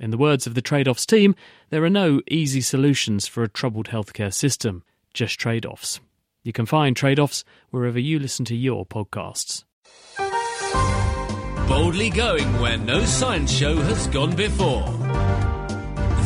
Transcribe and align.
In 0.00 0.12
the 0.12 0.18
words 0.18 0.46
of 0.46 0.54
the 0.54 0.62
trade 0.62 0.86
offs 0.86 1.04
team, 1.04 1.34
there 1.70 1.82
are 1.82 1.90
no 1.90 2.20
easy 2.30 2.60
solutions 2.60 3.26
for 3.26 3.42
a 3.42 3.48
troubled 3.48 3.88
healthcare 3.88 4.32
system, 4.32 4.84
just 5.12 5.40
trade 5.40 5.66
offs. 5.66 5.98
You 6.44 6.52
can 6.52 6.66
find 6.66 6.94
trade 6.94 7.18
offs 7.18 7.42
wherever 7.70 7.98
you 7.98 8.20
listen 8.20 8.44
to 8.44 8.54
your 8.54 8.86
podcasts. 8.86 9.64
Boldly 11.68 12.10
going 12.10 12.60
where 12.60 12.78
no 12.78 13.04
science 13.04 13.50
show 13.50 13.74
has 13.74 14.06
gone 14.06 14.36
before. 14.36 14.84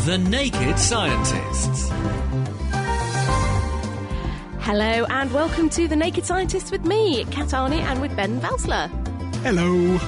The 0.05 0.19
Naked 0.19 0.79
Scientists. 0.79 1.89
Hello 4.61 5.07
and 5.09 5.33
welcome 5.33 5.71
to 5.71 5.89
The 5.89 5.97
Naked 5.97 6.27
Scientists 6.27 6.71
with 6.71 6.85
me, 6.85 7.25
Kat 7.31 7.49
Arney, 7.49 7.81
and 7.81 8.03
with 8.03 8.15
Ben 8.17 8.39
Valsler. 8.39 8.91
Hello. 9.37 9.99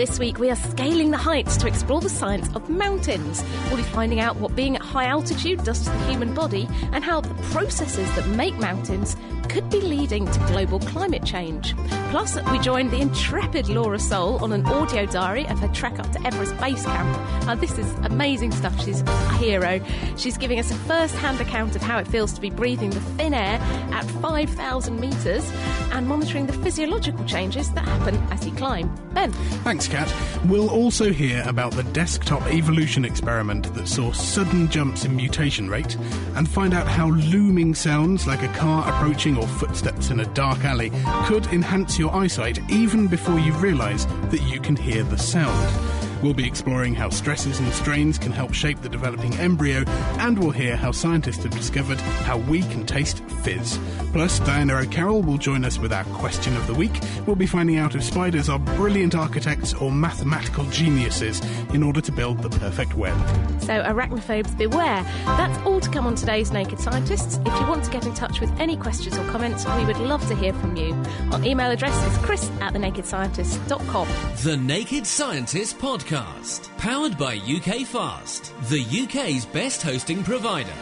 This 0.00 0.18
week, 0.18 0.38
we 0.38 0.48
are 0.48 0.56
scaling 0.56 1.10
the 1.10 1.18
heights 1.18 1.58
to 1.58 1.66
explore 1.66 2.00
the 2.00 2.08
science 2.08 2.48
of 2.54 2.70
mountains. 2.70 3.44
We'll 3.66 3.76
be 3.76 3.82
finding 3.82 4.18
out 4.18 4.36
what 4.36 4.56
being 4.56 4.74
at 4.76 4.80
high 4.80 5.04
altitude 5.04 5.62
does 5.62 5.84
to 5.84 5.90
the 5.90 5.98
human 6.06 6.32
body 6.32 6.66
and 6.92 7.04
how 7.04 7.20
the 7.20 7.34
processes 7.52 8.10
that 8.16 8.26
make 8.28 8.56
mountains 8.56 9.14
could 9.50 9.68
be 9.68 9.80
leading 9.80 10.30
to 10.30 10.38
global 10.46 10.78
climate 10.78 11.24
change. 11.24 11.74
Plus, 12.10 12.38
we 12.52 12.58
joined 12.60 12.92
the 12.92 13.00
intrepid 13.00 13.68
Laura 13.68 13.98
Soul 13.98 14.42
on 14.44 14.52
an 14.52 14.64
audio 14.66 15.06
diary 15.06 15.44
of 15.48 15.58
her 15.58 15.68
trek 15.68 15.98
up 15.98 16.10
to 16.12 16.24
Everest 16.24 16.56
Base 16.60 16.84
Camp. 16.84 17.46
Now, 17.46 17.56
this 17.56 17.76
is 17.76 17.92
amazing 18.04 18.52
stuff. 18.52 18.80
She's 18.84 19.00
a 19.00 19.32
hero. 19.34 19.80
She's 20.16 20.38
giving 20.38 20.60
us 20.60 20.70
a 20.70 20.74
first 20.74 21.16
hand 21.16 21.40
account 21.40 21.74
of 21.74 21.82
how 21.82 21.98
it 21.98 22.06
feels 22.06 22.32
to 22.34 22.40
be 22.40 22.50
breathing 22.50 22.90
the 22.90 23.00
thin 23.00 23.34
air 23.34 23.58
at 23.92 24.04
5,000 24.04 25.00
metres 25.00 25.50
and 25.92 26.06
monitoring 26.06 26.46
the 26.46 26.52
physiological 26.52 27.24
changes 27.24 27.72
that 27.72 27.84
happen 27.84 28.16
as 28.30 28.46
you 28.46 28.52
climb. 28.52 28.88
Ben. 29.12 29.32
Thanks, 29.64 29.88
Kat. 29.88 30.12
We'll 30.46 30.70
also 30.70 31.12
hear 31.12 31.42
about 31.46 31.72
the 31.72 31.82
desktop 31.82 32.46
evolution 32.52 33.04
experiment 33.04 33.74
that 33.74 33.88
saw 33.88 34.12
sudden 34.12 34.68
jumps 34.68 35.04
in 35.04 35.16
mutation 35.16 35.68
rate 35.68 35.96
and 36.36 36.48
find 36.48 36.72
out 36.72 36.86
how 36.86 37.08
looming 37.10 37.74
sounds 37.74 38.28
like 38.28 38.42
a 38.42 38.48
car 38.48 38.88
approaching 38.88 39.36
or 39.40 39.46
footsteps 39.46 40.10
in 40.10 40.20
a 40.20 40.26
dark 40.26 40.64
alley 40.64 40.90
could 41.26 41.46
enhance 41.46 41.98
your 41.98 42.14
eyesight 42.14 42.58
even 42.70 43.06
before 43.06 43.38
you 43.38 43.52
realise 43.54 44.04
that 44.30 44.42
you 44.42 44.60
can 44.60 44.76
hear 44.76 45.02
the 45.02 45.18
sound. 45.18 46.09
We'll 46.22 46.34
be 46.34 46.46
exploring 46.46 46.94
how 46.94 47.08
stresses 47.10 47.60
and 47.60 47.72
strains 47.72 48.18
can 48.18 48.32
help 48.32 48.52
shape 48.52 48.80
the 48.82 48.88
developing 48.88 49.34
embryo, 49.38 49.84
and 50.18 50.38
we'll 50.38 50.50
hear 50.50 50.76
how 50.76 50.92
scientists 50.92 51.44
have 51.44 51.52
discovered 51.52 52.00
how 52.00 52.38
we 52.38 52.60
can 52.62 52.84
taste 52.86 53.24
fizz. 53.42 53.78
Plus, 54.12 54.38
Diana 54.40 54.74
O'Carroll 54.74 55.22
will 55.22 55.38
join 55.38 55.64
us 55.64 55.78
with 55.78 55.92
our 55.92 56.04
question 56.04 56.56
of 56.56 56.66
the 56.66 56.74
week. 56.74 57.00
We'll 57.26 57.36
be 57.36 57.46
finding 57.46 57.76
out 57.76 57.94
if 57.94 58.02
spiders 58.02 58.48
are 58.48 58.58
brilliant 58.58 59.14
architects 59.14 59.72
or 59.74 59.90
mathematical 59.90 60.64
geniuses 60.66 61.40
in 61.72 61.82
order 61.82 62.00
to 62.00 62.12
build 62.12 62.42
the 62.42 62.50
perfect 62.50 62.94
web. 62.96 63.16
So, 63.60 63.82
arachnophobes 63.82 64.56
beware. 64.58 65.02
That's 65.24 65.58
all 65.66 65.80
to 65.80 65.90
come 65.90 66.06
on 66.06 66.16
today's 66.16 66.52
Naked 66.52 66.80
Scientists. 66.80 67.38
If 67.46 67.60
you 67.60 67.66
want 67.66 67.84
to 67.84 67.90
get 67.90 68.04
in 68.04 68.14
touch 68.14 68.40
with 68.40 68.50
any 68.60 68.76
questions 68.76 69.16
or 69.16 69.24
comments, 69.30 69.64
we 69.76 69.84
would 69.86 69.98
love 69.98 70.26
to 70.28 70.34
hear 70.34 70.52
from 70.52 70.76
you. 70.76 70.92
Our 71.32 71.42
email 71.44 71.70
address 71.70 71.96
is 72.06 72.18
chris 72.18 72.50
at 72.60 72.74
thenakedscientist.com. 72.74 74.08
The 74.42 74.56
Naked 74.56 75.06
Scientists 75.06 75.72
Podcast, 75.72 76.09
powered 76.10 77.16
by 77.16 77.36
UK 77.36 77.86
Fast, 77.86 78.52
the 78.68 78.82
UK's 78.82 79.46
best 79.46 79.80
hosting 79.80 80.24
provider. 80.24 80.72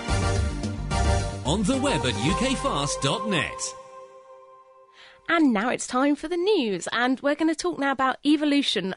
On 1.44 1.62
the 1.64 1.76
web 1.76 2.00
at 2.06 2.14
ukfast.net. 2.14 3.74
And 5.28 5.52
now 5.52 5.68
it's 5.68 5.86
time 5.86 6.16
for 6.16 6.28
the 6.28 6.38
news, 6.38 6.88
and 6.92 7.20
we're 7.20 7.34
going 7.34 7.54
to 7.54 7.54
talk 7.54 7.78
now 7.78 7.92
about 7.92 8.16
evolution. 8.24 8.94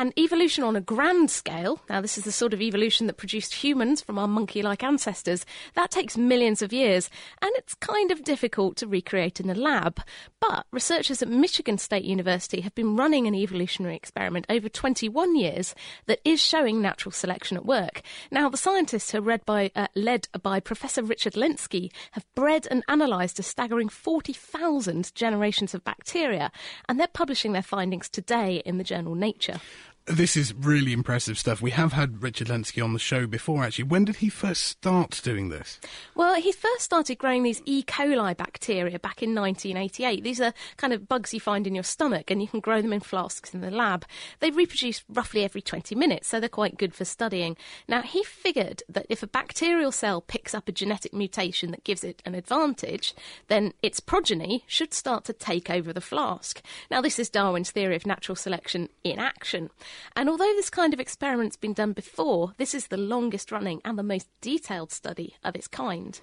And 0.00 0.18
evolution 0.18 0.64
on 0.64 0.76
a 0.76 0.80
grand 0.80 1.30
scale, 1.30 1.78
now 1.90 2.00
this 2.00 2.16
is 2.16 2.24
the 2.24 2.32
sort 2.32 2.54
of 2.54 2.62
evolution 2.62 3.06
that 3.06 3.18
produced 3.18 3.52
humans 3.52 4.00
from 4.00 4.18
our 4.18 4.26
monkey 4.26 4.62
like 4.62 4.82
ancestors, 4.82 5.44
that 5.74 5.90
takes 5.90 6.16
millions 6.16 6.62
of 6.62 6.72
years, 6.72 7.10
and 7.42 7.50
it's 7.56 7.74
kind 7.74 8.10
of 8.10 8.24
difficult 8.24 8.78
to 8.78 8.86
recreate 8.86 9.40
in 9.40 9.50
a 9.50 9.54
lab. 9.54 10.00
But 10.40 10.64
researchers 10.72 11.20
at 11.20 11.28
Michigan 11.28 11.76
State 11.76 12.04
University 12.04 12.62
have 12.62 12.74
been 12.74 12.96
running 12.96 13.26
an 13.26 13.34
evolutionary 13.34 13.94
experiment 13.94 14.46
over 14.48 14.70
21 14.70 15.36
years 15.36 15.74
that 16.06 16.20
is 16.24 16.40
showing 16.40 16.80
natural 16.80 17.12
selection 17.12 17.58
at 17.58 17.66
work. 17.66 18.00
Now, 18.30 18.48
the 18.48 18.56
scientists, 18.56 19.10
who 19.10 19.18
are 19.18 19.20
led 19.20 19.44
by, 19.44 19.70
uh, 19.76 19.88
led 19.94 20.28
by 20.42 20.60
Professor 20.60 21.02
Richard 21.02 21.34
Lenski, 21.34 21.92
have 22.12 22.24
bred 22.34 22.66
and 22.70 22.82
analysed 22.88 23.38
a 23.38 23.42
staggering 23.42 23.90
40,000 23.90 25.14
generations 25.14 25.74
of 25.74 25.84
bacteria, 25.84 26.50
and 26.88 26.98
they're 26.98 27.06
publishing 27.06 27.52
their 27.52 27.60
findings 27.60 28.08
today 28.08 28.62
in 28.64 28.78
the 28.78 28.84
journal 28.84 29.14
Nature. 29.14 29.60
This 30.06 30.36
is 30.36 30.52
really 30.54 30.92
impressive 30.92 31.38
stuff. 31.38 31.62
We 31.62 31.70
have 31.70 31.92
had 31.92 32.20
Richard 32.20 32.48
Lenski 32.48 32.82
on 32.82 32.94
the 32.94 32.98
show 32.98 33.28
before, 33.28 33.62
actually. 33.62 33.84
When 33.84 34.04
did 34.04 34.16
he 34.16 34.28
first 34.28 34.64
start 34.64 35.20
doing 35.22 35.50
this? 35.50 35.78
Well, 36.16 36.34
he 36.34 36.50
first 36.50 36.80
started 36.80 37.18
growing 37.18 37.44
these 37.44 37.62
E. 37.64 37.84
coli 37.84 38.36
bacteria 38.36 38.98
back 38.98 39.22
in 39.22 39.36
1988. 39.36 40.24
These 40.24 40.40
are 40.40 40.52
kind 40.78 40.92
of 40.92 41.06
bugs 41.06 41.32
you 41.32 41.38
find 41.38 41.64
in 41.64 41.76
your 41.76 41.84
stomach, 41.84 42.30
and 42.30 42.42
you 42.42 42.48
can 42.48 42.58
grow 42.58 42.82
them 42.82 42.92
in 42.92 42.98
flasks 42.98 43.54
in 43.54 43.60
the 43.60 43.70
lab. 43.70 44.04
They 44.40 44.50
reproduce 44.50 45.04
roughly 45.08 45.44
every 45.44 45.62
20 45.62 45.94
minutes, 45.94 46.26
so 46.26 46.40
they're 46.40 46.48
quite 46.48 46.76
good 46.76 46.94
for 46.94 47.04
studying. 47.04 47.56
Now, 47.86 48.02
he 48.02 48.24
figured 48.24 48.82
that 48.88 49.06
if 49.08 49.22
a 49.22 49.28
bacterial 49.28 49.92
cell 49.92 50.22
picks 50.22 50.54
up 50.54 50.68
a 50.68 50.72
genetic 50.72 51.14
mutation 51.14 51.70
that 51.70 51.84
gives 51.84 52.02
it 52.02 52.20
an 52.24 52.34
advantage, 52.34 53.14
then 53.46 53.74
its 53.80 54.00
progeny 54.00 54.64
should 54.66 54.92
start 54.92 55.24
to 55.26 55.32
take 55.32 55.70
over 55.70 55.92
the 55.92 56.00
flask. 56.00 56.62
Now, 56.90 57.00
this 57.00 57.20
is 57.20 57.30
Darwin's 57.30 57.70
theory 57.70 57.94
of 57.94 58.06
natural 58.06 58.34
selection 58.34 58.88
in 59.04 59.20
action. 59.20 59.70
And 60.16 60.28
although 60.28 60.52
this 60.54 60.70
kind 60.70 60.92
of 60.92 61.00
experiment's 61.00 61.56
been 61.56 61.72
done 61.72 61.92
before, 61.92 62.54
this 62.56 62.74
is 62.74 62.88
the 62.88 62.96
longest 62.96 63.52
running 63.52 63.80
and 63.84 63.98
the 63.98 64.02
most 64.02 64.28
detailed 64.40 64.92
study 64.92 65.36
of 65.44 65.54
its 65.54 65.68
kind. 65.68 66.20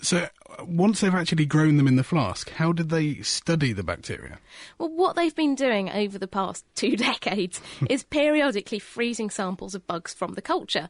So, 0.00 0.28
uh, 0.58 0.64
once 0.64 1.00
they've 1.00 1.14
actually 1.14 1.46
grown 1.46 1.76
them 1.76 1.88
in 1.88 1.96
the 1.96 2.04
flask, 2.04 2.50
how 2.50 2.72
did 2.72 2.90
they 2.90 3.22
study 3.22 3.72
the 3.72 3.82
bacteria? 3.82 4.38
Well, 4.78 4.90
what 4.90 5.16
they've 5.16 5.34
been 5.34 5.54
doing 5.54 5.90
over 5.90 6.18
the 6.18 6.26
past 6.26 6.64
two 6.74 6.96
decades 6.96 7.60
is 7.90 8.04
periodically 8.04 8.78
freezing 8.78 9.30
samples 9.30 9.74
of 9.74 9.86
bugs 9.86 10.12
from 10.12 10.34
the 10.34 10.42
culture. 10.42 10.88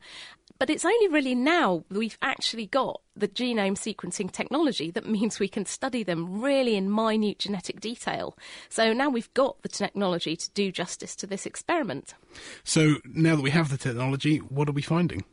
But 0.59 0.71
it's 0.71 0.85
only 0.85 1.09
really 1.09 1.35
now 1.35 1.85
we've 1.91 2.19
actually 2.23 2.67
got 2.67 3.01
the 3.15 3.29
genome 3.29 3.77
sequencing 3.77 4.31
technology 4.31 4.91
that 4.91 5.07
means 5.17 5.39
we 5.39 5.49
can 5.49 5.67
study 5.67 6.03
them 6.03 6.41
really 6.41 6.77
in 6.77 6.91
minute 6.91 7.39
genetic 7.39 7.81
detail. 7.81 8.37
So 8.69 8.93
now 8.93 9.09
we've 9.09 9.33
got 9.35 9.63
the 9.63 9.69
technology 9.69 10.37
to 10.37 10.51
do 10.51 10.73
justice 10.73 11.17
to 11.17 11.27
this 11.27 11.47
experiment. 11.47 12.15
So, 12.65 12.97
now 13.05 13.37
that 13.37 13.43
we 13.43 13.51
have 13.51 13.71
the 13.71 13.79
technology, 13.79 14.39
what 14.39 14.69
are 14.69 14.73
we 14.73 14.83
finding? 14.83 15.25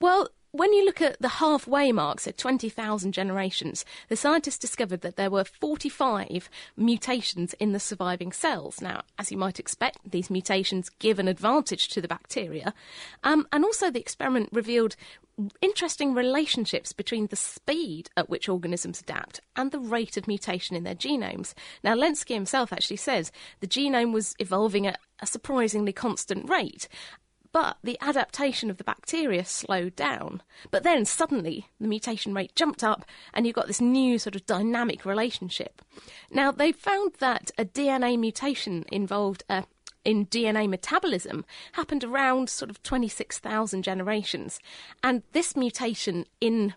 Well, 0.00 0.28
when 0.54 0.72
you 0.72 0.84
look 0.84 1.02
at 1.02 1.20
the 1.20 1.28
halfway 1.28 1.90
mark, 1.90 2.20
so 2.20 2.30
20,000 2.30 3.10
generations, 3.10 3.84
the 4.08 4.14
scientists 4.14 4.56
discovered 4.56 5.00
that 5.00 5.16
there 5.16 5.28
were 5.28 5.42
45 5.42 6.48
mutations 6.76 7.54
in 7.54 7.72
the 7.72 7.80
surviving 7.80 8.30
cells. 8.30 8.80
Now, 8.80 9.02
as 9.18 9.32
you 9.32 9.36
might 9.36 9.58
expect, 9.58 9.98
these 10.08 10.30
mutations 10.30 10.90
give 10.90 11.18
an 11.18 11.26
advantage 11.26 11.88
to 11.88 12.00
the 12.00 12.06
bacteria. 12.06 12.72
Um, 13.24 13.48
and 13.50 13.64
also, 13.64 13.90
the 13.90 13.98
experiment 13.98 14.48
revealed 14.52 14.94
interesting 15.60 16.14
relationships 16.14 16.92
between 16.92 17.26
the 17.26 17.36
speed 17.36 18.08
at 18.16 18.30
which 18.30 18.48
organisms 18.48 19.00
adapt 19.00 19.40
and 19.56 19.72
the 19.72 19.80
rate 19.80 20.16
of 20.16 20.28
mutation 20.28 20.76
in 20.76 20.84
their 20.84 20.94
genomes. 20.94 21.54
Now, 21.82 21.96
Lenski 21.96 22.34
himself 22.34 22.72
actually 22.72 22.98
says 22.98 23.32
the 23.58 23.66
genome 23.66 24.12
was 24.12 24.36
evolving 24.38 24.86
at 24.86 25.00
a 25.18 25.26
surprisingly 25.26 25.92
constant 25.92 26.48
rate, 26.48 26.86
but 27.54 27.78
the 27.84 27.96
adaptation 28.00 28.68
of 28.68 28.78
the 28.78 28.84
bacteria 28.84 29.44
slowed 29.44 29.94
down. 29.94 30.42
But 30.72 30.82
then 30.82 31.04
suddenly 31.04 31.68
the 31.78 31.86
mutation 31.86 32.34
rate 32.34 32.56
jumped 32.56 32.82
up, 32.82 33.06
and 33.32 33.46
you've 33.46 33.54
got 33.54 33.68
this 33.68 33.80
new 33.80 34.18
sort 34.18 34.34
of 34.34 34.44
dynamic 34.44 35.04
relationship. 35.04 35.80
Now, 36.32 36.50
they 36.50 36.72
found 36.72 37.12
that 37.20 37.52
a 37.56 37.64
DNA 37.64 38.18
mutation 38.18 38.84
involved 38.90 39.44
uh, 39.48 39.62
a 39.62 40.10
in 40.10 40.26
DNA 40.26 40.68
metabolism 40.68 41.44
happened 41.72 42.02
around 42.02 42.50
sort 42.50 42.70
of 42.70 42.82
26,000 42.82 43.82
generations. 43.82 44.58
And 45.02 45.22
this 45.32 45.56
mutation 45.56 46.26
in 46.40 46.74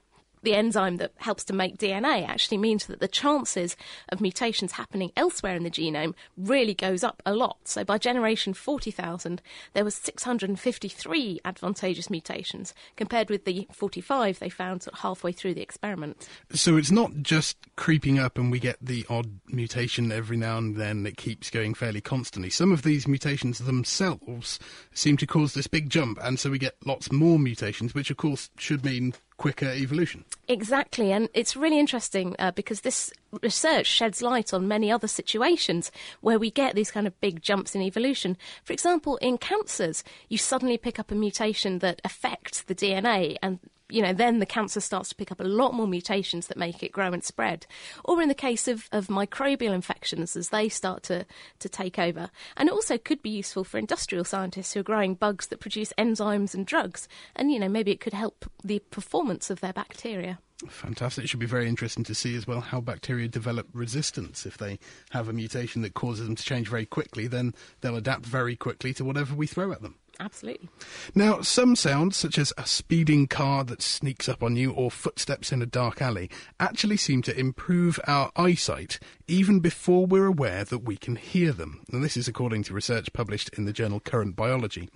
the 0.48 0.56
enzyme 0.56 0.96
that 0.96 1.12
helps 1.18 1.44
to 1.44 1.52
make 1.52 1.78
DNA 1.78 2.26
actually 2.26 2.58
means 2.58 2.86
that 2.86 3.02
the 3.02 3.08
chances 3.10 3.76
of 4.08 4.22
mutations 4.22 4.72
happening 4.72 5.12
elsewhere 5.18 5.58
in 5.58 5.64
the 5.64 5.70
genome 5.70 6.14
really 6.38 6.74
goes 6.74 7.04
up 7.04 7.22
a 7.26 7.34
lot. 7.34 7.58
So 7.66 7.84
by 7.84 7.98
generation 7.98 8.54
40,000, 8.54 9.42
there 9.74 9.84
was 9.84 9.96
653 9.96 11.42
advantageous 11.44 12.10
mutations 12.10 12.74
compared 12.96 13.30
with 13.30 13.44
the 13.44 13.68
45 13.74 14.40
they 14.40 14.48
found 14.48 14.84
sort 14.84 14.94
of 14.94 15.00
halfway 15.02 15.34
through 15.34 15.54
the 15.54 15.62
experiment. 15.62 16.30
So 16.54 16.78
it's 16.78 16.92
not 16.92 17.12
just 17.22 17.58
creeping 17.76 18.18
up 18.18 18.38
and 18.38 18.50
we 18.50 18.62
get 18.62 18.78
the 18.82 19.06
odd 19.10 19.42
mutation 19.50 20.14
every 20.14 20.38
now 20.38 20.60
and 20.60 20.78
then. 20.78 21.06
It 21.06 21.18
keeps 21.18 21.50
going 21.50 21.74
fairly 21.74 22.00
constantly. 22.00 22.52
Some 22.52 22.72
of 22.72 22.84
these 22.84 23.06
mutations 23.06 23.60
themselves 23.60 24.60
seem 24.94 25.18
to 25.18 25.28
cause 25.28 25.56
this 25.56 25.68
big 25.68 25.90
jump, 25.90 26.20
and 26.24 26.40
so 26.40 26.50
we 26.50 26.58
get 26.58 26.78
lots 26.86 27.12
more 27.12 27.38
mutations, 27.38 27.94
which 27.94 28.10
of 28.10 28.16
course 28.16 28.50
should 28.58 28.86
mean 28.86 29.14
quicker 29.38 29.70
evolution. 29.72 30.26
Exactly, 30.48 31.12
and 31.12 31.30
it's 31.34 31.56
really 31.56 31.80
interesting 31.80 32.36
uh, 32.40 32.52
because 32.52 32.82
this 32.82 33.12
research 33.42 33.86
sheds 33.86 34.22
light 34.22 34.54
on 34.54 34.68
many 34.68 34.92
other 34.92 35.08
situations 35.08 35.92
where 36.22 36.40
we 36.40 36.52
get 36.52 36.76
these 36.76 36.92
kind 36.92 37.08
of 37.08 37.20
big 37.22 37.42
jumps 37.42 37.76
in 37.76 37.82
evolution. 37.82 38.38
For 38.64 38.74
example, 38.74 39.18
in 39.18 39.38
cancers, 39.38 40.04
you 40.30 40.38
suddenly 40.38 40.78
pick 40.78 41.00
up 41.00 41.12
a 41.12 41.16
mutation 41.16 41.80
that 41.80 42.02
affects 42.04 42.64
the 42.64 42.76
DNA, 42.76 43.38
and 43.42 43.60
you 43.90 44.02
know, 44.02 44.14
then 44.14 44.40
the 44.40 44.46
cancer 44.46 44.80
starts 44.80 45.10
to 45.10 45.16
pick 45.16 45.32
up 45.32 45.40
a 45.40 45.46
lot 45.46 45.74
more 45.74 45.88
mutations 45.88 46.48
that 46.48 46.58
make 46.58 46.84
it 46.84 46.92
grow 46.92 47.14
and 47.14 47.24
spread. 47.24 47.66
Or 48.04 48.22
in 48.22 48.28
the 48.28 48.36
case 48.36 48.68
of, 48.68 48.90
of 48.92 49.08
microbial 49.08 49.74
infections, 49.74 50.36
as 50.36 50.50
they 50.50 50.70
start 50.70 51.04
to, 51.04 51.26
to 51.60 51.70
take 51.70 51.98
over. 51.98 52.30
And 52.56 52.68
it 52.68 52.74
also 52.74 52.98
could 52.98 53.22
be 53.22 53.30
useful 53.30 53.64
for 53.64 53.78
industrial 53.78 54.26
scientists 54.26 54.74
who 54.74 54.82
are 54.82 54.84
growing 54.84 55.16
bugs 55.16 55.48
that 55.48 55.60
produce 55.60 55.94
enzymes 55.98 56.54
and 56.54 56.66
drugs. 56.66 57.08
And, 57.36 57.52
you 57.52 57.60
know, 57.60 57.70
maybe 57.70 57.92
it 57.92 58.00
could 58.00 58.14
help 58.14 58.50
the 58.64 58.80
performance 58.80 59.50
of 59.50 59.62
their 59.62 59.74
bacteria. 59.74 60.40
Fantastic. 60.68 61.24
It 61.24 61.28
should 61.28 61.40
be 61.40 61.46
very 61.46 61.68
interesting 61.68 62.04
to 62.06 62.16
see 62.16 62.36
as 62.36 62.48
well 62.48 62.62
how 62.62 62.82
bacteria 62.82 63.28
develop 63.28 63.68
resistance. 63.74 64.46
If 64.46 64.58
they 64.58 64.80
have 65.12 65.30
a 65.30 65.34
mutation 65.34 65.84
that 65.84 65.94
causes 65.94 66.26
them 66.26 66.36
to 66.36 66.44
change 66.44 66.68
very 66.68 66.86
quickly, 66.86 67.28
then 67.28 67.54
they'll 67.82 67.96
adapt 67.96 68.26
very 68.26 68.56
quickly 68.56 68.92
to 68.96 69.06
whatever 69.06 69.36
we 69.36 69.46
throw 69.46 69.72
at 69.72 69.84
them. 69.84 69.96
Absolutely. 70.20 70.70
Now, 71.14 71.42
some 71.42 71.76
sounds, 71.76 72.18
such 72.18 72.38
as 72.38 72.52
a 72.58 72.66
speeding 72.66 73.28
car 73.28 73.64
that 73.66 73.82
sneaks 73.82 74.28
up 74.28 74.42
on 74.42 74.56
you 74.56 74.72
or 74.72 74.90
footsteps 74.90 75.52
in 75.52 75.62
a 75.62 75.68
dark 75.68 76.02
alley, 76.02 76.30
actually 76.60 76.98
seem 76.98 77.22
to 77.24 77.40
improve 77.40 78.00
our 78.08 78.32
eyesight 78.36 79.00
even 79.28 79.60
before 79.60 80.06
we're 80.06 80.26
aware 80.26 80.64
that 80.64 80.80
we 80.80 80.98
can 80.98 81.18
hear 81.18 81.52
them. 81.52 81.82
And 81.92 82.04
this 82.04 82.18
is 82.18 82.28
according 82.28 82.64
to 82.64 82.74
research 82.74 83.14
published 83.14 83.50
in 83.58 83.66
the 83.66 83.74
journal 83.74 84.00
Current 84.00 84.36
Biology. 84.36 84.90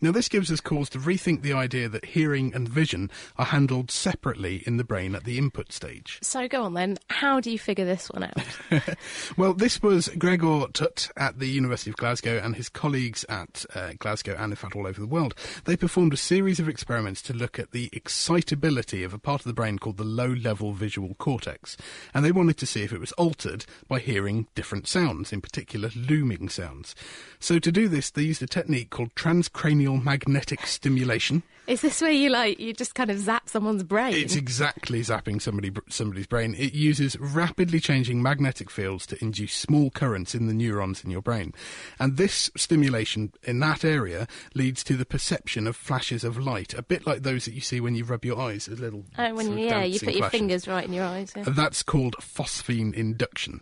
Now, 0.00 0.12
this 0.12 0.28
gives 0.28 0.50
us 0.52 0.60
cause 0.60 0.88
to 0.90 0.98
rethink 0.98 1.42
the 1.42 1.52
idea 1.52 1.88
that 1.88 2.04
hearing 2.04 2.54
and 2.54 2.68
vision 2.68 3.10
are 3.36 3.46
handled 3.46 3.90
separately 3.90 4.62
in 4.66 4.76
the 4.76 4.84
brain 4.84 5.14
at 5.14 5.24
the 5.24 5.38
input 5.38 5.72
stage. 5.72 6.18
So, 6.22 6.48
go 6.48 6.62
on 6.62 6.74
then. 6.74 6.98
How 7.08 7.40
do 7.40 7.50
you 7.50 7.58
figure 7.58 7.84
this 7.84 8.10
one 8.10 8.24
out? 8.24 8.96
well, 9.36 9.54
this 9.54 9.82
was 9.82 10.08
Gregor 10.18 10.66
Thut 10.74 11.10
at 11.16 11.38
the 11.38 11.46
University 11.46 11.90
of 11.90 11.96
Glasgow 11.96 12.40
and 12.42 12.56
his 12.56 12.68
colleagues 12.68 13.24
at 13.28 13.64
uh, 13.74 13.92
Glasgow 13.98 14.36
and, 14.38 14.52
in 14.52 14.56
fact, 14.56 14.76
all 14.76 14.86
over 14.86 15.00
the 15.00 15.06
world. 15.06 15.34
They 15.64 15.76
performed 15.76 16.12
a 16.12 16.18
series 16.18 16.60
of 16.60 16.68
experiments 16.68 17.22
to 17.22 17.32
look 17.32 17.58
at 17.58 17.72
the 17.72 17.88
excitability 17.92 19.02
of 19.02 19.14
a 19.14 19.18
part 19.18 19.40
of 19.40 19.46
the 19.46 19.54
brain 19.54 19.78
called 19.78 19.96
the 19.96 20.04
low 20.04 20.28
level 20.28 20.72
visual 20.72 21.14
cortex. 21.14 21.76
And 22.12 22.24
they 22.24 22.32
wanted 22.32 22.58
to 22.58 22.66
see 22.66 22.82
if 22.82 22.92
it 22.92 23.00
was 23.00 23.12
altered 23.12 23.64
by 23.88 23.98
hearing 23.98 24.46
different 24.54 24.86
sounds, 24.86 25.32
in 25.32 25.40
particular 25.40 25.90
looming 25.94 26.48
sounds. 26.48 26.94
So, 27.38 27.58
to 27.58 27.72
do 27.72 27.88
this, 27.88 28.10
they 28.10 28.22
used 28.22 28.42
a 28.42 28.46
technique 28.46 28.90
called 28.90 29.14
transcranial 29.14 29.95
magnetic 29.96 30.66
stimulation. 30.66 31.42
Is 31.66 31.80
this 31.80 32.00
where 32.00 32.12
you 32.12 32.30
like 32.30 32.60
you 32.60 32.72
just 32.72 32.94
kind 32.94 33.10
of 33.10 33.18
zap 33.18 33.48
someone's 33.48 33.82
brain? 33.82 34.14
It's 34.14 34.36
exactly 34.36 35.00
zapping 35.00 35.42
somebody 35.42 35.72
somebody's 35.88 36.28
brain. 36.28 36.54
It 36.56 36.74
uses 36.74 37.18
rapidly 37.18 37.80
changing 37.80 38.22
magnetic 38.22 38.70
fields 38.70 39.04
to 39.06 39.22
induce 39.22 39.52
small 39.52 39.90
currents 39.90 40.34
in 40.34 40.46
the 40.46 40.54
neurons 40.54 41.02
in 41.02 41.10
your 41.10 41.22
brain, 41.22 41.52
and 41.98 42.16
this 42.16 42.50
stimulation 42.56 43.32
in 43.42 43.58
that 43.60 43.84
area 43.84 44.28
leads 44.54 44.84
to 44.84 44.96
the 44.96 45.04
perception 45.04 45.66
of 45.66 45.74
flashes 45.74 46.22
of 46.22 46.38
light, 46.38 46.72
a 46.72 46.82
bit 46.82 47.04
like 47.04 47.22
those 47.22 47.46
that 47.46 47.54
you 47.54 47.60
see 47.60 47.80
when 47.80 47.96
you 47.96 48.04
rub 48.04 48.24
your 48.24 48.38
eyes. 48.38 48.68
A 48.68 48.76
little 48.76 49.04
oh, 49.18 49.34
when 49.34 49.58
yeah, 49.58 49.82
you 49.82 49.98
put 49.98 50.10
your 50.10 50.18
flashes. 50.18 50.38
fingers 50.38 50.68
right 50.68 50.84
in 50.84 50.92
your 50.92 51.04
eyes. 51.04 51.32
Yeah. 51.36 51.44
That's 51.48 51.82
called 51.82 52.14
phosphene 52.20 52.94
induction. 52.94 53.60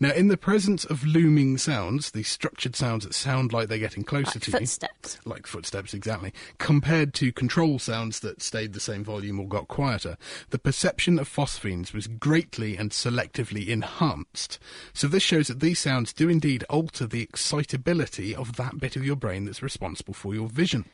Now, 0.00 0.10
in 0.12 0.28
the 0.28 0.36
presence 0.36 0.84
of 0.84 1.04
looming 1.04 1.58
sounds, 1.58 2.10
these 2.10 2.28
structured 2.28 2.74
sounds 2.76 3.04
that 3.04 3.14
sound 3.14 3.52
like 3.52 3.68
they're 3.68 3.78
getting 3.78 4.04
closer 4.04 4.38
like 4.38 4.42
to 4.42 4.50
footsteps. 4.50 5.18
you, 5.24 5.30
like 5.30 5.46
footsteps, 5.46 5.94
exactly, 5.94 6.32
compared 6.58 7.14
to 7.14 7.32
control 7.32 7.78
sounds 7.78 8.20
that 8.20 8.42
stayed 8.42 8.72
the 8.72 8.80
same 8.80 9.04
volume 9.04 9.38
or 9.38 9.46
got 9.46 9.68
quieter, 9.68 10.16
the 10.50 10.58
perception 10.58 11.18
of 11.18 11.28
phosphenes 11.28 11.92
was 11.92 12.06
greatly 12.06 12.76
and 12.76 12.90
selectively 12.90 13.68
enhanced. 13.68 14.58
So 14.92 15.06
this 15.06 15.22
shows 15.22 15.48
that 15.48 15.60
these 15.60 15.78
sounds 15.78 16.12
do 16.12 16.28
indeed 16.28 16.64
alter 16.68 17.06
the 17.06 17.22
excitability 17.22 18.34
of 18.34 18.56
that 18.56 18.78
bit 18.78 18.96
of 18.96 19.04
your 19.04 19.16
brain 19.16 19.44
that's 19.44 19.62
responsible 19.62 20.14
for 20.14 20.34
your 20.34 20.48
vision. 20.48 20.84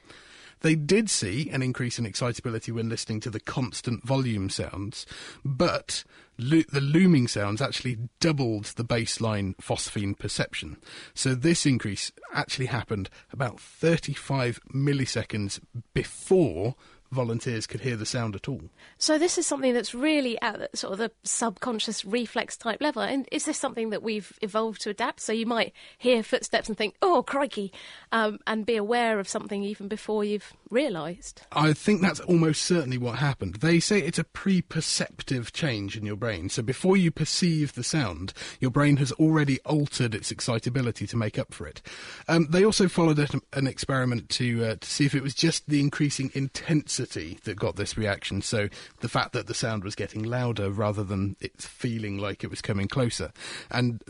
They 0.60 0.74
did 0.74 1.08
see 1.08 1.48
an 1.50 1.62
increase 1.62 1.98
in 1.98 2.06
excitability 2.06 2.72
when 2.72 2.88
listening 2.88 3.20
to 3.20 3.30
the 3.30 3.40
constant 3.40 4.04
volume 4.04 4.50
sounds, 4.50 5.06
but 5.44 6.04
lo- 6.38 6.62
the 6.70 6.80
looming 6.80 7.28
sounds 7.28 7.62
actually 7.62 7.98
doubled 8.20 8.66
the 8.76 8.84
baseline 8.84 9.56
phosphene 9.56 10.18
perception. 10.18 10.76
So 11.14 11.34
this 11.34 11.64
increase 11.64 12.12
actually 12.32 12.66
happened 12.66 13.08
about 13.32 13.60
35 13.60 14.60
milliseconds 14.74 15.60
before 15.94 16.74
volunteers 17.10 17.66
could 17.66 17.80
hear 17.80 17.96
the 17.96 18.06
sound 18.06 18.36
at 18.36 18.48
all. 18.48 18.62
So 18.98 19.18
this 19.18 19.38
is 19.38 19.46
something 19.46 19.74
that's 19.74 19.94
really 19.94 20.40
at 20.42 20.58
the, 20.58 20.76
sort 20.76 20.92
of 20.92 20.98
the 20.98 21.10
subconscious 21.24 22.04
reflex 22.04 22.56
type 22.56 22.80
level. 22.80 23.02
And 23.02 23.28
is 23.32 23.44
this 23.46 23.58
something 23.58 23.90
that 23.90 24.02
we've 24.02 24.32
evolved 24.42 24.82
to 24.82 24.90
adapt? 24.90 25.20
So 25.20 25.32
you 25.32 25.46
might 25.46 25.72
hear 25.98 26.22
footsteps 26.22 26.68
and 26.68 26.78
think, 26.78 26.94
"Oh, 27.02 27.22
crikey," 27.22 27.72
um, 28.12 28.38
and 28.46 28.64
be 28.64 28.76
aware 28.76 29.18
of 29.18 29.28
something 29.28 29.62
even 29.62 29.88
before 29.88 30.24
you've 30.24 30.52
realised. 30.70 31.42
I 31.52 31.72
think 31.72 32.00
that's 32.00 32.20
almost 32.20 32.62
certainly 32.62 32.98
what 32.98 33.18
happened. 33.18 33.56
They 33.56 33.80
say 33.80 34.00
it's 34.00 34.18
a 34.18 34.24
pre-perceptive 34.24 35.52
change 35.52 35.96
in 35.96 36.06
your 36.06 36.16
brain. 36.16 36.48
So 36.48 36.62
before 36.62 36.96
you 36.96 37.10
perceive 37.10 37.74
the 37.74 37.82
sound, 37.82 38.32
your 38.60 38.70
brain 38.70 38.98
has 38.98 39.10
already 39.12 39.58
altered 39.60 40.14
its 40.14 40.30
excitability 40.30 41.06
to 41.08 41.16
make 41.16 41.38
up 41.38 41.52
for 41.52 41.66
it. 41.66 41.82
Um, 42.28 42.46
they 42.50 42.64
also 42.64 42.86
followed 42.86 43.18
an, 43.18 43.40
an 43.52 43.66
experiment 43.66 44.28
to 44.30 44.64
uh, 44.64 44.76
to 44.76 44.88
see 44.88 45.06
if 45.06 45.14
it 45.14 45.22
was 45.22 45.34
just 45.34 45.68
the 45.68 45.80
increasing 45.80 46.30
intensity 46.34 46.99
that 47.44 47.56
got 47.56 47.76
this 47.76 47.96
reaction. 47.96 48.42
So 48.42 48.68
the 49.00 49.08
fact 49.08 49.32
that 49.32 49.46
the 49.46 49.54
sound 49.54 49.84
was 49.84 49.94
getting 49.94 50.22
louder 50.22 50.70
rather 50.70 51.04
than 51.04 51.36
it 51.40 51.60
feeling 51.60 52.18
like 52.18 52.44
it 52.44 52.50
was 52.50 52.62
coming 52.62 52.88
closer. 52.88 53.32
And 53.70 54.02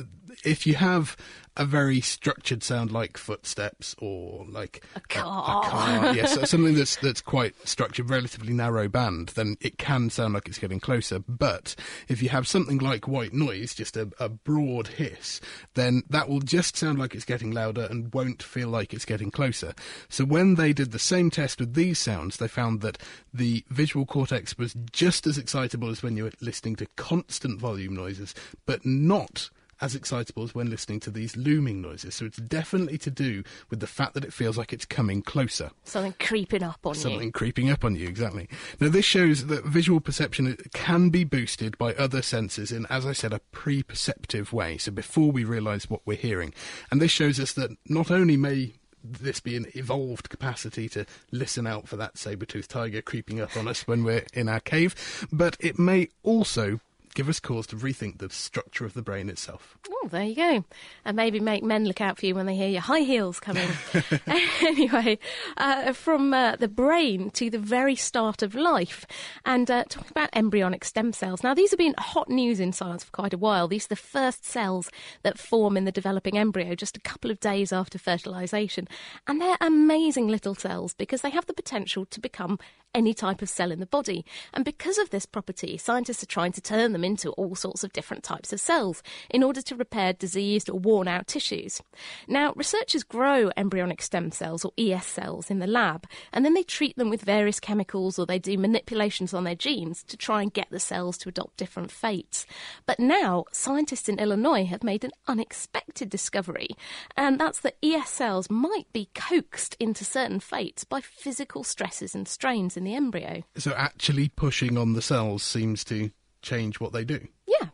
if 0.44 0.66
you 0.66 0.74
have 0.74 1.16
a 1.56 1.64
very 1.64 2.00
structured 2.00 2.62
sound 2.62 2.90
like 2.92 3.18
footsteps 3.18 3.94
or 3.98 4.46
like 4.48 4.84
a 4.94 5.00
car, 5.00 5.62
a, 5.62 5.66
a 5.66 5.70
car 5.70 6.14
yes, 6.14 6.34
so 6.34 6.44
something 6.44 6.74
that's 6.74 6.96
that's 6.96 7.20
quite 7.20 7.54
structured, 7.66 8.08
relatively 8.08 8.52
narrow 8.52 8.88
band, 8.88 9.30
then 9.30 9.56
it 9.60 9.76
can 9.76 10.10
sound 10.10 10.34
like 10.34 10.48
it's 10.48 10.58
getting 10.58 10.80
closer. 10.80 11.18
But 11.18 11.74
if 12.08 12.22
you 12.22 12.28
have 12.28 12.46
something 12.46 12.78
like 12.78 13.08
white 13.08 13.34
noise, 13.34 13.74
just 13.74 13.96
a, 13.96 14.10
a 14.18 14.28
broad 14.28 14.88
hiss, 14.88 15.40
then 15.74 16.02
that 16.08 16.28
will 16.28 16.40
just 16.40 16.76
sound 16.76 16.98
like 16.98 17.14
it's 17.14 17.24
getting 17.24 17.50
louder 17.50 17.86
and 17.90 18.14
won't 18.14 18.42
feel 18.42 18.68
like 18.68 18.94
it's 18.94 19.04
getting 19.04 19.30
closer. 19.30 19.74
So 20.08 20.24
when 20.24 20.54
they 20.54 20.72
did 20.72 20.92
the 20.92 20.98
same 20.98 21.30
test 21.30 21.60
with 21.60 21.74
these 21.74 21.98
sounds, 21.98 22.36
they 22.36 22.48
found 22.48 22.80
that 22.80 22.98
the 23.34 23.64
visual 23.68 24.06
cortex 24.06 24.56
was 24.56 24.74
just 24.92 25.26
as 25.26 25.36
excitable 25.36 25.90
as 25.90 26.02
when 26.02 26.16
you 26.16 26.24
were 26.24 26.32
listening 26.40 26.76
to 26.76 26.86
constant 26.96 27.60
volume 27.60 27.94
noises, 27.94 28.34
but 28.66 28.86
not 28.86 29.50
as 29.80 29.94
excitable 29.94 30.42
as 30.42 30.54
when 30.54 30.70
listening 30.70 31.00
to 31.00 31.10
these 31.10 31.36
looming 31.36 31.80
noises. 31.80 32.14
So 32.14 32.24
it's 32.24 32.38
definitely 32.38 32.98
to 32.98 33.10
do 33.10 33.42
with 33.70 33.80
the 33.80 33.86
fact 33.86 34.14
that 34.14 34.24
it 34.24 34.32
feels 34.32 34.58
like 34.58 34.72
it's 34.72 34.84
coming 34.84 35.22
closer. 35.22 35.70
Something 35.84 36.14
creeping 36.18 36.62
up 36.62 36.84
on 36.84 36.94
Something 36.94 37.10
you. 37.10 37.16
Something 37.16 37.32
creeping 37.32 37.70
up 37.70 37.84
on 37.84 37.96
you, 37.96 38.08
exactly. 38.08 38.48
Now, 38.78 38.88
this 38.88 39.04
shows 39.04 39.46
that 39.46 39.64
visual 39.64 40.00
perception 40.00 40.56
can 40.72 41.10
be 41.10 41.24
boosted 41.24 41.78
by 41.78 41.94
other 41.94 42.22
senses 42.22 42.72
in, 42.72 42.86
as 42.86 43.06
I 43.06 43.12
said, 43.12 43.32
a 43.32 43.40
pre 43.52 43.82
perceptive 43.82 44.52
way. 44.52 44.78
So 44.78 44.90
before 44.90 45.30
we 45.30 45.44
realise 45.44 45.88
what 45.88 46.02
we're 46.04 46.16
hearing. 46.16 46.54
And 46.90 47.00
this 47.00 47.10
shows 47.10 47.40
us 47.40 47.52
that 47.54 47.70
not 47.86 48.10
only 48.10 48.36
may 48.36 48.74
this 49.02 49.40
be 49.40 49.56
an 49.56 49.66
evolved 49.74 50.28
capacity 50.28 50.88
to 50.90 51.06
listen 51.30 51.66
out 51.66 51.88
for 51.88 51.96
that 51.96 52.18
saber-toothed 52.18 52.70
tiger 52.70 53.00
creeping 53.00 53.40
up 53.40 53.56
on 53.56 53.66
us 53.66 53.86
when 53.86 54.04
we're 54.04 54.26
in 54.34 54.48
our 54.48 54.60
cave, 54.60 55.26
but 55.32 55.56
it 55.58 55.78
may 55.78 56.08
also 56.22 56.80
give 57.14 57.28
us 57.28 57.40
cause 57.40 57.66
to 57.68 57.76
rethink 57.76 58.18
the 58.18 58.30
structure 58.30 58.84
of 58.84 58.94
the 58.94 59.02
brain 59.02 59.28
itself. 59.28 59.76
Oh, 59.90 60.08
there 60.08 60.24
you 60.24 60.34
go. 60.34 60.64
And 61.04 61.16
maybe 61.16 61.40
make 61.40 61.62
men 61.62 61.84
look 61.84 62.00
out 62.00 62.18
for 62.18 62.26
you 62.26 62.34
when 62.34 62.46
they 62.46 62.54
hear 62.54 62.68
your 62.68 62.80
high 62.80 63.00
heels 63.00 63.40
coming. 63.40 63.68
anyway, 64.60 65.18
uh, 65.56 65.92
from 65.92 66.32
uh, 66.32 66.56
the 66.56 66.68
brain 66.68 67.30
to 67.32 67.50
the 67.50 67.58
very 67.58 67.96
start 67.96 68.42
of 68.42 68.54
life. 68.54 69.06
And 69.44 69.70
uh, 69.70 69.84
talking 69.88 70.10
about 70.10 70.30
embryonic 70.32 70.84
stem 70.84 71.12
cells. 71.12 71.42
Now, 71.42 71.54
these 71.54 71.70
have 71.70 71.78
been 71.78 71.94
hot 71.98 72.28
news 72.28 72.60
in 72.60 72.72
science 72.72 73.04
for 73.04 73.12
quite 73.12 73.34
a 73.34 73.38
while. 73.38 73.68
These 73.68 73.86
are 73.86 73.90
the 73.90 73.96
first 73.96 74.44
cells 74.44 74.90
that 75.22 75.38
form 75.38 75.76
in 75.76 75.84
the 75.84 75.92
developing 75.92 76.38
embryo 76.38 76.74
just 76.74 76.96
a 76.96 77.00
couple 77.00 77.30
of 77.30 77.40
days 77.40 77.72
after 77.72 77.98
fertilisation. 77.98 78.86
And 79.26 79.40
they're 79.40 79.56
amazing 79.60 80.28
little 80.28 80.54
cells 80.54 80.94
because 80.94 81.22
they 81.22 81.30
have 81.30 81.46
the 81.46 81.54
potential 81.54 82.06
to 82.06 82.20
become 82.20 82.58
any 82.94 83.14
type 83.14 83.42
of 83.42 83.48
cell 83.48 83.70
in 83.70 83.80
the 83.80 83.86
body. 83.86 84.24
And 84.52 84.64
because 84.64 84.98
of 84.98 85.10
this 85.10 85.26
property, 85.26 85.76
scientists 85.76 86.22
are 86.22 86.26
trying 86.26 86.52
to 86.52 86.60
turn 86.60 86.92
them 86.92 87.04
into 87.04 87.30
all 87.32 87.54
sorts 87.54 87.84
of 87.84 87.92
different 87.92 88.24
types 88.24 88.52
of 88.52 88.60
cells 88.60 89.02
in 89.28 89.42
order 89.42 89.62
to 89.62 89.76
repair 89.76 90.12
diseased 90.12 90.68
or 90.68 90.78
worn 90.78 91.08
out 91.08 91.26
tissues. 91.26 91.82
Now, 92.26 92.52
researchers 92.56 93.02
grow 93.02 93.50
embryonic 93.56 94.02
stem 94.02 94.30
cells 94.32 94.64
or 94.64 94.72
ES 94.76 95.06
cells 95.06 95.50
in 95.50 95.58
the 95.58 95.66
lab, 95.66 96.06
and 96.32 96.44
then 96.44 96.54
they 96.54 96.62
treat 96.62 96.96
them 96.96 97.10
with 97.10 97.22
various 97.22 97.60
chemicals 97.60 98.18
or 98.18 98.26
they 98.26 98.38
do 98.38 98.58
manipulations 98.58 99.32
on 99.32 99.44
their 99.44 99.54
genes 99.54 100.02
to 100.04 100.16
try 100.16 100.42
and 100.42 100.52
get 100.52 100.68
the 100.70 100.80
cells 100.80 101.16
to 101.18 101.28
adopt 101.28 101.56
different 101.56 101.90
fates. 101.90 102.46
But 102.86 102.98
now, 102.98 103.44
scientists 103.52 104.08
in 104.08 104.18
Illinois 104.18 104.64
have 104.66 104.82
made 104.82 105.04
an 105.04 105.12
unexpected 105.28 106.10
discovery, 106.10 106.70
and 107.16 107.38
that's 107.38 107.60
that 107.60 107.76
ES 107.82 108.10
cells 108.10 108.50
might 108.50 108.92
be 108.92 109.10
coaxed 109.14 109.76
into 109.78 110.04
certain 110.04 110.40
fates 110.40 110.84
by 110.84 111.00
physical 111.00 111.64
stresses 111.64 112.14
and 112.14 112.26
strains 112.26 112.76
in 112.80 112.84
the 112.84 112.94
embryo. 112.96 113.44
So 113.56 113.72
actually 113.72 114.28
pushing 114.28 114.76
on 114.76 114.94
the 114.94 115.02
cells 115.02 115.42
seems 115.42 115.84
to 115.84 116.10
change 116.42 116.80
what 116.80 116.92
they 116.92 117.04
do. 117.04 117.28
Yeah. 117.46 117.68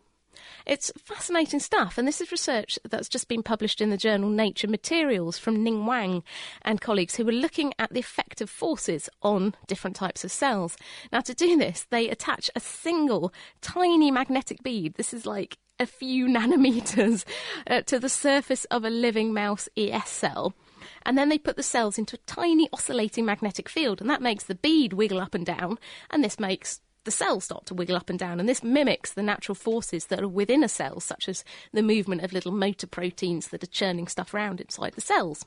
It's 0.66 0.90
fascinating 0.98 1.60
stuff, 1.60 1.96
and 1.96 2.08
this 2.08 2.20
is 2.20 2.32
research 2.32 2.76
that's 2.90 3.08
just 3.08 3.28
been 3.28 3.44
published 3.44 3.80
in 3.80 3.90
the 3.90 3.96
journal 3.96 4.28
Nature 4.28 4.66
Materials 4.66 5.38
from 5.38 5.62
Ning 5.62 5.86
Wang 5.86 6.25
and 6.62 6.80
colleagues 6.80 7.14
who 7.14 7.25
were 7.25 7.30
looking 7.30 7.72
at 7.78 7.92
the 7.92 8.00
effect 8.00 8.40
of 8.40 8.50
forces 8.50 9.08
on 9.22 9.54
different 9.68 9.94
types 9.94 10.25
of 10.25 10.32
cells. 10.32 10.76
Now, 11.12 11.20
to 11.20 11.34
do 11.34 11.56
this, 11.56 11.86
they 11.90 12.08
attach 12.08 12.50
a 12.56 12.60
single 12.60 13.32
tiny 13.60 14.10
magnetic 14.10 14.64
bead. 14.64 14.94
This 14.94 15.14
is 15.14 15.25
like 15.25 15.56
a 15.78 15.86
few 15.86 16.26
nanometers 16.26 17.25
uh, 17.68 17.82
to 17.82 18.00
the 18.00 18.08
surface 18.08 18.64
of 18.64 18.84
a 18.84 18.90
living 18.90 19.32
mouse 19.32 19.68
ES 19.76 20.08
cell. 20.08 20.52
And 21.02 21.16
then 21.16 21.28
they 21.28 21.38
put 21.38 21.57
the 21.57 21.62
cells 21.62 21.99
into 21.99 22.16
a 22.16 22.26
tiny 22.26 22.69
oscillating 22.73 23.25
magnetic 23.25 23.69
field, 23.69 24.00
and 24.00 24.09
that 24.11 24.23
makes 24.23 24.45
the 24.45 24.55
bead 24.55 24.93
wiggle 24.93 25.21
up 25.21 25.35
and 25.35 25.45
down, 25.45 25.78
and 26.11 26.23
this 26.23 26.38
makes 26.38 26.81
the 27.06 27.10
cells 27.10 27.44
start 27.44 27.64
to 27.66 27.75
wiggle 27.75 27.96
up 27.96 28.10
and 28.10 28.18
down, 28.18 28.38
and 28.38 28.46
this 28.46 28.62
mimics 28.62 29.14
the 29.14 29.22
natural 29.22 29.54
forces 29.54 30.06
that 30.06 30.20
are 30.20 30.28
within 30.28 30.62
a 30.62 30.68
cell, 30.68 31.00
such 31.00 31.28
as 31.28 31.42
the 31.72 31.82
movement 31.82 32.20
of 32.20 32.34
little 32.34 32.52
motor 32.52 32.86
proteins 32.86 33.48
that 33.48 33.62
are 33.62 33.68
churning 33.68 34.06
stuff 34.06 34.34
around 34.34 34.60
inside 34.60 34.92
the 34.92 35.00
cells. 35.00 35.46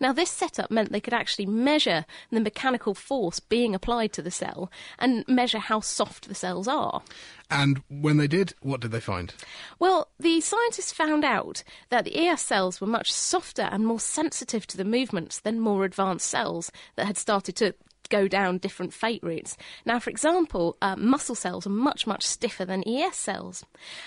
Now, 0.00 0.14
this 0.14 0.30
setup 0.30 0.70
meant 0.70 0.90
they 0.90 1.00
could 1.00 1.12
actually 1.12 1.46
measure 1.46 2.06
the 2.30 2.40
mechanical 2.40 2.94
force 2.94 3.40
being 3.40 3.74
applied 3.74 4.12
to 4.14 4.22
the 4.22 4.30
cell 4.30 4.70
and 4.98 5.26
measure 5.28 5.58
how 5.58 5.80
soft 5.80 6.28
the 6.28 6.34
cells 6.34 6.66
are. 6.66 7.02
And 7.50 7.82
when 7.88 8.16
they 8.16 8.28
did, 8.28 8.54
what 8.62 8.80
did 8.80 8.92
they 8.92 9.00
find? 9.00 9.34
Well, 9.80 10.08
the 10.18 10.40
scientists 10.40 10.92
found 10.92 11.24
out 11.24 11.64
that 11.88 12.04
the 12.04 12.16
ES 12.16 12.42
cells 12.42 12.80
were 12.80 12.86
much 12.86 13.12
softer 13.12 13.68
and 13.72 13.84
more 13.84 14.00
sensitive 14.00 14.66
to 14.68 14.76
the 14.76 14.84
movements 14.84 15.40
than 15.40 15.58
more 15.58 15.84
advanced 15.84 16.28
cells 16.28 16.70
that 16.94 17.06
had 17.06 17.18
started 17.18 17.56
to 17.56 17.74
go 18.10 18.28
down 18.28 18.58
different 18.58 18.92
fate 18.92 19.22
routes. 19.22 19.56
Now, 19.86 19.98
for 19.98 20.10
example, 20.10 20.76
uh, 20.82 20.96
muscle 20.96 21.34
cells 21.34 21.66
are 21.66 21.70
much, 21.70 22.06
much 22.06 22.26
stiffer 22.26 22.64
than 22.64 22.86
ES 22.86 23.16
cells. 23.16 23.64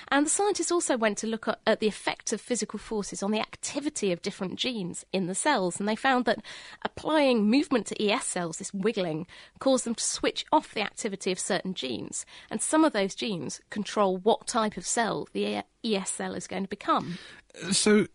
And 0.09 0.25
the 0.25 0.29
scientists 0.29 0.71
also 0.71 0.97
went 0.97 1.17
to 1.19 1.27
look 1.27 1.47
at, 1.47 1.59
at 1.65 1.79
the 1.79 1.87
effect 1.87 2.31
of 2.31 2.39
physical 2.39 2.77
forces 2.77 3.23
on 3.23 3.31
the 3.31 3.39
activity 3.39 4.11
of 4.11 4.21
different 4.21 4.57
genes 4.57 5.05
in 5.11 5.27
the 5.27 5.35
cells. 5.35 5.79
And 5.79 5.89
they 5.89 5.95
found 5.95 6.25
that 6.25 6.43
applying 6.83 7.49
movement 7.49 7.87
to 7.87 8.03
ES 8.03 8.25
cells, 8.25 8.57
this 8.57 8.73
wiggling, 8.73 9.25
caused 9.59 9.85
them 9.85 9.95
to 9.95 10.03
switch 10.03 10.45
off 10.51 10.73
the 10.73 10.81
activity 10.81 11.31
of 11.31 11.39
certain 11.39 11.73
genes. 11.73 12.25
And 12.51 12.61
some 12.61 12.85
of 12.85 12.93
those 12.93 13.15
genes 13.15 13.61
control 13.69 14.17
what 14.17 14.47
type 14.47 14.77
of 14.77 14.85
cell 14.85 15.27
the 15.33 15.63
ES 15.83 16.11
cell 16.11 16.35
is 16.35 16.47
going 16.47 16.63
to 16.63 16.69
become. 16.69 17.17
So 17.71 18.07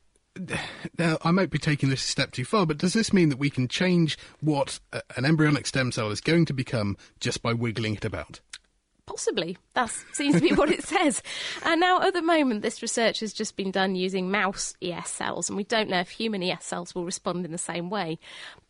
now 0.98 1.18
I 1.22 1.30
might 1.30 1.50
be 1.50 1.58
taking 1.58 1.88
this 1.88 2.04
a 2.04 2.08
step 2.08 2.32
too 2.32 2.44
far, 2.44 2.66
but 2.66 2.78
does 2.78 2.92
this 2.92 3.12
mean 3.12 3.28
that 3.28 3.38
we 3.38 3.50
can 3.50 3.68
change 3.68 4.18
what 4.40 4.80
an 5.16 5.24
embryonic 5.24 5.66
stem 5.66 5.92
cell 5.92 6.10
is 6.10 6.20
going 6.20 6.44
to 6.46 6.52
become 6.52 6.96
just 7.20 7.42
by 7.42 7.52
wiggling 7.52 7.94
it 7.94 8.04
about? 8.04 8.40
Possibly. 9.08 9.56
That 9.72 9.90
seems 10.12 10.34
to 10.34 10.42
be 10.42 10.52
what 10.52 10.70
it 10.70 10.84
says. 10.86 11.22
And 11.64 11.80
now, 11.80 12.02
at 12.02 12.12
the 12.12 12.20
moment, 12.20 12.60
this 12.60 12.82
research 12.82 13.20
has 13.20 13.32
just 13.32 13.56
been 13.56 13.70
done 13.70 13.94
using 13.94 14.30
mouse 14.30 14.74
ES 14.82 15.08
cells, 15.08 15.48
and 15.48 15.56
we 15.56 15.64
don't 15.64 15.88
know 15.88 16.00
if 16.00 16.10
human 16.10 16.42
ES 16.42 16.66
cells 16.66 16.94
will 16.94 17.06
respond 17.06 17.46
in 17.46 17.52
the 17.52 17.56
same 17.56 17.88
way. 17.88 18.18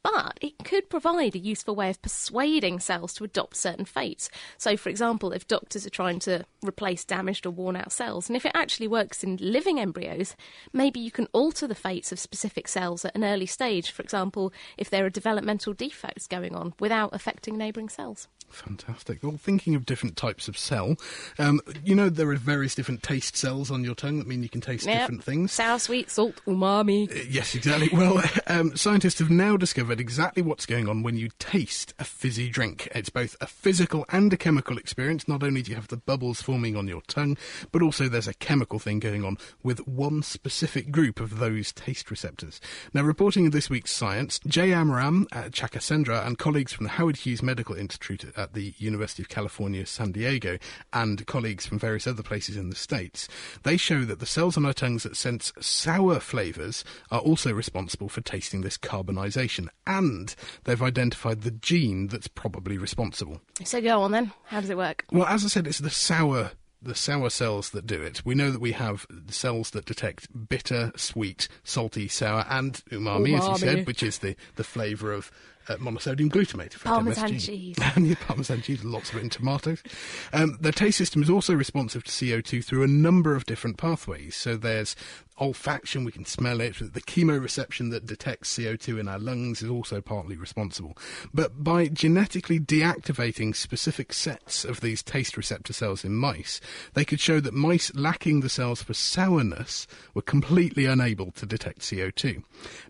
But 0.05 0.39
it 0.41 0.55
could 0.63 0.89
provide 0.89 1.35
a 1.35 1.41
useful 1.41 1.75
way 1.75 1.91
of 1.91 2.01
persuading 2.03 2.79
cells 2.79 3.15
to 3.15 3.25
adopt 3.25 3.57
certain 3.57 3.85
fates. 3.85 4.31
So, 4.59 4.77
for 4.77 4.91
example, 4.91 5.33
if 5.33 5.49
doctors 5.49 5.85
are 5.85 5.91
trying 5.91 6.21
to 6.21 6.45
replace 6.65 7.05
damaged 7.05 7.45
or 7.45 7.51
worn 7.51 7.75
out 7.75 7.91
cells, 7.91 8.29
and 8.29 8.37
if 8.37 8.47
it 8.47 8.53
actually 8.55 8.87
works 8.87 9.25
in 9.25 9.39
living 9.41 9.81
embryos, 9.81 10.37
maybe 10.73 11.01
you 11.01 11.11
can 11.11 11.27
alter 11.33 11.67
the 11.67 11.75
fates 11.75 12.13
of 12.13 12.21
specific 12.21 12.69
cells 12.69 13.05
at 13.05 13.17
an 13.17 13.25
early 13.25 13.47
stage. 13.47 13.91
For 13.91 14.03
example, 14.03 14.53
if 14.77 14.89
there 14.89 15.05
are 15.05 15.11
developmental 15.11 15.73
defects 15.73 16.29
going 16.29 16.55
on 16.55 16.75
without 16.79 17.13
affecting 17.13 17.59
neighbouring 17.59 17.89
cells. 17.89 18.29
Fantastic. 18.51 19.23
Well, 19.23 19.37
thinking 19.37 19.75
of 19.75 19.87
different 19.87 20.17
types 20.17 20.49
of 20.49 20.57
cell, 20.59 20.97
um, 21.39 21.61
you 21.85 21.95
know 21.95 22.09
there 22.09 22.29
are 22.31 22.37
various 22.37 22.75
different 22.75 23.03
taste 23.03 23.37
cells 23.37 23.71
on 23.71 23.85
your 23.85 23.95
tongue 23.95 24.19
that 24.19 24.27
mean 24.27 24.43
you 24.43 24.49
can 24.49 24.61
taste 24.61 24.87
Yep. 24.87 25.01
different 25.01 25.25
things. 25.25 25.53
Sour, 25.53 25.79
sweet, 25.79 26.11
salt, 26.11 26.41
umami. 26.47 27.11
Uh, 27.11 27.25
Yes, 27.29 27.55
exactly. 27.55 27.89
Well, 27.93 28.23
um, 28.47 28.77
scientists 28.77 29.19
have 29.19 29.31
now 29.31 29.57
discovered 29.57 30.01
exactly 30.01 30.43
what's 30.43 30.67
going 30.67 30.89
on 30.89 31.03
when 31.03 31.17
you 31.17 31.29
taste 31.39 31.95
a 31.99 32.05
fizzy 32.05 32.49
drink. 32.49 32.89
It's 32.95 33.11
both 33.11 33.37
a 33.41 33.47
physical 33.47 34.05
and 34.11 34.33
a 34.33 34.37
chemical 34.37 34.79
experience. 34.79 35.29
Not 35.29 35.43
only 35.43 35.63
do 35.63 35.71
you 35.71 35.77
have 35.77 35.89
the 35.89 35.97
bubbles 35.97 36.41
forming 36.43 36.77
on 36.77 36.89
your 36.89 37.03
tongue, 37.03 37.37
but 37.71 37.83
also 37.83 38.09
there's 38.09 38.29
a 38.29 38.35
chemical 38.35 38.79
thing 38.79 38.99
going 38.99 39.25
on 39.25 39.37
with 39.63 39.87
one 39.87 40.23
specific 40.23 40.91
group 40.91 41.21
of 41.21 41.39
those 41.39 41.73
taste 41.73 42.11
receptors. 42.11 42.61
Now, 42.95 43.03
reporting 43.03 43.45
in 43.45 43.51
this 43.51 43.69
week's 43.71 43.93
Science, 43.93 44.39
Jayaram, 44.41 45.27
at 45.33 45.53
Chandrashekar 45.53 46.27
and 46.27 46.39
colleagues 46.39 46.73
from 46.73 46.85
the 46.85 46.91
Howard 46.93 47.17
Hughes 47.19 47.43
Medical 47.43 47.75
Institute 47.77 48.25
at 48.39 48.55
the 48.55 48.73
University 48.79 49.23
of 49.23 49.29
California, 49.29 49.85
San 49.85 50.13
Diego, 50.13 50.59
and 50.93 51.27
colleagues 51.27 51.67
from 51.67 51.79
various 51.79 52.07
other 52.07 52.23
places 52.23 52.57
in 52.57 52.71
the 52.71 52.77
States, 52.77 53.29
they 53.65 53.77
show 53.77 54.05
that 54.05 54.21
the 54.21 54.27
cells 54.27 54.57
on 54.57 54.65
our 54.65 54.73
tongues 54.73 55.03
that 55.03 55.17
sense 55.17 55.53
sour 55.61 56.21
flavours 56.21 56.85
are 57.11 57.21
also 57.21 57.53
responsible 57.53 58.09
for 58.09 58.21
tasting 58.21 58.61
this 58.61 58.79
carbonisation, 58.79 59.69
and 59.87 60.35
they've 60.65 60.83
identified 60.83 61.43
the 61.43 61.51
gene 61.51 62.07
that's 62.07 62.29
probably 62.29 62.79
responsible. 62.79 63.41
So 63.65 63.81
go 63.81 64.01
on 64.01 64.13
then. 64.13 64.33
How 64.45 64.61
does 64.61 64.71
it 64.71 64.77
work? 64.77 65.05
Well, 65.11 65.27
as 65.27 65.45
I 65.45 65.49
said, 65.49 65.67
it's 65.67 65.79
the 65.79 65.91
sour 65.91 66.53
the 66.81 66.95
sour 66.95 67.29
cells 67.29 67.71
that 67.71 67.87
do 67.87 68.01
it. 68.01 68.25
We 68.25 68.35
know 68.35 68.51
that 68.51 68.61
we 68.61 68.73
have 68.73 69.07
cells 69.29 69.71
that 69.71 69.85
detect 69.85 70.49
bitter, 70.49 70.93
sweet, 70.97 71.49
salty, 71.65 72.09
sour, 72.09 72.45
and 72.49 72.75
umami, 72.91 73.37
as 73.37 73.49
you 73.49 73.57
said, 73.59 73.87
which 73.87 74.03
is 74.03 74.19
the, 74.19 74.37
the 74.55 74.65
flavour 74.65 75.13
of 75.13 75.33
uh, 75.69 75.77
monosodium 75.77 76.31
glutamate. 76.31 76.83
Parmesan 76.83 77.33
MSG. 77.33 77.47
cheese. 77.47 77.77
and 77.97 78.07
yeah, 78.07 78.15
parmesan 78.27 78.63
cheese, 78.63 78.85
lots 78.85 79.11
of 79.11 79.17
it 79.17 79.23
in 79.23 79.31
tomatoes. 79.31 79.83
Um, 80.33 80.59
the 80.61 80.73
taste 80.73 80.99
system 80.99 81.23
is 81.23 81.31
also 81.31 81.55
responsive 81.55 82.05
to 82.05 82.11
CO2 82.11 82.65
through 82.65 82.83
a 82.83 82.89
number 82.89 83.35
of 83.35 83.45
different 83.47 83.77
pathways. 83.77 84.37
So 84.37 84.57
there's 84.57 84.97
olfaction, 85.41 86.05
we 86.05 86.13
can 86.13 86.25
smell 86.25 86.61
it. 86.61 86.77
The 86.79 87.01
chemoreception 87.01 87.91
that 87.91 88.07
detects 88.07 88.57
CO2 88.57 89.01
in 89.01 89.09
our 89.09 89.19
lungs 89.19 89.63
is 89.63 89.71
also 89.71 90.01
partly 90.01 90.37
responsible. 90.37 90.97
But 91.33 91.63
by 91.63 91.89
genetically 91.89 92.59
deactivating 92.61 93.55
specific 93.55 94.13
sets 94.13 94.65
of 94.65 94.81
these 94.81 95.03
taste 95.03 95.37
receptor 95.37 95.73
cells 95.73 96.05
in 96.05 96.17
mice, 96.17 96.61
they 96.95 97.05
could 97.05 97.21
show 97.21 97.41
that 97.41 97.55
mice 97.55 97.95
lacking 97.95 98.41
the 98.41 98.49
cells 98.49 98.83
for 98.83 98.95
sourness 98.95 99.87
were 100.15 100.23
completely 100.23 100.87
unable 100.87 101.31
to 101.33 101.47
detect 101.47 101.81
CO2. 101.81 102.43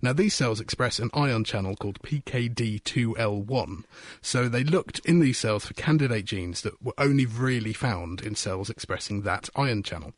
Now, 0.02 0.12
these 0.12 0.34
cells 0.34 0.60
express 0.60 0.98
an 0.98 1.10
ion 1.14 1.44
channel 1.44 1.76
called 1.76 2.00
PKD2L1. 2.02 3.84
So 4.20 4.48
they 4.48 4.64
looked 4.64 4.98
in 5.00 5.20
these 5.20 5.38
cells 5.38 5.66
for 5.66 5.74
candidate 5.74 6.24
genes 6.24 6.62
that 6.62 6.82
were 6.82 6.94
only 6.98 7.26
really 7.26 7.72
found 7.72 8.20
in 8.20 8.34
cells 8.34 8.70
expressing 8.70 9.22
that 9.22 9.48
ion 9.56 9.82
channel. 9.82 10.12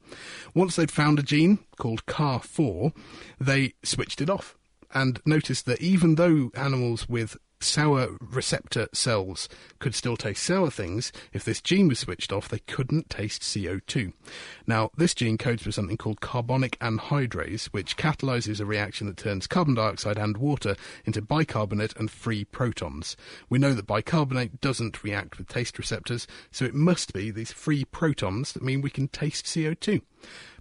Once 0.54 0.76
they'd 0.76 0.90
found 0.90 1.18
a 1.18 1.22
gene 1.22 1.58
called 1.80 2.06
CAR4, 2.06 2.94
they 3.40 3.75
switched 3.82 4.20
it 4.20 4.30
off 4.30 4.56
and 4.92 5.20
noticed 5.25 5.66
that 5.66 5.80
even 5.80 6.14
though 6.14 6.50
animals 6.54 7.08
with 7.08 7.37
sour 7.62 8.16
receptor 8.20 8.88
cells 8.92 9.49
could 9.78 9.94
still 9.94 10.16
taste 10.16 10.42
sour 10.42 10.70
things, 10.70 11.12
if 11.32 11.44
this 11.44 11.60
gene 11.60 11.88
was 11.88 11.99
switched 11.99 12.32
off, 12.32 12.49
they 12.49 12.58
couldn't 12.60 13.10
taste 13.10 13.42
CO2. 13.42 14.12
Now, 14.66 14.90
this 14.96 15.14
gene 15.14 15.38
codes 15.38 15.62
for 15.62 15.72
something 15.72 15.96
called 15.96 16.20
carbonic 16.20 16.78
anhydrase, 16.80 17.66
which 17.66 17.96
catalyzes 17.96 18.60
a 18.60 18.64
reaction 18.64 19.06
that 19.06 19.18
turns 19.18 19.46
carbon 19.46 19.75
dioxide 19.75 20.18
and 20.18 20.37
water 20.37 20.76
into 21.04 21.22
bicarbonate 21.22 21.96
and 21.96 22.10
free 22.10 22.44
protons. 22.44 23.16
We 23.49 23.58
know 23.58 23.75
that 23.75 23.87
bicarbonate 23.87 24.60
doesn't 24.60 25.04
react 25.04 25.38
with 25.38 25.49
taste 25.49 25.78
receptors, 25.78 26.26
so 26.50 26.64
it 26.64 26.75
must 26.75 27.12
be 27.12 27.30
these 27.30 27.52
free 27.52 27.84
protons 27.84 28.52
that 28.52 28.62
mean 28.62 28.80
we 28.80 28.90
can 28.90 29.08
taste 29.08 29.44
CO2. 29.46 30.00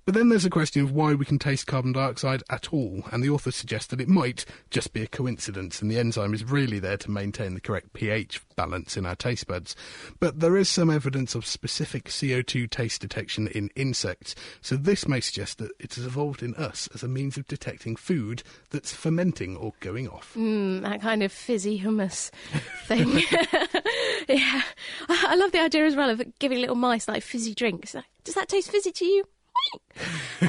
But 0.09 0.15
then 0.15 0.29
there's 0.29 0.43
a 0.43 0.49
question 0.49 0.81
of 0.81 0.91
why 0.91 1.13
we 1.13 1.23
can 1.23 1.37
taste 1.37 1.67
carbon 1.67 1.91
dioxide 1.91 2.41
at 2.49 2.73
all, 2.73 3.03
and 3.11 3.23
the 3.23 3.29
authors 3.29 3.55
suggest 3.55 3.91
that 3.91 4.01
it 4.01 4.07
might 4.07 4.43
just 4.71 4.91
be 4.91 5.03
a 5.03 5.07
coincidence 5.07 5.83
and 5.83 5.91
the 5.91 5.99
enzyme 5.99 6.33
is 6.33 6.43
really 6.43 6.79
there 6.79 6.97
to 6.97 7.11
maintain 7.11 7.53
the 7.53 7.61
correct 7.61 7.93
pH 7.93 8.41
balance 8.55 8.97
in 8.97 9.05
our 9.05 9.15
taste 9.15 9.45
buds. 9.45 9.75
But 10.19 10.39
there 10.39 10.57
is 10.57 10.67
some 10.67 10.89
evidence 10.89 11.35
of 11.35 11.45
specific 11.45 12.05
CO2 12.05 12.71
taste 12.71 13.01
detection 13.01 13.49
in 13.49 13.69
insects, 13.75 14.33
so 14.61 14.77
this 14.77 15.07
may 15.07 15.19
suggest 15.19 15.59
that 15.59 15.69
it 15.79 15.93
has 15.93 16.07
evolved 16.07 16.41
in 16.41 16.55
us 16.55 16.89
as 16.91 17.03
a 17.03 17.07
means 17.07 17.37
of 17.37 17.45
detecting 17.45 17.95
food 17.95 18.41
that's 18.71 18.91
fermenting 18.91 19.57
or 19.57 19.73
going 19.79 20.07
off. 20.07 20.33
Mm, 20.35 20.81
that 20.81 21.01
kind 21.01 21.21
of 21.21 21.31
fizzy 21.31 21.79
hummus 21.79 22.31
thing. 22.87 23.09
yeah. 24.27 24.63
I 25.07 25.35
love 25.35 25.51
the 25.51 25.61
idea 25.61 25.85
as 25.85 25.95
well 25.95 26.09
of 26.09 26.23
giving 26.39 26.61
little 26.61 26.75
mice 26.75 27.07
like 27.07 27.21
fizzy 27.21 27.53
drinks. 27.53 27.95
Does 28.23 28.33
that 28.33 28.49
taste 28.49 28.71
fizzy 28.71 28.91
to 28.91 29.05
you? 29.05 29.25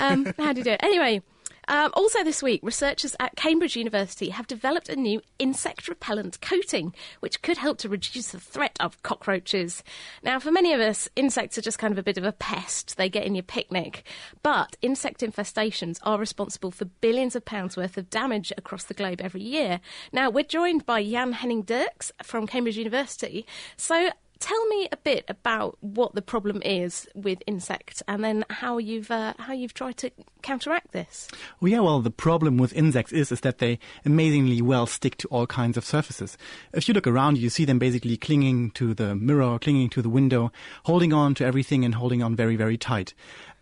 Um, 0.01 0.33
how 0.39 0.53
do 0.53 0.61
you 0.61 0.65
do 0.65 0.71
it? 0.71 0.81
Anyway, 0.83 1.23
um, 1.71 1.93
also, 1.95 2.25
this 2.25 2.43
week, 2.43 2.61
researchers 2.65 3.15
at 3.21 3.37
Cambridge 3.37 3.77
University 3.77 4.31
have 4.31 4.49
developed 4.49 4.89
a 4.89 4.97
new 4.97 5.23
insect 5.39 5.87
repellent 5.87 6.41
coating, 6.41 6.93
which 7.21 7.43
could 7.43 7.59
help 7.59 7.79
to 7.79 7.89
reduce 7.89 8.33
the 8.33 8.41
threat 8.41 8.77
of 8.81 9.01
cockroaches. 9.05 9.85
Now, 10.25 10.41
for 10.41 10.51
many 10.51 10.73
of 10.73 10.81
us, 10.81 11.09
insects 11.15 11.57
are 11.59 11.63
just 11.63 11.79
kind 11.79 11.93
of 11.93 11.99
a 11.99 12.03
bit 12.03 12.19
of 12.19 12.25
a 12.25 12.33
pest. 12.33 12.97
They 12.97 13.09
get 13.09 13.25
in 13.25 13.37
your 13.37 13.45
picnic. 13.45 14.03
But 14.43 14.77
insect 14.83 15.21
infestations 15.21 16.01
are 16.03 16.19
responsible 16.19 16.73
for 16.73 16.87
billions 16.87 17.37
of 17.37 17.45
pounds 17.45 17.77
worth 17.77 17.97
of 17.97 18.11
damage 18.11 18.53
across 18.59 18.83
the 18.83 18.95
globe 18.95 19.21
every 19.21 19.43
year. 19.43 19.81
Now, 20.13 20.29
we're 20.29 20.43
joined 20.43 20.87
by 20.87 21.05
Jan 21.05 21.35
Henning 21.35 21.63
Dirks 21.63 22.11
from 22.21 22.49
Cambridge 22.49 22.79
University. 22.79 23.47
So, 23.77 24.11
tell 24.41 24.67
me 24.67 24.89
a 24.91 24.97
bit 24.97 25.25
about 25.29 25.77
what 25.81 26.15
the 26.15 26.23
problem 26.23 26.61
is 26.63 27.07
with 27.15 27.43
insects 27.47 28.03
and 28.09 28.25
then 28.25 28.45
how 28.49 28.79
you've 28.79 29.11
uh, 29.11 29.35
how 29.39 29.53
you've 29.53 29.75
tried 29.75 29.99
to 29.99 30.11
counteract 30.43 30.93
this. 30.93 31.29
Well 31.61 31.71
yeah 31.71 31.81
well 31.81 32.01
the 32.01 32.11
problem 32.11 32.57
with 32.57 32.73
insects 32.73 33.13
is 33.13 33.31
is 33.31 33.43
that 33.43 33.59
they 33.59 33.79
amazingly 34.05 34.61
well 34.63 34.87
stick 34.87 35.17
to 35.19 35.29
all 35.29 35.47
kinds 35.47 35.77
of 35.77 35.85
surfaces. 35.85 36.37
If 36.73 36.89
you 36.89 36.95
look 36.95 37.07
around 37.07 37.39
you 37.39 37.51
see 37.51 37.65
them 37.65 37.79
basically 37.79 38.17
clinging 38.17 38.71
to 38.73 38.95
the 38.95 39.15
mirror 39.15 39.59
clinging 39.59 39.91
to 39.91 40.03
the 40.03 40.09
window 40.09 40.51
holding 40.85 41.13
on 41.13 41.35
to 41.35 41.45
everything 41.45 41.85
and 41.85 41.95
holding 41.95 42.23
on 42.23 42.35
very 42.35 42.57
very 42.57 42.79
tight. 42.79 43.15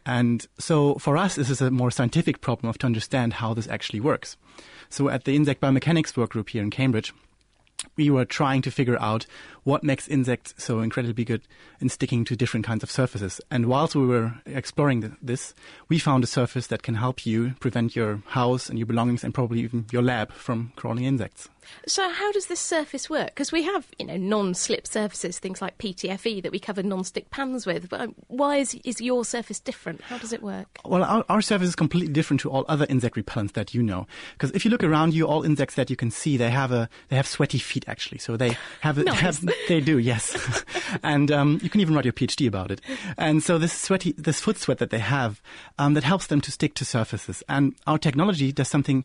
And 0.07 0.47
so 0.59 0.95
for 0.95 1.17
us 1.17 1.35
this 1.35 1.51
is 1.51 1.61
a 1.61 1.71
more 1.71 1.91
scientific 1.91 2.41
problem 2.41 2.71
of 2.71 2.79
to 2.79 2.87
understand 2.87 3.35
how 3.35 3.53
this 3.53 3.69
actually 3.69 4.01
works. 4.01 4.37
So 4.89 5.09
at 5.09 5.25
the 5.25 5.37
insect 5.37 5.61
biomechanics 5.61 6.17
work 6.17 6.31
group 6.31 6.51
here 6.51 6.63
in 6.63 6.71
cambridge 6.71 7.13
we 7.97 8.11
were 8.11 8.25
trying 8.25 8.63
to 8.63 8.71
figure 8.71 9.01
out 9.01 9.27
what 9.65 9.85
makes 9.85 10.09
insects 10.09 10.55
so 10.57 10.81
incredibly 10.81 11.25
good 11.25 11.43
in 11.81 11.89
sticking 11.89 12.25
to 12.25 12.35
different 12.37 12.65
kinds 12.65 12.83
of 12.83 12.91
surfaces. 12.91 13.41
And 13.51 13.67
whilst 13.67 13.95
we 13.95 14.07
were 14.07 14.35
exploring 14.47 15.17
this, 15.21 15.55
we 15.89 15.99
found 15.99 16.25
a 16.25 16.27
surface 16.27 16.69
that 16.69 16.83
can 16.83 16.95
help 16.95 17.27
you 17.27 17.55
prevent 17.61 17.95
your 17.95 18.23
house 18.29 18.69
and 18.69 18.79
your 18.79 18.87
belongings 18.87 19.25
and 19.25 19.35
probably 19.35 19.61
even 19.61 19.87
your 19.93 20.03
lab 20.03 20.33
from 20.33 20.73
crawling 20.77 21.05
insects. 21.05 21.49
So, 21.87 22.09
how 22.11 22.33
does 22.33 22.47
this 22.47 22.61
surface 22.61 23.11
work? 23.11 23.27
Because 23.27 23.53
we 23.53 23.63
have, 23.65 23.87
you 23.99 24.07
know, 24.07 24.17
non-slip 24.17 24.87
surfaces, 24.87 25.39
things 25.39 25.61
like 25.61 25.79
PTFE 25.79 26.43
that 26.43 26.53
we 26.53 26.59
cover 26.59 26.83
non-stick 26.83 27.31
pans 27.31 27.67
with. 27.67 27.89
But 27.89 28.01
um, 28.01 28.15
why 28.29 28.57
is 28.57 28.75
is 28.85 29.01
your 29.01 29.25
surface 29.25 29.61
different? 29.61 30.01
How 30.03 30.19
does 30.19 30.33
it 30.33 30.43
work? 30.43 30.67
Well, 30.85 31.05
our, 31.05 31.25
our 31.29 31.43
surface 31.43 31.69
is 31.69 31.77
completely 31.77 32.13
different 32.13 32.41
to 32.41 32.51
all 32.51 32.65
other 32.69 32.87
insect 32.89 33.17
repellents 33.17 33.53
that 33.53 33.75
you 33.75 33.83
know. 33.83 34.07
Because 34.33 34.51
if 34.53 34.65
you 34.65 34.71
look 34.71 34.85
around 34.85 35.15
you, 35.15 35.27
all 35.27 35.43
insects 35.43 35.75
that 35.75 35.91
you 35.91 35.97
can 35.97 36.11
see, 36.11 36.37
they 36.37 36.51
have 36.51 36.73
a 36.73 36.89
they 37.09 37.17
have 37.17 37.27
sweaty 37.27 37.59
feet 37.69 37.85
actually. 37.87 38.19
So 38.19 38.37
they 38.37 38.57
have, 38.81 38.97
nice. 39.05 39.19
have 39.21 39.45
they 39.69 39.81
do 39.81 39.99
yes, 39.99 40.65
and 41.03 41.31
um, 41.31 41.61
you 41.63 41.71
can 41.71 41.81
even 41.81 41.95
write 41.95 42.05
your 42.05 42.13
PhD 42.13 42.49
about 42.49 42.71
it. 42.71 42.81
And 43.17 43.43
so 43.43 43.59
this 43.59 43.73
sweaty 43.73 44.13
this 44.17 44.41
foot 44.41 44.59
sweat 44.59 44.79
that 44.79 44.91
they 44.91 44.99
have 44.99 45.41
um, 45.79 45.95
that 45.95 46.05
helps 46.05 46.27
them 46.27 46.41
to 46.41 46.51
stick 46.51 46.75
to 46.75 46.85
surfaces. 46.85 47.43
And 47.49 47.75
our 47.87 47.99
technology 47.99 48.53
does 48.53 48.69
something 48.69 49.05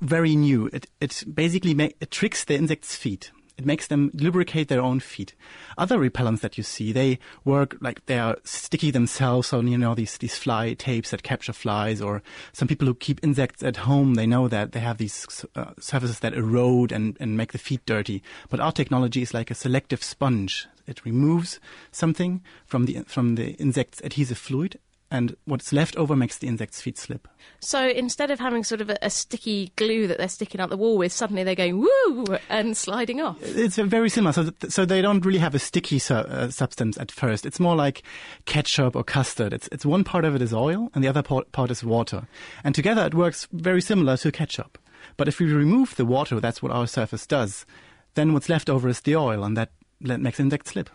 very 0.00 0.36
new. 0.36 0.68
It, 0.72 0.86
it 1.00 1.24
basically 1.32 1.74
ma- 1.74 1.88
it 2.00 2.10
tricks 2.10 2.44
the 2.44 2.54
insect's 2.54 2.94
feet. 2.94 3.30
It 3.60 3.66
makes 3.66 3.88
them 3.88 4.10
lubricate 4.14 4.68
their 4.68 4.80
own 4.80 5.00
feet. 5.00 5.34
Other 5.76 5.98
repellents 5.98 6.40
that 6.40 6.56
you 6.56 6.64
see, 6.64 6.92
they 6.92 7.18
work 7.44 7.76
like 7.82 8.06
they 8.06 8.18
are 8.18 8.38
sticky 8.42 8.90
themselves 8.90 9.52
on, 9.52 9.68
you 9.68 9.76
know, 9.76 9.94
these, 9.94 10.16
these 10.16 10.38
fly 10.38 10.72
tapes 10.72 11.10
that 11.10 11.22
capture 11.22 11.52
flies 11.52 12.00
or 12.00 12.22
some 12.54 12.66
people 12.66 12.86
who 12.86 12.94
keep 12.94 13.22
insects 13.22 13.62
at 13.62 13.76
home, 13.76 14.14
they 14.14 14.26
know 14.26 14.48
that 14.48 14.72
they 14.72 14.80
have 14.80 14.96
these 14.96 15.44
uh, 15.54 15.74
surfaces 15.78 16.20
that 16.20 16.32
erode 16.32 16.90
and, 16.90 17.18
and 17.20 17.36
make 17.36 17.52
the 17.52 17.58
feet 17.58 17.84
dirty. 17.84 18.22
But 18.48 18.60
our 18.60 18.72
technology 18.72 19.20
is 19.20 19.34
like 19.34 19.50
a 19.50 19.54
selective 19.54 20.02
sponge. 20.02 20.66
It 20.86 21.04
removes 21.04 21.60
something 21.92 22.42
from 22.64 22.86
the, 22.86 23.02
from 23.06 23.34
the 23.34 23.50
insect's 23.56 24.00
adhesive 24.02 24.38
fluid 24.38 24.78
and 25.10 25.36
what's 25.44 25.72
left 25.72 25.96
over 25.96 26.14
makes 26.14 26.38
the 26.38 26.46
insect's 26.46 26.80
feet 26.80 26.96
slip. 26.96 27.26
So 27.58 27.88
instead 27.88 28.30
of 28.30 28.38
having 28.38 28.62
sort 28.62 28.80
of 28.80 28.90
a, 28.90 28.98
a, 29.02 29.10
sticky 29.10 29.72
glue 29.76 30.06
that 30.06 30.18
they're 30.18 30.28
sticking 30.28 30.60
out 30.60 30.70
the 30.70 30.76
wall 30.76 30.96
with, 30.96 31.12
suddenly 31.12 31.42
they're 31.42 31.54
going 31.54 31.80
woo 31.80 32.24
and 32.48 32.76
sliding 32.76 33.20
off. 33.20 33.36
It's 33.42 33.76
very 33.76 34.08
similar. 34.08 34.32
So, 34.32 34.50
th- 34.50 34.72
so 34.72 34.84
they 34.84 35.02
don't 35.02 35.24
really 35.24 35.40
have 35.40 35.54
a 35.54 35.58
sticky 35.58 35.98
su- 35.98 36.14
uh, 36.14 36.50
substance 36.50 36.96
at 36.98 37.10
first. 37.10 37.44
It's 37.44 37.58
more 37.58 37.74
like 37.74 38.02
ketchup 38.44 38.94
or 38.94 39.02
custard. 39.02 39.52
It's 39.52 39.68
it's 39.72 39.84
one 39.84 40.04
part 40.04 40.24
of 40.24 40.34
it 40.34 40.42
is 40.42 40.52
oil 40.52 40.90
and 40.94 41.02
the 41.02 41.08
other 41.08 41.22
part, 41.22 41.50
part 41.52 41.70
is 41.70 41.82
water, 41.82 42.28
and 42.62 42.74
together 42.74 43.04
it 43.04 43.14
works 43.14 43.48
very 43.52 43.80
similar 43.80 44.16
to 44.18 44.30
ketchup. 44.30 44.78
But 45.16 45.28
if 45.28 45.40
we 45.40 45.52
remove 45.52 45.96
the 45.96 46.04
water, 46.04 46.40
that's 46.40 46.62
what 46.62 46.72
our 46.72 46.86
surface 46.86 47.26
does. 47.26 47.66
Then 48.14 48.32
what's 48.32 48.48
left 48.48 48.70
over 48.70 48.88
is 48.88 49.00
the 49.00 49.16
oil, 49.16 49.44
and 49.44 49.56
that 49.56 49.70
that 49.70 49.70
makes 50.00 50.40
insects 50.40 50.70
slip. 50.70 50.90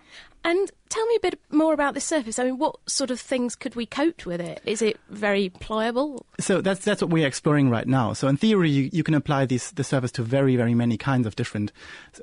And 0.46 0.70
tell 0.90 1.04
me 1.08 1.16
a 1.16 1.20
bit 1.22 1.40
more 1.50 1.74
about 1.74 1.96
this 1.96 2.06
surface. 2.06 2.38
I 2.38 2.44
mean, 2.44 2.60
what 2.60 2.76
sort 2.88 3.10
of 3.10 3.20
things 3.20 3.56
could 3.56 3.76
we 3.76 3.88
coat 3.88 4.28
with 4.28 4.40
it? 4.40 4.62
Is 4.64 4.84
it 4.84 5.00
very 5.10 5.50
pliable? 5.50 6.24
So 6.40 6.62
that's 6.62 6.86
that's 6.86 7.02
what 7.02 7.10
we're 7.10 7.26
exploring 7.26 7.72
right 7.72 7.88
now. 7.88 8.14
So 8.14 8.28
in 8.28 8.38
theory, 8.38 8.70
you, 8.70 8.92
you 8.94 9.02
can 9.02 9.16
apply 9.16 9.48
this 9.48 9.72
the 9.72 9.84
surface 9.84 10.12
to 10.14 10.22
very 10.22 10.56
very 10.56 10.76
many 10.76 10.98
kinds 10.98 11.26
of 11.26 11.36
different 11.36 11.72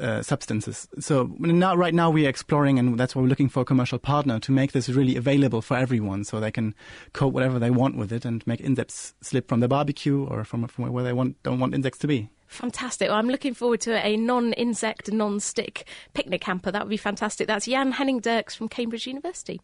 uh, 0.01 0.23
substances. 0.23 0.87
So 1.01 1.35
now 1.41 1.75
right 1.75 1.95
now 1.95 2.11
we're 2.11 2.29
exploring, 2.29 2.79
and 2.79 2.97
that's 2.97 3.17
why 3.17 3.23
we're 3.23 3.29
looking 3.29 3.49
for 3.49 3.63
a 3.63 3.65
commercial 3.65 3.99
partner 3.99 4.39
to 4.39 4.53
make 4.53 4.71
this 4.71 4.89
really 4.89 5.17
available 5.17 5.61
for 5.61 5.77
everyone, 5.77 6.23
so 6.23 6.39
they 6.39 6.53
can 6.53 6.77
coat 7.13 7.33
whatever 7.33 7.59
they 7.59 7.71
want 7.71 7.97
with 7.97 8.13
it 8.13 8.25
and 8.25 8.47
make 8.47 8.61
insects 8.61 9.15
slip 9.21 9.49
from 9.49 9.59
the 9.59 9.69
barbecue 9.69 10.25
or 10.27 10.45
from 10.45 10.69
from 10.69 10.93
where 10.93 11.03
they 11.03 11.13
want 11.13 11.43
don't 11.43 11.59
want 11.59 11.75
insects 11.75 11.99
to 11.99 12.07
be. 12.07 12.31
Fantastic. 12.53 13.09
Well, 13.09 13.17
I'm 13.17 13.29
looking 13.29 13.55
forward 13.55 13.81
to 13.83 13.95
a 14.07 14.15
non 14.17 14.53
insect, 14.53 15.11
non 15.11 15.41
stick 15.41 15.87
picnic 16.13 16.45
hamper. 16.45 16.71
That 16.71 16.83
would 16.83 16.91
be 16.91 16.99
fantastic. 16.99 17.47
That's 17.47 17.65
Jan 17.65 17.93
Henning 17.93 18.21
Dirks 18.21 18.55
from 18.55 18.69
Cambridge 18.69 19.07
University. 19.07 19.61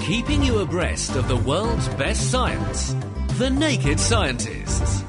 Keeping 0.00 0.42
you 0.42 0.58
abreast 0.58 1.14
of 1.14 1.28
the 1.28 1.36
world's 1.36 1.88
best 1.90 2.30
science 2.32 2.94
The 3.38 3.48
Naked 3.48 4.00
Scientists. 4.00 5.04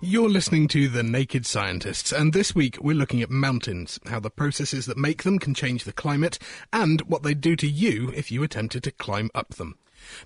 You're 0.00 0.28
listening 0.28 0.66
to 0.68 0.88
The 0.88 1.04
Naked 1.04 1.46
Scientists, 1.46 2.12
and 2.12 2.32
this 2.32 2.54
week 2.54 2.78
we're 2.82 2.96
looking 2.96 3.22
at 3.22 3.30
mountains, 3.30 3.98
how 4.06 4.18
the 4.20 4.28
processes 4.28 4.86
that 4.86 4.98
make 4.98 5.22
them 5.22 5.38
can 5.38 5.54
change 5.54 5.84
the 5.84 5.92
climate, 5.92 6.38
and 6.72 7.00
what 7.02 7.22
they'd 7.22 7.40
do 7.40 7.54
to 7.56 7.66
you 7.66 8.12
if 8.14 8.32
you 8.32 8.42
attempted 8.42 8.82
to 8.82 8.90
climb 8.90 9.30
up 9.34 9.54
them. 9.54 9.78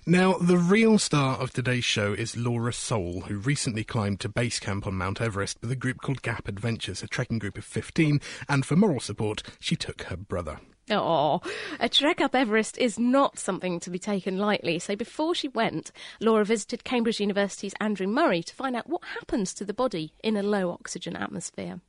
Now, 0.05 0.33
the 0.33 0.57
real 0.57 0.97
star 0.97 1.37
of 1.37 1.51
today's 1.51 1.85
show 1.85 2.13
is 2.13 2.37
Laura 2.37 2.73
Soul, 2.73 3.21
who 3.21 3.37
recently 3.37 3.83
climbed 3.83 4.19
to 4.21 4.29
base 4.29 4.59
camp 4.59 4.87
on 4.87 4.95
Mount 4.95 5.21
Everest 5.21 5.57
with 5.61 5.71
a 5.71 5.75
group 5.75 6.01
called 6.01 6.21
Gap 6.21 6.47
Adventures, 6.47 7.03
a 7.03 7.07
trekking 7.07 7.39
group 7.39 7.57
of 7.57 7.65
15, 7.65 8.21
and 8.47 8.65
for 8.65 8.75
moral 8.75 8.99
support, 8.99 9.43
she 9.59 9.75
took 9.75 10.03
her 10.03 10.17
brother. 10.17 10.59
Oh, 10.91 11.41
a 11.79 11.87
trek 11.87 12.19
up 12.19 12.33
Everest 12.33 12.77
is 12.79 12.97
not 12.97 13.37
something 13.37 13.79
to 13.81 13.91
be 13.91 13.99
taken 13.99 14.37
lightly. 14.39 14.79
So 14.79 14.95
before 14.95 15.35
she 15.35 15.47
went, 15.47 15.91
Laura 16.19 16.43
visited 16.43 16.83
Cambridge 16.83 17.19
University's 17.19 17.75
Andrew 17.79 18.07
Murray 18.07 18.41
to 18.41 18.55
find 18.55 18.75
out 18.75 18.89
what 18.89 19.03
happens 19.19 19.53
to 19.55 19.65
the 19.65 19.73
body 19.73 20.13
in 20.23 20.35
a 20.35 20.41
low 20.41 20.71
oxygen 20.71 21.15
atmosphere. 21.15 21.81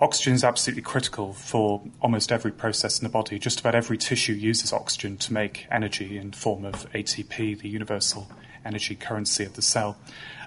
Oxygen 0.00 0.34
is 0.34 0.42
absolutely 0.42 0.82
critical 0.82 1.32
for 1.32 1.80
almost 2.00 2.32
every 2.32 2.50
process 2.50 2.98
in 2.98 3.04
the 3.04 3.08
body. 3.08 3.38
Just 3.38 3.60
about 3.60 3.76
every 3.76 3.96
tissue 3.96 4.32
uses 4.32 4.72
oxygen 4.72 5.16
to 5.18 5.32
make 5.32 5.66
energy 5.70 6.18
in 6.18 6.32
form 6.32 6.64
of 6.64 6.90
ATP, 6.92 7.60
the 7.60 7.68
universal 7.68 8.28
energy 8.64 8.96
currency 8.96 9.44
of 9.44 9.54
the 9.54 9.62
cell. 9.62 9.96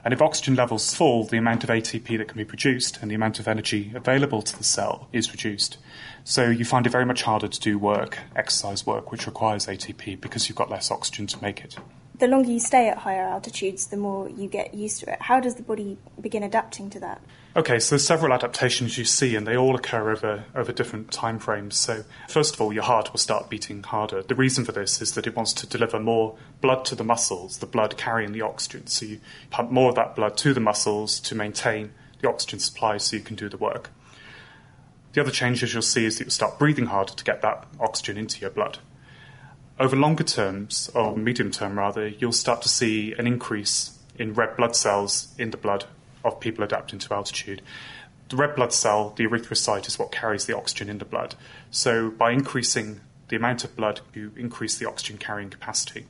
And 0.03 0.13
if 0.13 0.21
oxygen 0.21 0.55
levels 0.55 0.93
fall, 0.93 1.23
the 1.23 1.37
amount 1.37 1.63
of 1.63 1.69
ATP 1.69 2.17
that 2.17 2.27
can 2.27 2.37
be 2.37 2.43
produced 2.43 2.99
and 3.01 3.09
the 3.09 3.15
amount 3.15 3.39
of 3.39 3.47
energy 3.47 3.93
available 3.95 4.41
to 4.41 4.57
the 4.57 4.65
cell 4.65 5.07
is 5.13 5.31
reduced. 5.31 5.77
So 6.25 6.49
you 6.49 6.65
find 6.65 6.85
it 6.85 6.89
very 6.89 7.05
much 7.05 7.23
harder 7.23 7.47
to 7.47 7.59
do 7.59 7.79
work, 7.79 8.19
exercise 8.35 8.85
work, 8.85 9.11
which 9.13 9.27
requires 9.27 9.67
ATP 9.67 10.19
because 10.19 10.49
you've 10.49 10.57
got 10.57 10.69
less 10.69 10.91
oxygen 10.91 11.25
to 11.27 11.41
make 11.41 11.63
it. 11.63 11.77
The 12.19 12.27
longer 12.27 12.51
you 12.51 12.59
stay 12.59 12.89
at 12.89 12.97
higher 12.97 13.23
altitudes, 13.23 13.87
the 13.87 13.97
more 13.97 14.27
you 14.27 14.47
get 14.47 14.73
used 14.73 14.99
to 15.01 15.13
it. 15.13 15.21
How 15.21 15.39
does 15.39 15.55
the 15.55 15.63
body 15.63 15.97
begin 16.19 16.43
adapting 16.43 16.89
to 16.89 16.99
that? 16.99 17.21
Okay, 17.57 17.79
so 17.79 17.95
there's 17.95 18.05
several 18.05 18.33
adaptations 18.33 18.99
you 18.99 19.03
see, 19.03 19.35
and 19.35 19.47
they 19.47 19.57
all 19.57 19.75
occur 19.75 20.11
over, 20.11 20.45
over 20.53 20.71
different 20.71 21.09
time 21.11 21.39
frames. 21.39 21.75
So, 21.75 22.03
first 22.29 22.53
of 22.53 22.61
all, 22.61 22.71
your 22.71 22.83
heart 22.83 23.11
will 23.11 23.17
start 23.17 23.49
beating 23.49 23.81
harder. 23.81 24.21
The 24.21 24.35
reason 24.35 24.63
for 24.63 24.73
this 24.73 25.01
is 25.01 25.13
that 25.13 25.25
it 25.25 25.35
wants 25.35 25.53
to 25.53 25.65
deliver 25.65 25.99
more 25.99 26.37
blood 26.61 26.85
to 26.85 26.93
the 26.93 27.03
muscles, 27.03 27.57
the 27.57 27.65
blood 27.65 27.97
carrying 27.97 28.31
the 28.31 28.43
oxygen. 28.43 28.85
So, 28.85 29.07
you 29.07 29.21
pump 29.49 29.71
more 29.71 29.89
of 29.89 29.95
that 29.95 30.15
blood 30.15 30.37
to 30.37 30.53
the 30.53 30.59
muscles 30.59 31.19
to 31.21 31.33
maintain 31.33 31.93
the 32.21 32.29
oxygen 32.29 32.59
supply 32.59 32.97
so 32.97 33.15
you 33.15 33.23
can 33.23 33.35
do 33.35 33.49
the 33.49 33.57
work. 33.57 33.89
The 35.13 35.21
other 35.21 35.31
changes 35.31 35.73
you'll 35.73 35.81
see 35.81 36.05
is 36.05 36.19
that 36.19 36.25
you'll 36.25 36.31
start 36.31 36.59
breathing 36.59 36.85
harder 36.85 37.13
to 37.13 37.23
get 37.23 37.41
that 37.41 37.65
oxygen 37.79 38.19
into 38.19 38.39
your 38.39 38.51
blood. 38.51 38.77
Over 39.79 39.95
longer 39.95 40.23
terms, 40.23 40.91
or 40.93 41.17
medium 41.17 41.49
term 41.49 41.79
rather, 41.79 42.07
you'll 42.07 42.33
start 42.33 42.61
to 42.61 42.69
see 42.69 43.13
an 43.13 43.25
increase 43.25 43.97
in 44.15 44.35
red 44.35 44.55
blood 44.57 44.75
cells 44.75 45.33
in 45.39 45.49
the 45.49 45.57
blood 45.57 45.85
of 46.23 46.39
people 46.39 46.63
adapting 46.63 46.99
to 46.99 47.13
altitude. 47.13 47.61
The 48.29 48.35
red 48.35 48.55
blood 48.55 48.73
cell, 48.73 49.13
the 49.15 49.25
erythrocyte, 49.25 49.87
is 49.87 49.97
what 49.97 50.11
carries 50.11 50.45
the 50.45 50.55
oxygen 50.55 50.89
in 50.89 50.97
the 50.97 51.05
blood. 51.05 51.35
So, 51.71 52.11
by 52.11 52.31
increasing 52.31 53.01
the 53.29 53.35
amount 53.35 53.63
of 53.63 53.75
blood, 53.75 54.01
you 54.13 54.31
increase 54.35 54.77
the 54.77 54.87
oxygen 54.87 55.17
carrying 55.17 55.49
capacity. 55.49 56.05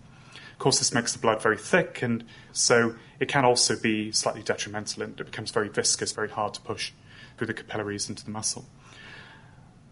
Of 0.53 0.59
course, 0.59 0.79
this 0.79 0.93
makes 0.93 1.13
the 1.13 1.19
blood 1.19 1.41
very 1.41 1.57
thick, 1.57 2.01
and 2.01 2.23
so 2.51 2.95
it 3.19 3.27
can 3.27 3.45
also 3.45 3.79
be 3.79 4.11
slightly 4.11 4.41
detrimental, 4.41 5.03
and 5.03 5.19
it 5.19 5.25
becomes 5.25 5.51
very 5.51 5.69
viscous, 5.69 6.11
very 6.11 6.29
hard 6.29 6.55
to 6.55 6.61
push 6.61 6.91
through 7.37 7.47
the 7.47 7.53
capillaries 7.53 8.09
into 8.09 8.25
the 8.25 8.31
muscle. 8.31 8.65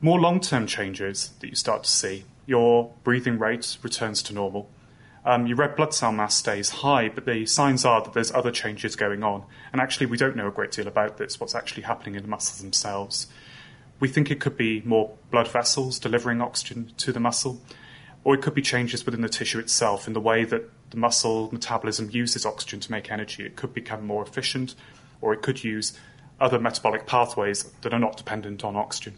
More 0.02 0.20
long 0.20 0.40
term 0.40 0.66
changes 0.66 1.34
that 1.40 1.50
you 1.50 1.56
start 1.56 1.84
to 1.84 1.90
see 1.90 2.26
your 2.46 2.94
breathing 3.04 3.40
rate 3.40 3.78
returns 3.82 4.22
to 4.24 4.34
normal. 4.34 4.70
Um, 5.26 5.48
your 5.48 5.58
red 5.58 5.76
blood 5.76 5.92
cell 5.92 6.12
mass 6.12 6.36
stays 6.36 6.70
high, 6.70 7.10
but 7.10 7.26
the 7.26 7.48
signs 7.48 7.84
are 7.84 8.02
that 8.04 8.14
there's 8.14 8.32
other 8.32 8.52
changes 8.52 8.96
going 8.96 9.24
on. 9.24 9.44
And 9.72 9.82
actually, 9.82 10.06
we 10.06 10.18
don't 10.18 10.36
know 10.36 10.48
a 10.48 10.52
great 10.52 10.72
deal 10.72 10.88
about 10.88 11.18
this, 11.18 11.40
what's 11.40 11.56
actually 11.56 11.84
happening 11.84 12.14
in 12.14 12.22
the 12.22 12.28
muscles 12.28 12.62
themselves. 12.62 13.26
We 14.00 14.08
think 14.08 14.30
it 14.30 14.40
could 14.40 14.56
be 14.56 14.84
more 14.86 15.18
blood 15.32 15.48
vessels 15.48 15.98
delivering 15.98 16.42
oxygen 16.42 16.92
to 16.98 17.12
the 17.12 17.20
muscle, 17.20 17.60
or 18.24 18.36
it 18.36 18.44
could 18.44 18.54
be 18.54 18.62
changes 18.62 19.04
within 19.04 19.22
the 19.22 19.30
tissue 19.30 19.58
itself 19.58 20.08
in 20.08 20.14
the 20.14 20.22
way 20.22 20.44
that 20.44 20.70
the 20.92 20.98
muscle 20.98 21.50
metabolism 21.52 22.12
uses 22.12 22.46
oxygen 22.46 22.80
to 22.82 22.92
make 22.92 23.12
energy. 23.12 23.46
It 23.46 23.56
could 23.56 23.74
become 23.74 24.06
more 24.06 24.22
efficient, 24.22 24.76
or 25.22 25.34
it 25.34 25.42
could 25.42 25.64
use 25.64 25.98
other 26.40 26.60
metabolic 26.60 27.08
pathways 27.08 27.64
that 27.82 27.94
are 27.94 28.00
not 28.00 28.16
dependent 28.16 28.64
on 28.64 28.76
oxygen. 28.76 29.16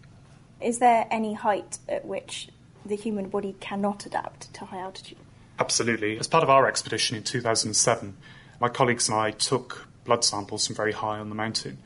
Is 0.61 0.79
there 0.79 1.05
any 1.11 1.33
height 1.33 1.79
at 1.89 2.05
which 2.05 2.47
the 2.85 2.95
human 2.95 3.27
body 3.27 3.57
cannot 3.59 4.05
adapt 4.05 4.53
to 4.53 4.65
high 4.65 4.79
altitude? 4.79 5.17
Absolutely. 5.59 6.19
As 6.19 6.27
part 6.27 6.43
of 6.43 6.49
our 6.49 6.67
expedition 6.67 7.17
in 7.17 7.23
2007, 7.23 8.15
my 8.59 8.69
colleagues 8.69 9.09
and 9.09 9.17
I 9.17 9.31
took 9.31 9.87
blood 10.05 10.23
samples 10.23 10.67
from 10.67 10.75
very 10.75 10.93
high 10.93 11.19
on 11.19 11.29
the 11.29 11.35
mountain. 11.35 11.79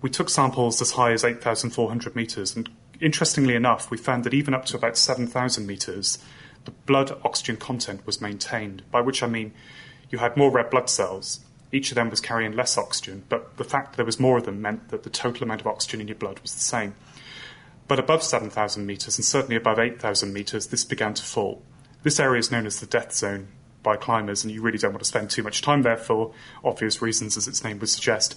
We 0.00 0.10
took 0.10 0.30
samples 0.30 0.80
as 0.80 0.92
high 0.92 1.12
as 1.12 1.24
8,400 1.24 2.16
metres, 2.16 2.56
and 2.56 2.68
interestingly 3.00 3.54
enough, 3.54 3.90
we 3.90 3.96
found 3.96 4.24
that 4.24 4.34
even 4.34 4.54
up 4.54 4.64
to 4.66 4.76
about 4.76 4.96
7,000 4.96 5.66
metres, 5.66 6.18
the 6.64 6.70
blood 6.70 7.18
oxygen 7.24 7.56
content 7.56 8.06
was 8.06 8.20
maintained, 8.20 8.82
by 8.90 9.00
which 9.00 9.22
I 9.22 9.26
mean 9.26 9.52
you 10.10 10.18
had 10.18 10.36
more 10.36 10.50
red 10.50 10.70
blood 10.70 10.88
cells. 10.88 11.40
Each 11.70 11.90
of 11.90 11.96
them 11.96 12.10
was 12.10 12.20
carrying 12.20 12.52
less 12.52 12.78
oxygen, 12.78 13.24
but 13.28 13.56
the 13.56 13.64
fact 13.64 13.92
that 13.92 13.96
there 13.96 14.06
was 14.06 14.20
more 14.20 14.38
of 14.38 14.44
them 14.44 14.62
meant 14.62 14.88
that 14.88 15.02
the 15.02 15.10
total 15.10 15.44
amount 15.44 15.60
of 15.60 15.66
oxygen 15.66 16.00
in 16.00 16.08
your 16.08 16.16
blood 16.16 16.38
was 16.40 16.54
the 16.54 16.60
same. 16.60 16.94
But 17.86 17.98
above 17.98 18.22
7,000 18.22 18.86
metres, 18.86 19.18
and 19.18 19.24
certainly 19.24 19.56
above 19.56 19.78
8,000 19.78 20.32
metres, 20.32 20.68
this 20.68 20.84
began 20.84 21.14
to 21.14 21.22
fall. 21.22 21.62
This 22.02 22.20
area 22.20 22.38
is 22.38 22.50
known 22.50 22.66
as 22.66 22.80
the 22.80 22.86
death 22.86 23.12
zone 23.12 23.48
by 23.82 23.96
climbers, 23.96 24.44
and 24.44 24.52
you 24.52 24.62
really 24.62 24.78
don't 24.78 24.92
want 24.92 25.02
to 25.02 25.08
spend 25.08 25.30
too 25.30 25.42
much 25.42 25.62
time 25.62 25.82
there 25.82 25.96
for 25.96 26.32
obvious 26.64 27.02
reasons, 27.02 27.36
as 27.36 27.48
its 27.48 27.64
name 27.64 27.78
would 27.80 27.88
suggest. 27.88 28.36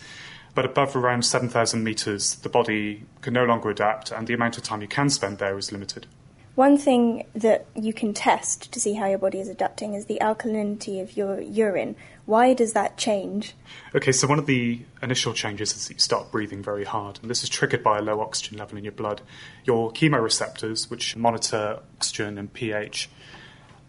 But 0.54 0.66
above 0.66 0.96
around 0.96 1.24
7,000 1.24 1.84
metres, 1.84 2.36
the 2.36 2.50
body 2.50 3.06
can 3.22 3.34
no 3.34 3.46
longer 3.46 3.70
adapt, 3.70 4.12
and 4.12 4.28
the 4.28 4.34
amount 4.34 4.58
of 4.58 4.64
time 4.64 4.82
you 4.82 4.88
can 4.88 5.10
spend 5.10 5.38
there 5.38 5.58
is 5.58 5.72
limited. 5.72 6.08
One 6.56 6.78
thing 6.78 7.26
that 7.34 7.66
you 7.76 7.94
can 7.94 8.14
test 8.14 8.74
to 8.74 8.80
see 8.80 8.94
how 8.94 9.08
your 9.08 9.18
body 9.18 9.40
is 9.40 9.48
adapting 9.48 9.94
is 9.94 10.08
the 10.08 10.18
alkalinity 10.22 11.02
of 11.02 11.16
your 11.16 11.40
urine. 11.40 11.96
Why 12.26 12.54
does 12.54 12.74
that 12.74 12.98
change? 12.98 13.56
Okay, 13.96 14.12
so 14.12 14.28
one 14.28 14.38
of 14.38 14.48
the 14.48 14.82
initial 15.02 15.34
changes 15.34 15.74
is 15.74 15.88
that 15.88 15.94
you 15.94 16.00
start 16.00 16.30
breathing 16.30 16.62
very 16.62 16.84
hard, 16.84 17.20
and 17.22 17.30
this 17.30 17.42
is 17.42 17.50
triggered 17.50 17.84
by 17.84 18.00
a 18.00 18.02
low 18.02 18.20
oxygen 18.20 18.58
level 18.58 18.78
in 18.78 18.84
your 18.84 18.92
blood. 18.92 19.22
Your 19.64 19.94
chemoreceptors, 19.94 20.90
which 20.90 21.16
monitor 21.16 21.80
oxygen 21.96 22.38
and 22.38 22.52
pH, 22.52 23.10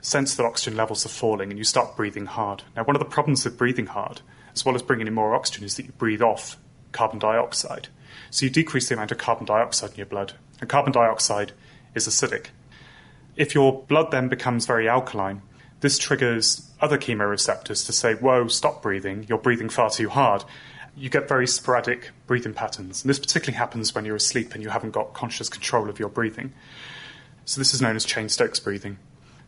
sense 0.02 0.34
that 0.34 0.44
oxygen 0.44 0.76
levels 0.76 1.06
are 1.06 1.10
falling 1.10 1.48
and 1.50 1.58
you 1.58 1.64
start 1.64 1.96
breathing 1.96 2.26
hard. 2.26 2.64
Now, 2.76 2.84
one 2.84 2.96
of 2.96 3.00
the 3.00 3.06
problems 3.06 3.44
with 3.44 3.56
breathing 3.56 3.86
hard, 3.86 4.20
as 4.52 4.64
well 4.64 4.74
as 4.74 4.82
bringing 4.82 5.06
in 5.06 5.14
more 5.14 5.34
oxygen, 5.34 5.64
is 5.64 5.76
that 5.76 5.86
you 5.86 5.92
breathe 5.92 6.20
off 6.20 6.58
carbon 6.90 7.18
dioxide. 7.18 7.88
So 8.30 8.44
you 8.44 8.50
decrease 8.50 8.88
the 8.88 8.94
amount 8.94 9.12
of 9.12 9.18
carbon 9.18 9.46
dioxide 9.46 9.92
in 9.92 9.96
your 9.96 10.06
blood. 10.06 10.34
And 10.60 10.68
carbon 10.68 10.92
dioxide 10.92 11.52
is 11.94 12.06
acidic. 12.06 12.46
If 13.36 13.54
your 13.54 13.82
blood 13.84 14.10
then 14.10 14.28
becomes 14.28 14.66
very 14.66 14.88
alkaline, 14.88 15.42
this 15.80 15.98
triggers 15.98 16.70
other 16.80 16.98
chemoreceptors 16.98 17.86
to 17.86 17.92
say, 17.92 18.14
whoa, 18.14 18.48
stop 18.48 18.82
breathing, 18.82 19.24
you're 19.28 19.38
breathing 19.38 19.68
far 19.68 19.88
too 19.88 20.08
hard. 20.08 20.44
You 20.96 21.08
get 21.08 21.28
very 21.28 21.46
sporadic 21.46 22.10
breathing 22.26 22.54
patterns. 22.54 23.02
And 23.02 23.08
this 23.08 23.18
particularly 23.18 23.56
happens 23.56 23.94
when 23.94 24.04
you're 24.04 24.16
asleep 24.16 24.54
and 24.54 24.62
you 24.62 24.68
haven't 24.68 24.90
got 24.90 25.14
conscious 25.14 25.48
control 25.48 25.88
of 25.88 25.98
your 25.98 26.10
breathing. 26.10 26.52
So 27.44 27.60
this 27.60 27.72
is 27.72 27.80
known 27.80 27.96
as 27.96 28.04
Cheyne-Stokes 28.04 28.60
breathing. 28.60 28.98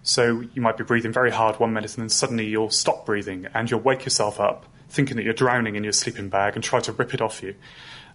So 0.04 0.44
you 0.52 0.60
might 0.60 0.76
be 0.76 0.84
breathing 0.84 1.12
very 1.12 1.30
hard 1.30 1.58
one 1.58 1.72
minute 1.72 1.94
and 1.94 2.02
then 2.02 2.10
suddenly 2.10 2.46
you'll 2.46 2.70
stop 2.70 3.06
breathing 3.06 3.46
and 3.54 3.70
you'll 3.70 3.80
wake 3.80 4.04
yourself 4.04 4.38
up 4.38 4.66
thinking 4.90 5.16
that 5.16 5.24
you're 5.24 5.32
drowning 5.32 5.76
in 5.76 5.82
your 5.82 5.94
sleeping 5.94 6.28
bag 6.28 6.54
and 6.54 6.62
try 6.62 6.78
to 6.80 6.92
rip 6.92 7.14
it 7.14 7.22
off 7.22 7.42
you. 7.42 7.48
It 7.48 7.56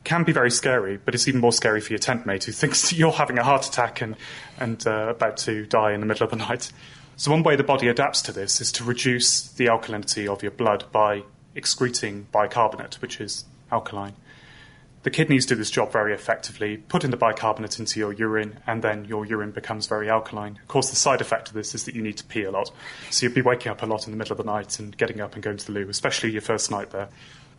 can 0.04 0.24
be 0.24 0.32
very 0.32 0.52
scary, 0.52 0.98
but 0.98 1.16
it's 1.16 1.28
even 1.28 1.42
more 1.42 1.52
scary 1.52 1.82
for 1.82 1.92
your 1.92 2.00
tent 2.00 2.28
mate 2.28 2.44
who 2.44 2.52
thinks 2.54 2.90
that 2.90 2.96
you're 2.96 3.12
having 3.12 3.40
a 3.40 3.44
heart 3.44 3.68
attack 3.68 4.02
and, 4.02 4.16
and 4.60 4.86
uh, 4.86 5.08
about 5.10 5.38
to 5.38 5.66
die 5.66 5.94
in 5.94 6.00
the 6.00 6.06
middle 6.06 6.24
of 6.24 6.30
the 6.30 6.38
night. 6.38 6.72
So 7.18 7.32
one 7.32 7.42
way 7.42 7.56
the 7.56 7.64
body 7.64 7.88
adapts 7.88 8.22
to 8.24 8.32
this 8.32 8.62
is 8.62 8.72
to 8.74 8.84
reduce 8.84 9.42
the 9.42 9.66
alkalinity 9.66 10.32
of 10.32 10.44
your 10.44 10.52
blood 10.52 10.86
by 10.92 11.24
excreting 11.56 12.28
bicarbonate, 12.32 13.02
which 13.02 13.20
is 13.20 13.46
alkaline. 13.72 14.14
The 15.04 15.10
kidneys 15.10 15.46
do 15.46 15.56
this 15.56 15.72
job 15.72 15.94
very 15.94 16.14
effectively, 16.14 16.76
putting 16.76 17.10
the 17.10 17.18
bicarbonate 17.18 17.80
into 17.80 18.00
your 18.00 18.12
urine, 18.12 18.60
and 18.68 18.82
then 18.82 19.06
your 19.06 19.26
urine 19.26 19.52
becomes 19.52 19.88
very 19.88 20.10
alkaline. 20.10 20.60
Of 20.62 20.68
course, 20.68 20.90
the 20.90 20.98
side 20.98 21.22
effect 21.22 21.48
of 21.48 21.54
this 21.54 21.74
is 21.74 21.86
that 21.86 21.96
you 21.96 22.02
need 22.02 22.18
to 22.18 22.26
pee 22.26 22.44
a 22.44 22.52
lot. 22.52 22.70
So 23.10 23.26
you'll 23.26 23.36
be 23.36 23.42
waking 23.42 23.72
up 23.72 23.82
a 23.82 23.86
lot 23.86 24.06
in 24.08 24.12
the 24.12 24.18
middle 24.18 24.34
of 24.34 24.38
the 24.38 24.44
night 24.44 24.78
and 24.78 24.98
getting 24.98 25.22
up 25.22 25.36
and 25.36 25.44
going 25.44 25.56
to 25.56 25.66
the 25.66 25.72
loo, 25.72 25.90
especially 25.90 26.32
your 26.32 26.42
first 26.42 26.70
night 26.70 26.92
there. 26.92 27.08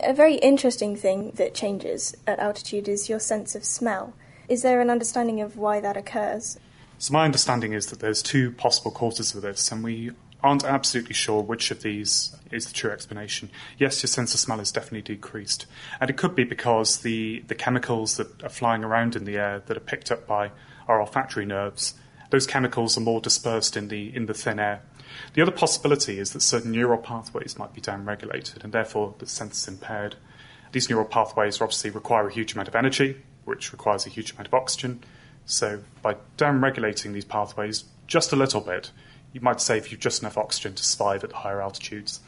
A 0.00 0.12
very 0.12 0.34
interesting 0.36 0.96
thing 0.96 1.32
that 1.36 1.54
changes 1.54 2.14
at 2.26 2.38
altitude 2.38 2.88
is 2.88 3.08
your 3.08 3.20
sense 3.20 3.54
of 3.54 3.64
smell. 3.64 4.12
Is 4.48 4.60
there 4.60 4.82
an 4.82 4.90
understanding 4.90 5.40
of 5.40 5.56
why 5.56 5.80
that 5.80 5.96
occurs? 5.96 6.58
So, 6.98 7.14
my 7.14 7.24
understanding 7.24 7.72
is 7.72 7.86
that 7.86 8.00
there's 8.00 8.22
two 8.22 8.52
possible 8.52 8.90
causes 8.90 9.32
for 9.32 9.40
this, 9.40 9.72
and 9.72 9.82
we 9.82 10.10
aren't 10.42 10.64
absolutely 10.64 11.14
sure 11.14 11.42
which 11.42 11.70
of 11.70 11.82
these 11.82 12.34
is 12.50 12.66
the 12.66 12.72
true 12.72 12.90
explanation. 12.90 13.50
Yes, 13.78 14.02
your 14.02 14.08
sense 14.08 14.34
of 14.34 14.40
smell 14.40 14.60
is 14.60 14.72
definitely 14.72 15.14
decreased. 15.14 15.66
And 16.00 16.10
it 16.10 16.16
could 16.16 16.34
be 16.34 16.44
because 16.44 16.98
the, 16.98 17.44
the 17.48 17.54
chemicals 17.54 18.16
that 18.16 18.42
are 18.42 18.48
flying 18.48 18.84
around 18.84 19.16
in 19.16 19.24
the 19.24 19.36
air 19.36 19.62
that 19.66 19.76
are 19.76 19.80
picked 19.80 20.10
up 20.10 20.26
by 20.26 20.50
our 20.88 21.00
olfactory 21.00 21.46
nerves, 21.46 21.94
those 22.30 22.46
chemicals 22.46 22.96
are 22.96 23.02
more 23.02 23.20
dispersed 23.20 23.76
in 23.76 23.88
the, 23.88 24.14
in 24.14 24.26
the 24.26 24.34
thin 24.34 24.58
air. 24.58 24.82
The 25.34 25.42
other 25.42 25.52
possibility 25.52 26.18
is 26.18 26.32
that 26.32 26.40
certain 26.40 26.72
neural 26.72 26.98
pathways 26.98 27.58
might 27.58 27.74
be 27.74 27.80
downregulated 27.80 28.64
and 28.64 28.72
therefore 28.72 29.14
the 29.18 29.26
sense 29.26 29.62
is 29.62 29.68
impaired. 29.68 30.16
These 30.72 30.88
neural 30.88 31.04
pathways 31.04 31.60
obviously 31.60 31.90
require 31.90 32.28
a 32.28 32.32
huge 32.32 32.52
amount 32.52 32.68
of 32.68 32.76
energy, 32.76 33.22
which 33.44 33.72
requires 33.72 34.06
a 34.06 34.10
huge 34.10 34.32
amount 34.32 34.46
of 34.46 34.54
oxygen. 34.54 35.02
So 35.44 35.80
by 36.00 36.16
downregulating 36.38 37.12
these 37.12 37.24
pathways 37.24 37.84
just 38.06 38.32
a 38.32 38.36
little 38.36 38.60
bit, 38.60 38.92
you 39.32 39.40
might 39.40 39.60
save 39.60 39.88
you've 39.88 40.00
just 40.00 40.22
enough 40.22 40.38
oxygen 40.38 40.74
to 40.74 40.84
survive 40.84 41.24
at 41.24 41.32
higher 41.32 41.62
altitudes. 41.62 42.20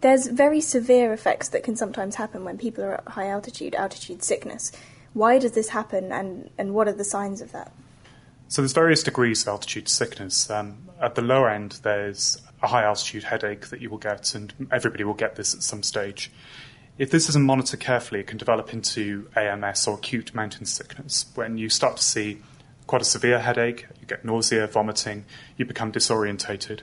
There's 0.00 0.26
very 0.26 0.60
severe 0.60 1.12
effects 1.12 1.48
that 1.50 1.62
can 1.62 1.76
sometimes 1.76 2.16
happen 2.16 2.44
when 2.44 2.58
people 2.58 2.84
are 2.84 2.94
at 2.94 3.08
high 3.08 3.28
altitude, 3.28 3.74
altitude 3.74 4.22
sickness. 4.22 4.72
Why 5.12 5.38
does 5.38 5.52
this 5.52 5.68
happen, 5.68 6.10
and, 6.10 6.50
and 6.58 6.74
what 6.74 6.88
are 6.88 6.92
the 6.92 7.04
signs 7.04 7.40
of 7.40 7.52
that? 7.52 7.72
So 8.48 8.62
there's 8.62 8.72
various 8.72 9.02
degrees 9.02 9.42
of 9.42 9.48
altitude 9.48 9.88
sickness. 9.88 10.50
Um, 10.50 10.88
at 11.00 11.14
the 11.14 11.22
lower 11.22 11.48
end, 11.48 11.78
there's 11.82 12.42
a 12.62 12.66
high 12.66 12.82
altitude 12.82 13.24
headache 13.24 13.68
that 13.68 13.80
you 13.80 13.90
will 13.90 13.98
get, 13.98 14.34
and 14.34 14.52
everybody 14.72 15.04
will 15.04 15.14
get 15.14 15.36
this 15.36 15.54
at 15.54 15.62
some 15.62 15.82
stage. 15.82 16.32
If 16.98 17.10
this 17.10 17.28
isn't 17.28 17.44
monitored 17.44 17.80
carefully, 17.80 18.20
it 18.20 18.26
can 18.26 18.38
develop 18.38 18.72
into 18.72 19.28
AMS 19.36 19.86
or 19.86 19.96
acute 19.96 20.34
mountain 20.34 20.64
sickness, 20.64 21.26
when 21.34 21.58
you 21.58 21.68
start 21.68 21.96
to 21.96 22.02
see 22.02 22.40
quite 22.94 23.02
a 23.02 23.04
severe 23.04 23.40
headache, 23.40 23.88
you 24.00 24.06
get 24.06 24.24
nausea, 24.24 24.68
vomiting, 24.68 25.24
you 25.56 25.64
become 25.64 25.90
disorientated. 25.90 26.78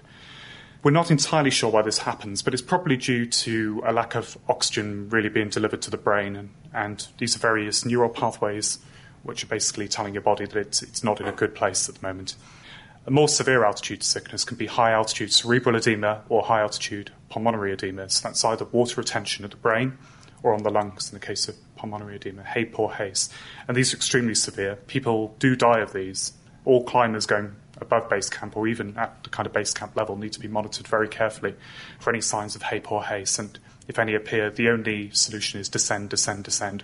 We're 0.84 0.92
not 0.92 1.10
entirely 1.10 1.52
sure 1.52 1.72
why 1.72 1.84
this 1.84 2.00
happens, 2.00 2.42
but 2.42 2.54
it's 2.54 2.62
probably 2.62 2.98
due 2.98 3.26
to 3.26 3.82
a 3.86 3.94
lack 3.94 4.14
of 4.14 4.38
oxygen 4.50 5.08
really 5.08 5.30
being 5.30 5.48
delivered 5.48 5.82
to 5.84 5.90
the 5.90 5.96
brain, 5.96 6.36
and, 6.36 6.50
and 6.74 7.08
these 7.18 7.34
are 7.38 7.40
various 7.40 7.86
neural 7.86 8.10
pathways 8.10 8.80
which 9.24 9.46
are 9.46 9.48
basically 9.48 9.88
telling 9.88 10.14
your 10.14 10.22
body 10.22 10.46
that 10.46 10.58
it's, 10.58 10.82
it's 10.82 11.02
not 11.02 11.22
in 11.22 11.28
a 11.28 11.32
good 11.32 11.56
place 11.56 11.88
at 11.88 11.96
the 11.96 12.06
moment. 12.06 12.36
A 13.08 13.12
more 13.12 13.30
severe 13.30 13.64
altitude 13.64 14.04
sickness 14.04 14.44
can 14.44 14.58
be 14.58 14.66
high 14.66 14.92
altitude 14.92 15.32
cerebral 15.32 15.78
edema 15.78 16.24
or 16.28 16.44
high 16.44 16.60
altitude 16.60 17.14
pulmonary 17.30 17.72
edema. 17.72 18.10
So 18.10 18.28
that's 18.28 18.44
either 18.44 18.66
water 18.66 19.00
retention 19.00 19.46
at 19.46 19.52
the 19.52 19.58
brain 19.58 19.98
or 20.44 20.54
on 20.54 20.64
the 20.64 20.70
lungs 20.70 21.12
in 21.12 21.20
the 21.20 21.26
case 21.26 21.48
of 21.48 21.56
pulmonary 21.76 22.16
edema, 22.16 22.44
HAPE 22.44 22.78
or 22.80 22.94
HACE. 22.94 23.30
And 23.68 23.76
these 23.76 23.94
are 23.94 23.98
extremely 23.98 24.36
severe. 24.36 24.76
People 24.88 25.36
do 25.40 25.56
die 25.56 25.80
of 25.80 25.94
these. 25.94 26.34
All 26.66 26.84
climbers 26.84 27.26
going 27.26 27.56
above 27.80 28.10
base 28.10 28.30
camp 28.30 28.56
or 28.56 28.68
even 28.68 28.96
at 28.98 29.24
the 29.24 29.30
kind 29.30 29.48
of 29.48 29.54
base 29.54 29.74
camp 29.74 29.96
level 29.96 30.16
need 30.16 30.34
to 30.34 30.40
be 30.40 30.48
monitored 30.48 30.88
very 30.88 31.08
carefully 31.08 31.56
for 32.00 32.12
any 32.12 32.22
signs 32.22 32.56
of 32.56 32.62
HAPE 32.62 32.92
or 32.92 33.04
HACE. 33.04 33.40
And 33.40 33.60
if 33.88 33.98
any 34.00 34.14
appear, 34.14 34.50
the 34.50 34.70
only 34.70 35.10
solution 35.12 35.60
is 35.60 35.70
descend, 35.70 36.10
descend, 36.10 36.44
descend. 36.44 36.84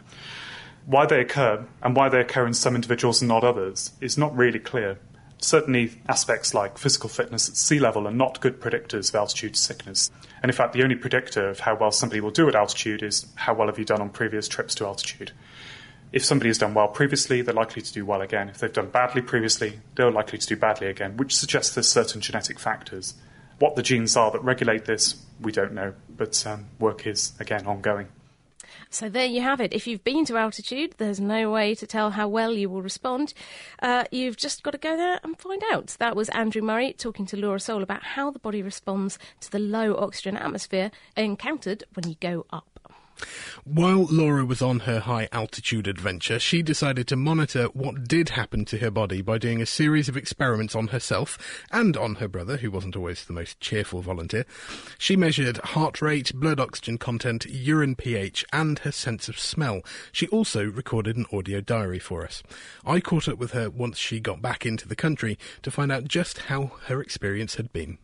Why 0.86 1.06
they 1.06 1.20
occur 1.20 1.66
and 1.84 1.96
why 1.96 2.10
they 2.10 2.22
occur 2.22 2.48
in 2.48 2.54
some 2.54 2.76
individuals 2.76 3.22
and 3.22 3.30
not 3.30 3.44
others 3.44 3.92
is 4.02 4.18
not 4.18 4.36
really 4.36 4.60
clear. 4.60 4.98
Certainly, 5.40 6.02
aspects 6.08 6.54
like 6.54 6.78
physical 6.78 7.10
fitness 7.10 7.48
at 7.48 7.56
sea 7.56 7.80
level 7.80 8.08
are 8.08 8.12
not 8.12 8.42
good 8.42 8.60
predictors 8.60 9.10
of 9.10 9.16
altitude 9.16 9.56
sickness. 9.56 10.10
And 10.42 10.50
in 10.50 10.56
fact, 10.56 10.74
the 10.74 10.84
only 10.84 10.96
predictor 10.96 11.48
of 11.48 11.60
how 11.60 11.76
well 11.76 11.92
somebody 11.92 12.22
will 12.22 12.32
do 12.32 12.48
at 12.50 12.56
altitude 12.56 13.04
is 13.04 13.28
how 13.36 13.54
well 13.54 13.68
have 13.68 13.78
you 13.78 13.86
done 13.86 14.02
on 14.02 14.10
previous 14.10 14.48
trips 14.48 14.74
to 14.76 14.86
altitude. 14.86 15.32
If 16.12 16.24
somebody 16.26 16.50
has 16.50 16.58
done 16.58 16.74
well 16.74 16.88
previously, 16.88 17.42
they're 17.42 17.54
likely 17.54 17.82
to 17.82 17.94
do 17.94 18.06
well 18.06 18.22
again. 18.22 18.50
If 18.50 18.60
they've 18.60 18.72
done 18.72 18.90
badly 18.90 19.22
previously, 19.22 19.80
they're 19.96 20.10
likely 20.10 20.40
to 20.40 20.48
do 20.48 20.56
badly 20.56 20.88
again, 20.88 21.18
which 21.18 21.36
suggests 21.36 21.76
there's 21.76 21.90
certain 21.90 22.22
genetic 22.22 22.60
factors. 22.60 23.14
What 23.60 23.76
the 23.76 23.84
genes 23.84 24.16
are 24.16 24.32
that 24.32 24.44
regulate 24.44 24.86
this, 24.86 25.24
we 25.42 25.52
don't 25.52 25.74
know, 25.74 25.94
but 26.10 26.46
um, 26.48 26.68
work 26.80 27.06
is, 27.06 27.34
again, 27.40 27.66
ongoing. 27.68 28.08
So 28.90 29.10
there 29.10 29.26
you 29.26 29.42
have 29.42 29.60
it. 29.60 29.74
If 29.74 29.88
you've 29.88 30.04
been 30.04 30.26
to 30.26 30.38
altitude, 30.38 30.96
there's 30.98 31.20
no 31.20 31.52
way 31.52 31.76
to 31.76 31.88
tell 31.88 32.12
how 32.12 32.28
well 32.28 32.54
you 32.54 32.70
will 32.70 32.82
respond. 32.82 33.34
Uh, 33.82 34.06
you've 34.12 34.38
just 34.38 34.64
got 34.64 34.72
to 34.72 34.78
go 34.78 34.96
there 34.96 35.20
and 35.24 35.38
find 35.38 35.62
out. 35.72 35.96
That 36.00 36.16
was 36.16 36.30
Andrew 36.30 36.62
Murray 36.62 36.94
talking 36.94 37.26
to 37.28 37.38
Laura 37.38 37.60
Soul 37.60 37.84
about 37.84 38.04
how 38.04 38.32
the 38.32 38.40
body 38.40 38.62
responds 38.62 39.20
to 39.42 39.52
the 39.52 39.60
low 39.60 39.96
oxygen 39.96 40.38
atmosphere 40.38 40.92
encountered 41.16 41.84
when 41.94 42.08
you 42.08 42.16
go 42.20 42.46
up. 42.52 42.77
While 43.64 44.06
Laura 44.06 44.46
was 44.46 44.62
on 44.62 44.82
her 44.82 45.02
high 45.02 45.28
altitude 45.32 45.88
adventure, 45.88 46.40
she 46.40 46.62
decided 46.62 47.08
to 47.08 47.16
monitor 47.16 47.66
what 47.74 48.08
did 48.08 48.30
happen 48.30 48.66
to 48.66 48.78
her 48.78 48.92
body 48.92 49.22
by 49.22 49.38
doing 49.38 49.62
a 49.62 49.66
series 49.66 50.08
of 50.08 50.16
experiments 50.16 50.76
on 50.76 50.88
herself 50.88 51.38
and 51.72 51.98
on 51.98 52.16
her 52.16 52.28
brother, 52.28 52.58
who 52.58 52.72
wasn't 52.72 52.96
always 52.96 53.26
the 53.26 53.34
most 53.34 53.60
cheerful 53.60 54.02
volunteer. 54.02 54.46
She 54.98 55.16
measured 55.16 55.58
heart 55.58 56.02
rate, 56.02 56.32
blood 56.34 56.60
oxygen 56.60 56.98
content, 56.98 57.46
urine 57.46 57.96
pH, 57.96 58.46
and 58.54 58.80
her 58.80 58.92
sense 58.92 59.28
of 59.28 59.40
smell. 59.40 59.82
She 60.12 60.28
also 60.28 60.66
recorded 60.66 61.18
an 61.18 61.26
audio 61.32 61.62
diary 61.62 62.00
for 62.00 62.24
us. 62.24 62.44
I 62.86 63.00
caught 63.00 63.28
up 63.28 63.38
with 63.38 63.52
her 63.52 63.70
once 63.70 63.98
she 63.98 64.20
got 64.20 64.42
back 64.42 64.66
into 64.66 64.88
the 64.88 64.96
country 64.96 65.38
to 65.64 65.72
find 65.72 65.92
out 65.92 66.06
just 66.06 66.38
how 66.44 66.72
her 66.86 67.02
experience 67.02 67.56
had 67.56 67.74
been. 67.74 67.98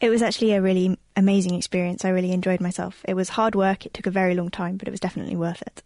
It 0.00 0.10
was 0.10 0.22
actually 0.22 0.52
a 0.52 0.62
really 0.62 0.96
amazing 1.16 1.54
experience. 1.54 2.04
I 2.04 2.10
really 2.10 2.32
enjoyed 2.32 2.60
myself. 2.60 3.02
It 3.08 3.14
was 3.14 3.30
hard 3.30 3.54
work. 3.54 3.84
It 3.84 3.94
took 3.94 4.06
a 4.06 4.10
very 4.12 4.34
long 4.34 4.48
time, 4.48 4.76
but 4.76 4.86
it 4.86 4.92
was 4.92 5.00
definitely 5.00 5.34
worth 5.34 5.62
it. 5.62 5.82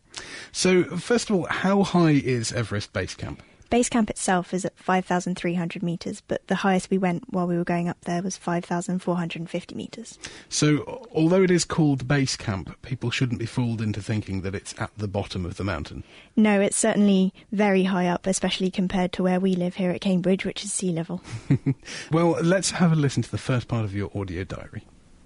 So, 0.52 0.84
first 0.84 1.30
of 1.30 1.36
all, 1.36 1.46
how 1.48 1.82
high 1.82 2.10
is 2.10 2.52
Everest 2.52 2.92
Base 2.92 3.14
Camp? 3.14 3.42
Base 3.72 3.88
camp 3.88 4.10
itself 4.10 4.52
is 4.52 4.66
at 4.66 4.76
5,300 4.76 5.82
metres, 5.82 6.20
but 6.28 6.46
the 6.46 6.56
highest 6.56 6.90
we 6.90 6.98
went 6.98 7.32
while 7.32 7.46
we 7.46 7.56
were 7.56 7.64
going 7.64 7.88
up 7.88 7.98
there 8.02 8.20
was 8.20 8.36
5,450 8.36 9.74
metres. 9.74 10.18
So, 10.50 11.06
although 11.14 11.42
it 11.42 11.50
is 11.50 11.64
called 11.64 12.06
base 12.06 12.36
camp, 12.36 12.76
people 12.82 13.10
shouldn't 13.10 13.40
be 13.40 13.46
fooled 13.46 13.80
into 13.80 14.02
thinking 14.02 14.42
that 14.42 14.54
it's 14.54 14.74
at 14.78 14.90
the 14.98 15.08
bottom 15.08 15.46
of 15.46 15.56
the 15.56 15.64
mountain. 15.64 16.04
No, 16.36 16.60
it's 16.60 16.76
certainly 16.76 17.32
very 17.50 17.84
high 17.84 18.08
up, 18.08 18.26
especially 18.26 18.70
compared 18.70 19.10
to 19.14 19.22
where 19.22 19.40
we 19.40 19.54
live 19.54 19.76
here 19.76 19.90
at 19.90 20.02
Cambridge, 20.02 20.44
which 20.44 20.62
is 20.66 20.70
sea 20.70 20.92
level. 20.92 21.22
well, 22.12 22.32
let's 22.42 22.72
have 22.72 22.92
a 22.92 22.94
listen 22.94 23.22
to 23.22 23.30
the 23.30 23.38
first 23.38 23.68
part 23.68 23.86
of 23.86 23.94
your 23.94 24.10
audio 24.14 24.44
diary. 24.44 24.84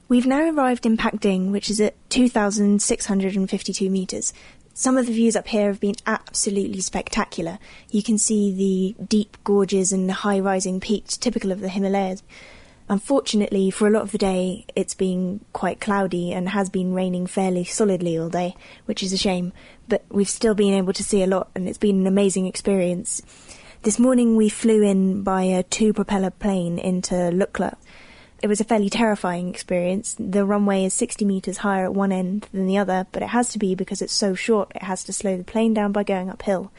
We've 0.08 0.24
now 0.24 0.48
arrived 0.48 0.86
in 0.86 0.96
Pakding, 0.96 1.50
which 1.50 1.68
is 1.68 1.80
at 1.80 1.96
2,652 2.10 3.90
metres. 3.90 4.32
Some 4.78 4.98
of 4.98 5.06
the 5.06 5.12
views 5.14 5.36
up 5.36 5.48
here 5.48 5.68
have 5.68 5.80
been 5.80 5.94
absolutely 6.06 6.82
spectacular. 6.82 7.58
You 7.90 8.02
can 8.02 8.18
see 8.18 8.52
the 8.52 9.04
deep 9.06 9.38
gorges 9.42 9.90
and 9.90 10.10
high 10.10 10.38
rising 10.38 10.80
peaks 10.80 11.16
typical 11.16 11.50
of 11.50 11.62
the 11.62 11.70
Himalayas. 11.70 12.22
Unfortunately, 12.86 13.70
for 13.70 13.88
a 13.88 13.90
lot 13.90 14.02
of 14.02 14.12
the 14.12 14.18
day, 14.18 14.66
it's 14.76 14.92
been 14.92 15.40
quite 15.54 15.80
cloudy 15.80 16.30
and 16.30 16.50
has 16.50 16.68
been 16.68 16.92
raining 16.92 17.26
fairly 17.26 17.64
solidly 17.64 18.18
all 18.18 18.28
day, 18.28 18.54
which 18.84 19.02
is 19.02 19.14
a 19.14 19.16
shame. 19.16 19.54
But 19.88 20.04
we've 20.10 20.28
still 20.28 20.54
been 20.54 20.74
able 20.74 20.92
to 20.92 21.02
see 21.02 21.22
a 21.22 21.26
lot, 21.26 21.48
and 21.54 21.66
it's 21.66 21.78
been 21.78 22.00
an 22.00 22.06
amazing 22.06 22.44
experience. 22.44 23.22
This 23.80 23.98
morning, 23.98 24.36
we 24.36 24.50
flew 24.50 24.82
in 24.82 25.22
by 25.22 25.44
a 25.44 25.62
two 25.62 25.94
propeller 25.94 26.30
plane 26.30 26.78
into 26.78 27.14
Lukla, 27.14 27.76
it 28.42 28.48
was 28.48 28.60
a 28.60 28.64
fairly 28.64 28.90
terrifying 28.90 29.48
experience. 29.48 30.16
The 30.18 30.44
runway 30.44 30.84
is 30.84 30.94
60 30.94 31.24
metres 31.24 31.58
higher 31.58 31.84
at 31.84 31.94
one 31.94 32.12
end 32.12 32.48
than 32.52 32.66
the 32.66 32.78
other, 32.78 33.06
but 33.12 33.22
it 33.22 33.30
has 33.30 33.48
to 33.50 33.58
be 33.58 33.74
because 33.74 34.02
it's 34.02 34.12
so 34.12 34.34
short, 34.34 34.72
it 34.74 34.82
has 34.82 35.04
to 35.04 35.12
slow 35.12 35.36
the 35.36 35.44
plane 35.44 35.74
down 35.74 35.92
by 35.92 36.02
going 36.02 36.30
uphill. 36.30 36.70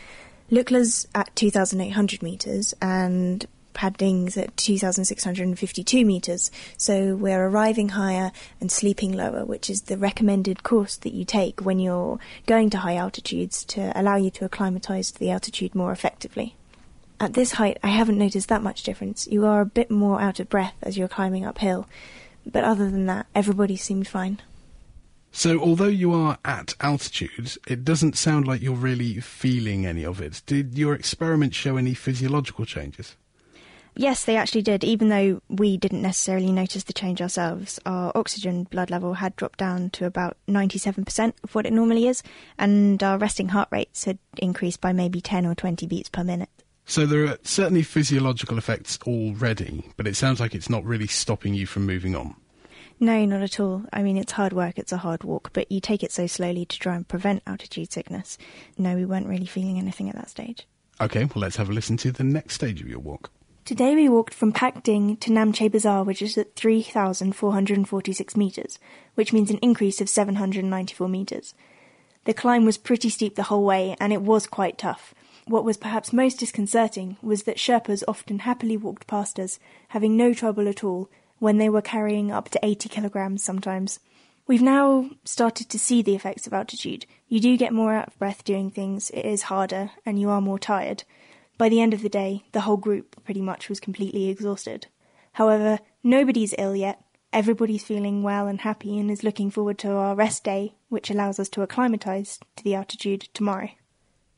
Lukla's 0.49 1.07
at 1.13 1.35
2,800 1.35 2.21
metres 2.21 2.73
and 2.81 3.45
Pakding's 3.73 4.37
at 4.37 4.57
2,652 4.57 6.05
metres, 6.05 6.51
so 6.77 7.15
we're 7.15 7.45
arriving 7.45 7.89
higher 7.89 8.31
and 8.59 8.71
sleeping 8.71 9.13
lower, 9.13 9.45
which 9.45 9.69
is 9.69 9.83
the 9.83 9.97
recommended 9.97 10.63
course 10.63 10.95
that 10.97 11.13
you 11.13 11.23
take 11.23 11.61
when 11.61 11.79
you're 11.79 12.17
going 12.47 12.71
to 12.71 12.79
high 12.79 12.95
altitudes 12.95 13.63
to 13.65 13.91
allow 13.95 14.15
you 14.15 14.31
to 14.31 14.45
acclimatise 14.45 15.11
to 15.11 15.19
the 15.19 15.29
altitude 15.29 15.75
more 15.75 15.91
effectively. 15.91 16.55
At 17.19 17.33
this 17.33 17.53
height, 17.53 17.77
I 17.81 17.87
haven't 17.87 18.19
noticed 18.19 18.47
that 18.49 18.61
much 18.61 18.83
difference. 18.83 19.27
You 19.27 19.45
are 19.45 19.61
a 19.61 19.65
bit 19.65 19.89
more 19.89 20.21
out 20.21 20.39
of 20.39 20.49
breath 20.49 20.75
as 20.83 20.97
you're 20.97 21.07
climbing 21.07 21.45
uphill, 21.45 21.87
but 22.45 22.63
other 22.63 22.91
than 22.91 23.07
that, 23.07 23.25
everybody 23.33 23.75
seemed 23.75 24.07
fine. 24.07 24.39
So, 25.31 25.59
although 25.59 25.85
you 25.85 26.13
are 26.13 26.37
at 26.45 26.75
altitude, 26.79 27.57
it 27.67 27.83
doesn't 27.83 28.17
sound 28.17 28.47
like 28.47 28.61
you're 28.61 28.73
really 28.73 29.19
feeling 29.19 29.85
any 29.85 30.05
of 30.05 30.21
it. 30.21 30.41
Did 30.45 30.77
your 30.77 30.93
experiment 30.93 31.53
show 31.53 31.77
any 31.77 31.93
physiological 31.93 32.65
changes? 32.65 33.15
Yes, 33.95 34.23
they 34.23 34.35
actually 34.35 34.61
did. 34.61 34.83
Even 34.83 35.09
though 35.09 35.41
we 35.49 35.75
didn't 35.75 36.03
necessarily 36.03 36.51
notice 36.51 36.83
the 36.83 36.93
change 36.93 37.19
ourselves, 37.19 37.79
our 37.83 38.11
oxygen 38.13 38.65
blood 38.65 38.91
level 38.91 39.15
had 39.15 39.35
dropped 39.35 39.57
down 39.57 39.89
to 39.91 40.05
about 40.05 40.37
97% 40.47 41.33
of 41.43 41.55
what 41.55 41.65
it 41.65 41.73
normally 41.73 42.07
is, 42.07 42.21
and 42.59 43.01
our 43.01 43.17
resting 43.17 43.49
heart 43.49 43.69
rates 43.71 44.05
had 44.05 44.19
increased 44.37 44.81
by 44.81 44.93
maybe 44.93 45.19
10 45.19 45.47
or 45.47 45.55
20 45.55 45.87
beats 45.87 46.09
per 46.09 46.23
minute. 46.23 46.49
So 46.89 47.05
there 47.05 47.25
are 47.25 47.37
certainly 47.43 47.83
physiological 47.83 48.57
effects 48.57 48.97
already, 49.05 49.91
but 49.97 50.07
it 50.07 50.15
sounds 50.15 50.39
like 50.39 50.55
it's 50.55 50.69
not 50.69 50.85
really 50.85 51.05
stopping 51.05 51.53
you 51.53 51.65
from 51.65 51.85
moving 51.85 52.15
on. 52.15 52.35
No, 52.97 53.25
not 53.25 53.41
at 53.41 53.59
all. 53.59 53.83
I 53.91 54.01
mean, 54.01 54.15
it's 54.15 54.31
hard 54.31 54.53
work, 54.53 54.79
it's 54.79 54.93
a 54.93 54.97
hard 54.97 55.25
walk, 55.25 55.51
but 55.51 55.69
you 55.69 55.81
take 55.81 56.01
it 56.01 56.13
so 56.13 56.27
slowly 56.27 56.65
to 56.65 56.79
try 56.79 56.95
and 56.95 57.05
prevent 57.05 57.43
altitude 57.45 57.91
sickness. 57.91 58.37
No, 58.77 58.95
we 58.95 59.03
weren't 59.05 59.27
really 59.27 59.45
feeling 59.45 59.77
anything 59.77 60.09
at 60.09 60.15
that 60.15 60.29
stage. 60.29 60.65
Okay, 61.01 61.25
well, 61.25 61.41
let's 61.41 61.57
have 61.57 61.69
a 61.69 61.73
listen 61.73 61.97
to 61.97 62.11
the 62.11 62.23
next 62.23 62.55
stage 62.55 62.79
of 62.81 62.87
your 62.87 62.99
walk. 62.99 63.31
Today 63.65 63.93
we 63.93 64.07
walked 64.07 64.33
from 64.33 64.53
Pakding 64.53 65.19
to 65.19 65.29
Namche 65.29 65.69
Bazaar, 65.69 66.05
which 66.05 66.21
is 66.21 66.37
at 66.37 66.55
3,446 66.55 68.37
metres, 68.37 68.79
which 69.15 69.33
means 69.33 69.51
an 69.51 69.59
increase 69.61 69.99
of 69.99 70.07
794 70.07 71.09
metres. 71.09 71.53
The 72.23 72.33
climb 72.33 72.63
was 72.63 72.77
pretty 72.77 73.09
steep 73.09 73.35
the 73.35 73.43
whole 73.43 73.65
way, 73.65 73.97
and 73.99 74.13
it 74.13 74.21
was 74.21 74.47
quite 74.47 74.77
tough. 74.77 75.13
What 75.47 75.63
was 75.63 75.77
perhaps 75.77 76.11
most 76.11 76.39
disconcerting 76.39 77.15
was 77.21 77.43
that 77.43 77.55
Sherpas 77.55 78.03
often 78.05 78.39
happily 78.39 78.75
walked 78.75 79.07
past 79.07 79.39
us, 79.39 79.59
having 79.89 80.17
no 80.17 80.33
trouble 80.33 80.67
at 80.67 80.83
all, 80.83 81.09
when 81.39 81.57
they 81.57 81.69
were 81.69 81.81
carrying 81.81 82.33
up 82.33 82.49
to 82.49 82.59
80 82.61 82.89
kilograms 82.89 83.45
sometimes. 83.45 84.01
We've 84.45 84.61
now 84.61 85.09
started 85.23 85.69
to 85.69 85.79
see 85.79 86.01
the 86.01 86.15
effects 86.15 86.47
of 86.47 86.53
altitude. 86.53 87.05
You 87.29 87.39
do 87.39 87.55
get 87.55 87.71
more 87.71 87.93
out 87.93 88.07
of 88.07 88.19
breath 88.19 88.43
doing 88.43 88.71
things, 88.71 89.09
it 89.11 89.25
is 89.25 89.43
harder, 89.43 89.91
and 90.05 90.19
you 90.19 90.29
are 90.29 90.41
more 90.41 90.59
tired. 90.59 91.05
By 91.57 91.69
the 91.69 91.79
end 91.79 91.93
of 91.93 92.01
the 92.01 92.09
day, 92.09 92.43
the 92.51 92.61
whole 92.61 92.75
group 92.75 93.23
pretty 93.23 93.41
much 93.41 93.69
was 93.69 93.79
completely 93.79 94.27
exhausted. 94.27 94.87
However, 95.33 95.79
nobody's 96.03 96.55
ill 96.57 96.75
yet. 96.75 97.01
Everybody's 97.31 97.85
feeling 97.85 98.21
well 98.21 98.47
and 98.47 98.59
happy 98.61 98.99
and 98.99 99.09
is 99.09 99.23
looking 99.23 99.49
forward 99.49 99.77
to 99.79 99.91
our 99.91 100.13
rest 100.13 100.43
day, 100.43 100.73
which 100.89 101.09
allows 101.09 101.39
us 101.39 101.47
to 101.49 101.61
acclimatise 101.61 102.37
to 102.57 102.63
the 102.65 102.75
altitude 102.75 103.29
tomorrow. 103.33 103.69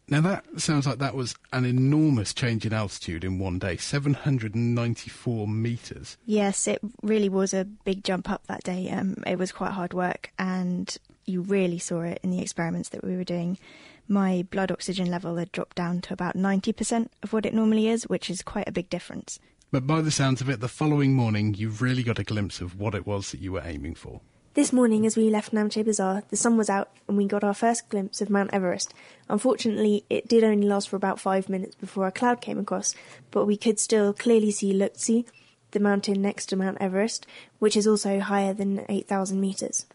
Now 0.09 0.21
that 0.21 0.45
sounds 0.57 0.87
like 0.87 0.97
that 0.97 1.13
was 1.13 1.35
an 1.53 1.65
enormous 1.65 2.33
change 2.33 2.65
in 2.65 2.73
altitude 2.73 3.23
in 3.23 3.37
one 3.37 3.59
day, 3.59 3.77
794 3.77 5.47
metres. 5.47 6.17
Yes, 6.25 6.67
it 6.67 6.79
really 7.03 7.29
was 7.29 7.53
a 7.53 7.65
big 7.65 8.03
jump 8.03 8.27
up 8.27 8.47
that 8.47 8.63
day. 8.63 8.89
Um, 8.89 9.23
it 9.27 9.37
was 9.37 9.51
quite 9.51 9.71
hard 9.71 9.93
work, 9.93 10.31
and 10.39 10.97
you 11.25 11.41
really 11.41 11.77
saw 11.77 12.01
it 12.01 12.19
in 12.23 12.31
the 12.31 12.41
experiments 12.41 12.89
that 12.89 13.03
we 13.03 13.15
were 13.15 13.23
doing. 13.23 13.59
My 14.07 14.47
blood 14.49 14.71
oxygen 14.71 15.11
level 15.11 15.35
had 15.35 15.51
dropped 15.51 15.75
down 15.75 16.01
to 16.01 16.13
about 16.13 16.35
90% 16.35 17.09
of 17.21 17.31
what 17.31 17.45
it 17.45 17.53
normally 17.53 17.87
is, 17.87 18.05
which 18.05 18.31
is 18.31 18.41
quite 18.41 18.67
a 18.67 18.71
big 18.71 18.89
difference. 18.89 19.39
But 19.71 19.85
by 19.85 20.01
the 20.01 20.09
sounds 20.09 20.41
of 20.41 20.49
it, 20.49 20.59
the 20.59 20.67
following 20.67 21.13
morning, 21.13 21.53
you've 21.53 21.83
really 21.83 22.01
got 22.01 22.17
a 22.17 22.23
glimpse 22.23 22.59
of 22.61 22.79
what 22.79 22.95
it 22.95 23.05
was 23.05 23.29
that 23.29 23.41
you 23.41 23.51
were 23.51 23.61
aiming 23.63 23.93
for. 23.93 24.21
This 24.59 24.73
morning, 24.73 25.05
as 25.05 25.15
we 25.15 25.29
left 25.29 25.53
Namche 25.53 25.85
Bazaar, 25.85 26.23
the 26.29 26.35
sun 26.35 26.57
was 26.57 26.69
out 26.69 26.89
and 27.07 27.15
we 27.15 27.25
got 27.27 27.45
our 27.45 27.53
first 27.53 27.87
glimpse 27.87 28.19
of 28.19 28.29
Mount 28.29 28.53
Everest. 28.53 28.93
Unfortunately, 29.29 30.03
it 30.09 30.27
did 30.27 30.43
only 30.43 30.67
last 30.67 30.89
for 30.89 30.97
about 30.97 31.17
five 31.17 31.47
minutes 31.47 31.75
before 31.75 32.05
a 32.05 32.11
cloud 32.11 32.41
came 32.41 32.59
across, 32.59 32.93
but 33.31 33.45
we 33.45 33.55
could 33.55 33.79
still 33.79 34.11
clearly 34.11 34.51
see 34.51 34.73
Lhotse, 34.73 35.23
the 35.71 35.79
mountain 35.79 36.21
next 36.21 36.47
to 36.47 36.57
Mount 36.57 36.77
Everest, 36.81 37.25
which 37.59 37.77
is 37.77 37.87
also 37.87 38.19
higher 38.19 38.53
than 38.53 38.85
8,000 38.89 39.39
metres. 39.39 39.85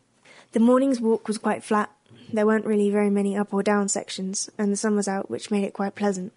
The 0.53 0.61
morning's 0.61 0.99
walk 0.99 1.29
was 1.29 1.37
quite 1.37 1.63
flat. 1.63 1.91
There 2.33 2.47
weren't 2.47 2.65
really 2.65 2.89
very 2.89 3.11
many 3.11 3.37
up 3.37 3.53
or 3.53 3.63
down 3.63 3.91
sections, 3.91 4.49
and 4.57 4.73
the 4.73 4.79
sun 4.79 4.97
was 4.97 5.09
out, 5.09 5.29
which 5.29 5.51
made 5.51 5.65
it 5.65 5.75
quite 5.75 5.95
pleasant. 5.95 6.33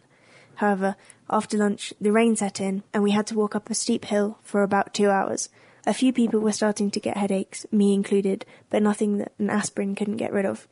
However, 0.55 0.97
after 1.29 1.57
lunch, 1.57 1.93
the 2.01 2.11
rain 2.11 2.35
set 2.35 2.59
in, 2.59 2.83
and 2.93 3.03
we 3.03 3.11
had 3.11 3.27
to 3.27 3.35
walk 3.35 3.55
up 3.55 3.69
a 3.69 3.73
steep 3.73 4.03
hill 4.03 4.37
for 4.43 4.63
about 4.63 4.93
two 4.93 5.09
hours. 5.09 5.47
A 5.87 5.93
few 5.93 6.11
people 6.11 6.41
were 6.41 6.51
starting 6.51 6.91
to 6.91 6.99
get 6.99 7.15
headaches, 7.15 7.65
me 7.71 7.93
included, 7.93 8.45
but 8.69 8.83
nothing 8.83 9.19
that 9.19 9.31
an 9.39 9.49
aspirin 9.49 9.95
couldn't 9.95 10.17
get 10.17 10.33
rid 10.33 10.45
of. 10.45 10.67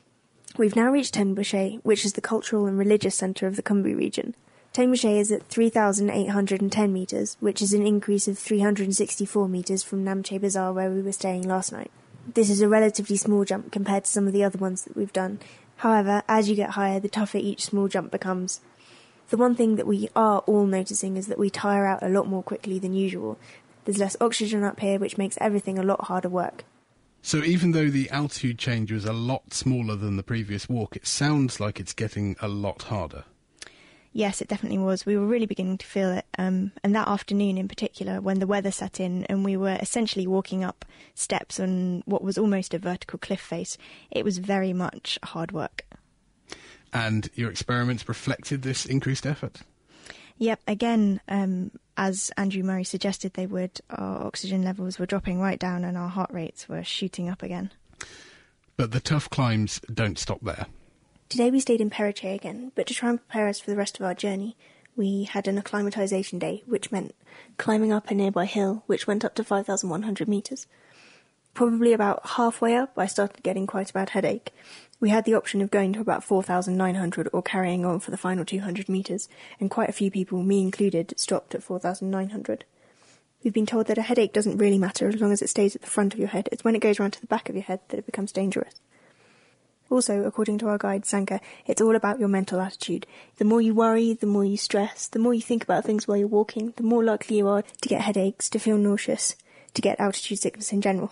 We've 0.58 0.76
now 0.76 0.92
reached 0.92 1.16
Tengboche, 1.16 1.80
which 1.84 2.04
is 2.04 2.14
the 2.14 2.22
cultural 2.22 2.66
and 2.66 2.78
religious 2.78 3.16
centre 3.16 3.48
of 3.48 3.56
the 3.56 3.64
Khumbu 3.64 3.96
region. 3.96 4.36
Tengboche 4.74 5.18
is 5.18 5.32
at 5.32 5.48
3,810 5.48 6.92
metres, 6.92 7.38
which 7.40 7.62
is 7.62 7.72
an 7.72 7.88
increase 7.88 8.28
of 8.28 8.38
364 8.38 9.48
metres 9.48 9.84
from 9.84 10.04
Namche 10.04 10.42
Bazaar 10.42 10.74
where 10.74 10.92
we 10.92 11.02
were 11.02 11.14
staying 11.14 11.48
last 11.48 11.72
night. 11.72 11.92
This 12.34 12.50
is 12.50 12.60
a 12.60 12.68
relatively 12.68 13.16
small 13.16 13.46
jump 13.46 13.72
compared 13.72 14.04
to 14.04 14.12
some 14.12 14.28
of 14.28 14.34
the 14.34 14.44
other 14.44 14.60
ones 14.60 14.84
that 14.84 14.98
we've 14.98 15.14
done. 15.14 15.40
However, 15.78 16.24
as 16.28 16.50
you 16.50 16.58
get 16.58 16.72
higher, 16.72 17.00
the 17.00 17.08
tougher 17.08 17.38
each 17.38 17.64
small 17.64 17.88
jump 17.88 18.12
becomes. 18.12 18.60
The 19.30 19.38
one 19.38 19.56
thing 19.56 19.78
that 19.78 19.88
we 19.88 20.10
are 20.16 20.40
all 20.40 20.66
noticing 20.66 21.18
is 21.18 21.28
that 21.28 21.40
we 21.40 21.50
tire 21.50 21.86
out 21.86 22.04
a 22.04 22.10
lot 22.10 22.28
more 22.28 22.44
quickly 22.44 22.78
than 22.78 22.94
usual. 22.94 23.40
There's 23.86 24.00
less 24.00 24.18
oxygen 24.20 24.64
up 24.64 24.80
here, 24.80 25.00
which 25.00 25.18
makes 25.18 25.38
everything 25.40 25.80
a 25.80 25.84
lot 25.84 26.06
harder 26.06 26.30
work. 26.30 26.66
So 27.22 27.44
even 27.44 27.72
though 27.72 27.90
the 27.90 28.10
altitude 28.12 28.60
change 28.60 28.92
was 28.92 29.06
a 29.06 29.14
lot 29.14 29.54
smaller 29.54 29.96
than 29.96 30.18
the 30.18 30.24
previous 30.24 30.70
walk, 30.70 30.96
it 30.96 31.08
sounds 31.08 31.60
like 31.60 31.80
it's 31.80 31.94
getting 31.94 32.36
a 32.42 32.48
lot 32.48 32.84
harder. 32.84 33.24
Yes, 34.14 34.42
it 34.42 34.48
definitely 34.48 34.78
was. 34.78 35.06
We 35.06 35.18
were 35.18 35.26
really 35.26 35.46
beginning 35.46 35.78
to 35.80 35.86
feel 35.86 36.10
it. 36.12 36.26
Um, 36.38 36.72
and 36.84 36.96
that 36.96 37.08
afternoon 37.08 37.58
in 37.58 37.68
particular, 37.68 38.22
when 38.22 38.40
the 38.40 38.48
weather 38.48 38.72
set 38.72 39.00
in 39.00 39.26
and 39.26 39.44
we 39.44 39.58
were 39.58 39.78
essentially 39.82 40.26
walking 40.26 40.64
up 40.64 40.86
steps 41.16 41.60
on 41.60 42.02
what 42.06 42.24
was 42.24 42.38
almost 42.38 42.74
a 42.74 42.80
vertical 42.80 43.20
cliff 43.20 43.42
face, 43.42 43.78
it 44.12 44.24
was 44.24 44.38
very 44.38 44.72
much 44.72 45.20
hard 45.24 45.52
work. 45.52 45.86
And 46.94 47.30
your 47.34 47.50
experiments 47.50 48.08
reflected 48.08 48.62
this 48.62 48.86
increased 48.86 49.26
effort? 49.26 49.64
Yep, 50.38 50.60
again, 50.68 51.22
um, 51.28 51.72
as 51.98 52.32
Andrew 52.38 52.64
Murray 52.64 52.84
suggested 52.84 53.34
they 53.34 53.46
would, 53.46 53.80
our 53.90 54.26
oxygen 54.26 54.64
levels 54.64 55.00
were 55.00 55.06
dropping 55.06 55.40
right 55.40 55.60
down 55.60 55.84
and 55.84 55.98
our 55.98 56.10
heart 56.10 56.32
rates 56.32 56.68
were 56.68 56.84
shooting 56.84 57.30
up 57.30 57.42
again. 57.42 57.72
But 58.78 58.92
the 58.92 59.00
tough 59.00 59.30
climbs 59.30 59.80
don't 59.94 60.20
stop 60.20 60.42
there. 60.42 60.66
Today 61.30 61.50
we 61.50 61.60
stayed 61.60 61.82
in 61.82 61.90
Perrottet 61.90 62.36
again, 62.36 62.72
but 62.76 62.86
to 62.88 62.94
try 62.94 63.10
and 63.10 63.20
prepare 63.20 63.48
us 63.48 63.60
for 63.60 63.72
the 63.72 63.78
rest 63.78 64.00
of 64.00 64.06
our 64.06 64.14
journey, 64.14 64.58
we 64.96 65.24
had 65.24 65.48
an 65.48 65.58
acclimatization 65.58 66.40
day, 66.40 66.64
which 66.66 66.92
meant 66.92 67.16
climbing 67.58 67.92
up 67.92 68.10
a 68.10 68.14
nearby 68.14 68.46
hill, 68.46 68.84
which 68.86 69.08
went 69.08 69.26
up 69.26 69.36
to 69.36 69.44
5,100 69.44 70.28
metres. 70.28 70.68
Probably 71.54 71.94
about 71.94 72.26
halfway 72.26 72.76
up, 72.76 72.94
I 72.98 73.08
started 73.08 73.42
getting 73.42 73.66
quite 73.66 73.90
a 73.90 73.94
bad 73.94 74.10
headache. 74.10 74.54
We 75.00 75.10
had 75.10 75.26
the 75.26 75.36
option 75.36 75.62
of 75.62 75.72
going 75.72 75.94
to 75.94 76.00
about 76.00 76.24
4,900 76.24 77.30
or 77.34 77.42
carrying 77.42 77.86
on 77.86 78.00
for 78.00 78.12
the 78.12 78.18
final 78.18 78.46
200 78.46 78.88
metres, 78.88 79.28
and 79.60 79.70
quite 79.70 79.90
a 79.90 79.94
few 79.94 80.10
people, 80.10 80.42
me 80.42 80.62
included, 80.62 81.14
stopped 81.18 81.54
at 81.54 81.64
4,900. 81.64 82.66
We've 83.44 83.54
been 83.54 83.66
told 83.66 83.88
that 83.88 83.98
a 83.98 84.04
headache 84.04 84.34
doesn't 84.34 84.58
really 84.58 84.80
matter 84.80 85.08
as 85.08 85.22
long 85.22 85.32
as 85.32 85.42
it 85.42 85.50
stays 85.50 85.76
at 85.76 85.82
the 85.82 85.90
front 85.90 86.14
of 86.14 86.20
your 86.20 86.30
head. 86.30 86.50
It's 86.52 86.64
when 86.64 86.76
it 86.76 86.82
goes 86.82 87.00
round 87.00 87.14
to 87.14 87.22
the 87.22 87.28
back 87.28 87.50
of 87.50 87.56
your 87.56 87.64
head 87.64 87.82
that 87.90 88.00
it 88.00 88.06
becomes 88.06 88.32
dangerous. 88.32 88.74
Also, 89.92 90.24
according 90.24 90.58
to 90.58 90.68
our 90.68 90.80
guide 90.80 91.06
Sanka, 91.06 91.40
it's 91.68 91.82
all 91.82 91.96
about 91.96 92.20
your 92.20 92.28
mental 92.28 92.60
attitude. 92.60 93.06
The 93.38 93.46
more 93.46 93.62
you 93.62 93.76
worry, 93.76 94.14
the 94.14 94.26
more 94.26 94.44
you 94.44 94.58
stress, 94.58 95.08
the 95.08 95.20
more 95.20 95.34
you 95.34 95.44
think 95.44 95.64
about 95.64 95.84
things 95.84 96.08
while 96.08 96.18
you're 96.18 96.28
walking, 96.28 96.74
the 96.78 96.84
more 96.84 97.04
likely 97.04 97.38
you 97.38 97.48
are 97.48 97.62
to 97.62 97.90
get 97.90 98.02
headaches, 98.02 98.50
to 98.50 98.60
feel 98.60 98.78
nauseous, 98.78 99.36
to 99.76 99.82
get 99.82 100.00
altitude 100.00 100.40
sickness 100.40 100.74
in 100.74 100.82
general. 100.82 101.12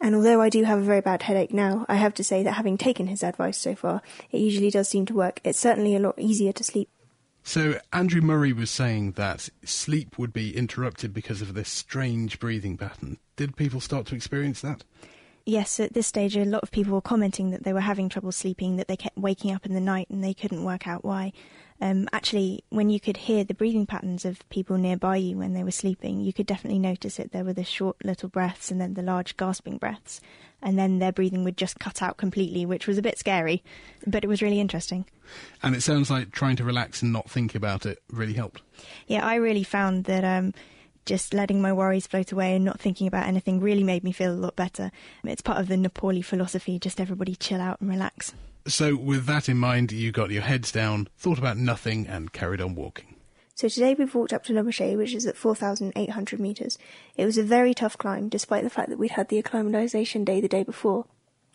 And 0.00 0.14
although 0.14 0.40
I 0.40 0.48
do 0.48 0.64
have 0.64 0.78
a 0.78 0.82
very 0.82 1.00
bad 1.00 1.22
headache 1.22 1.52
now, 1.52 1.84
I 1.88 1.96
have 1.96 2.14
to 2.14 2.24
say 2.24 2.42
that 2.42 2.52
having 2.52 2.78
taken 2.78 3.08
his 3.08 3.22
advice 3.22 3.58
so 3.58 3.74
far, 3.74 4.02
it 4.30 4.38
usually 4.38 4.70
does 4.70 4.88
seem 4.88 5.06
to 5.06 5.14
work. 5.14 5.40
It's 5.44 5.58
certainly 5.58 5.96
a 5.96 6.00
lot 6.00 6.14
easier 6.18 6.52
to 6.52 6.64
sleep. 6.64 6.88
So, 7.42 7.80
Andrew 7.92 8.20
Murray 8.20 8.52
was 8.52 8.70
saying 8.70 9.12
that 9.12 9.48
sleep 9.64 10.18
would 10.18 10.32
be 10.32 10.54
interrupted 10.54 11.14
because 11.14 11.40
of 11.40 11.54
this 11.54 11.70
strange 11.70 12.38
breathing 12.38 12.76
pattern. 12.76 13.16
Did 13.36 13.56
people 13.56 13.80
start 13.80 14.06
to 14.08 14.14
experience 14.14 14.60
that? 14.60 14.84
yes, 15.48 15.80
at 15.80 15.94
this 15.94 16.06
stage, 16.06 16.36
a 16.36 16.44
lot 16.44 16.62
of 16.62 16.70
people 16.70 16.92
were 16.92 17.00
commenting 17.00 17.50
that 17.50 17.64
they 17.64 17.72
were 17.72 17.80
having 17.80 18.08
trouble 18.08 18.30
sleeping, 18.30 18.76
that 18.76 18.86
they 18.86 18.96
kept 18.96 19.16
waking 19.16 19.52
up 19.52 19.64
in 19.64 19.72
the 19.72 19.80
night 19.80 20.08
and 20.10 20.22
they 20.22 20.34
couldn't 20.34 20.64
work 20.64 20.86
out 20.86 21.04
why. 21.04 21.32
Um, 21.80 22.08
actually, 22.12 22.64
when 22.70 22.90
you 22.90 22.98
could 22.98 23.16
hear 23.16 23.44
the 23.44 23.54
breathing 23.54 23.86
patterns 23.86 24.24
of 24.24 24.48
people 24.48 24.76
nearby 24.76 25.16
you 25.16 25.38
when 25.38 25.54
they 25.54 25.62
were 25.62 25.70
sleeping, 25.70 26.20
you 26.20 26.32
could 26.32 26.46
definitely 26.46 26.80
notice 26.80 27.18
it. 27.18 27.30
There 27.30 27.44
were 27.44 27.52
the 27.52 27.64
short 27.64 28.04
little 28.04 28.28
breaths 28.28 28.70
and 28.70 28.80
then 28.80 28.94
the 28.94 29.02
large 29.02 29.36
gasping 29.36 29.78
breaths. 29.78 30.20
And 30.60 30.76
then 30.76 30.98
their 30.98 31.12
breathing 31.12 31.44
would 31.44 31.56
just 31.56 31.78
cut 31.78 32.02
out 32.02 32.16
completely, 32.16 32.66
which 32.66 32.88
was 32.88 32.98
a 32.98 33.02
bit 33.02 33.16
scary, 33.16 33.62
but 34.06 34.24
it 34.24 34.26
was 34.26 34.42
really 34.42 34.58
interesting. 34.58 35.04
And 35.62 35.76
it 35.76 35.82
sounds 35.82 36.10
like 36.10 36.32
trying 36.32 36.56
to 36.56 36.64
relax 36.64 37.00
and 37.00 37.12
not 37.12 37.30
think 37.30 37.54
about 37.54 37.86
it 37.86 38.02
really 38.10 38.32
helped. 38.32 38.62
Yeah, 39.06 39.24
I 39.24 39.36
really 39.36 39.64
found 39.64 40.04
that. 40.04 40.24
Um, 40.24 40.54
just 41.06 41.32
letting 41.32 41.62
my 41.62 41.72
worries 41.72 42.06
float 42.06 42.32
away 42.32 42.54
and 42.54 42.66
not 42.66 42.78
thinking 42.78 43.06
about 43.06 43.26
anything 43.26 43.60
really 43.60 43.82
made 43.82 44.04
me 44.04 44.12
feel 44.12 44.30
a 44.30 44.36
lot 44.36 44.54
better. 44.54 44.90
It's 45.24 45.40
part 45.40 45.58
of 45.58 45.66
the 45.66 45.76
Nepali 45.76 46.22
philosophy, 46.22 46.78
just 46.78 47.00
everybody 47.00 47.34
chill 47.34 47.62
out 47.62 47.80
and 47.80 47.88
relax. 47.88 48.34
So, 48.68 48.96
with 48.96 49.24
that 49.24 49.48
in 49.48 49.56
mind, 49.56 49.92
you 49.92 50.12
got 50.12 50.30
your 50.30 50.42
heads 50.42 50.70
down, 50.70 51.08
thought 51.16 51.38
about 51.38 51.56
nothing, 51.56 52.06
and 52.06 52.32
carried 52.32 52.60
on 52.60 52.74
walking. 52.74 53.16
So 53.54 53.66
today 53.68 53.94
we've 53.98 54.14
walked 54.14 54.32
up 54.32 54.44
to 54.44 54.52
Lomoche, 54.52 54.96
which 54.96 55.14
is 55.14 55.26
at 55.26 55.36
4,800 55.36 56.38
metres. 56.38 56.78
It 57.16 57.24
was 57.24 57.38
a 57.38 57.42
very 57.42 57.74
tough 57.74 57.98
climb, 57.98 58.28
despite 58.28 58.62
the 58.62 58.70
fact 58.70 58.90
that 58.90 58.98
we'd 58.98 59.12
had 59.12 59.30
the 59.30 59.42
acclimatisation 59.42 60.24
day 60.24 60.40
the 60.40 60.46
day 60.48 60.62
before. 60.62 61.06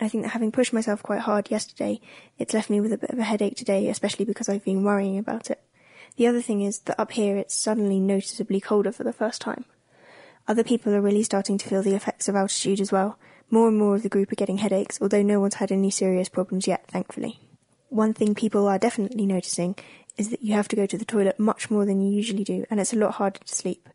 I 0.02 0.10
think 0.10 0.24
that 0.24 0.32
having 0.32 0.52
pushed 0.52 0.74
myself 0.74 1.02
quite 1.02 1.22
hard 1.22 1.50
yesterday, 1.50 2.02
it's 2.38 2.54
left 2.54 2.70
me 2.70 2.82
with 2.82 2.92
a 2.92 2.98
bit 2.98 3.12
of 3.12 3.20
a 3.20 3.24
headache 3.24 3.56
today, 3.56 3.88
especially 3.88 4.26
because 4.26 4.50
I've 4.50 4.66
been 4.66 4.84
worrying 4.84 5.18
about 5.18 5.50
it. 5.50 5.62
The 6.18 6.28
other 6.28 6.42
thing 6.42 6.62
is 6.62 6.80
that 6.80 7.00
up 7.00 7.12
here 7.12 7.38
it's 7.38 7.56
suddenly 7.56 8.00
noticeably 8.00 8.60
colder 8.60 8.92
for 8.92 9.04
the 9.04 9.14
first 9.14 9.40
time. 9.40 9.64
Other 10.48 10.64
people 10.64 10.94
are 10.94 11.00
really 11.00 11.24
starting 11.24 11.58
to 11.60 11.70
feel 11.70 11.84
the 11.84 11.96
effects 11.96 12.28
of 12.28 12.36
altitude 12.36 12.82
as 12.82 12.92
well. 12.92 13.18
More 13.54 13.68
and 13.68 13.78
more 13.78 13.94
of 13.94 14.02
the 14.02 14.10
group 14.10 14.32
are 14.32 14.36
getting 14.36 14.58
headaches, 14.58 14.98
although 15.00 15.22
no 15.22 15.40
one's 15.40 15.54
had 15.54 15.72
any 15.72 15.92
serious 15.92 16.28
problems 16.28 16.66
yet, 16.66 16.88
thankfully. 16.88 17.40
One 17.90 18.12
thing 18.12 18.34
people 18.34 18.68
are 18.68 18.80
definitely 18.80 19.28
noticing 19.28 19.76
is 20.18 20.32
that 20.32 20.42
you 20.42 20.56
have 20.56 20.68
to 20.70 20.76
go 20.76 20.88
to 20.88 20.98
the 20.98 21.06
toilet 21.06 21.40
much 21.40 21.70
more 21.70 21.86
than 21.86 22.02
you 22.02 22.12
usually 22.12 22.44
do, 22.44 22.66
and 22.72 22.80
it's 22.80 22.94
a 22.94 22.96
lot 22.96 23.14
harder 23.14 23.38
to 23.38 23.56
sleep. 23.56 23.88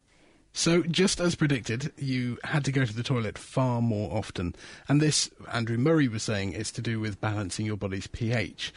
So, 0.52 0.84
just 0.84 1.18
as 1.18 1.34
predicted, 1.34 1.92
you 1.96 2.38
had 2.44 2.64
to 2.66 2.72
go 2.72 2.84
to 2.84 2.94
the 2.94 3.02
toilet 3.02 3.36
far 3.36 3.82
more 3.82 4.16
often. 4.16 4.54
And 4.88 5.00
this, 5.00 5.28
Andrew 5.52 5.76
Murray 5.76 6.06
was 6.06 6.22
saying, 6.22 6.52
is 6.52 6.70
to 6.70 6.80
do 6.80 7.00
with 7.00 7.20
balancing 7.20 7.66
your 7.66 7.76
body's 7.76 8.06
pH. 8.06 8.72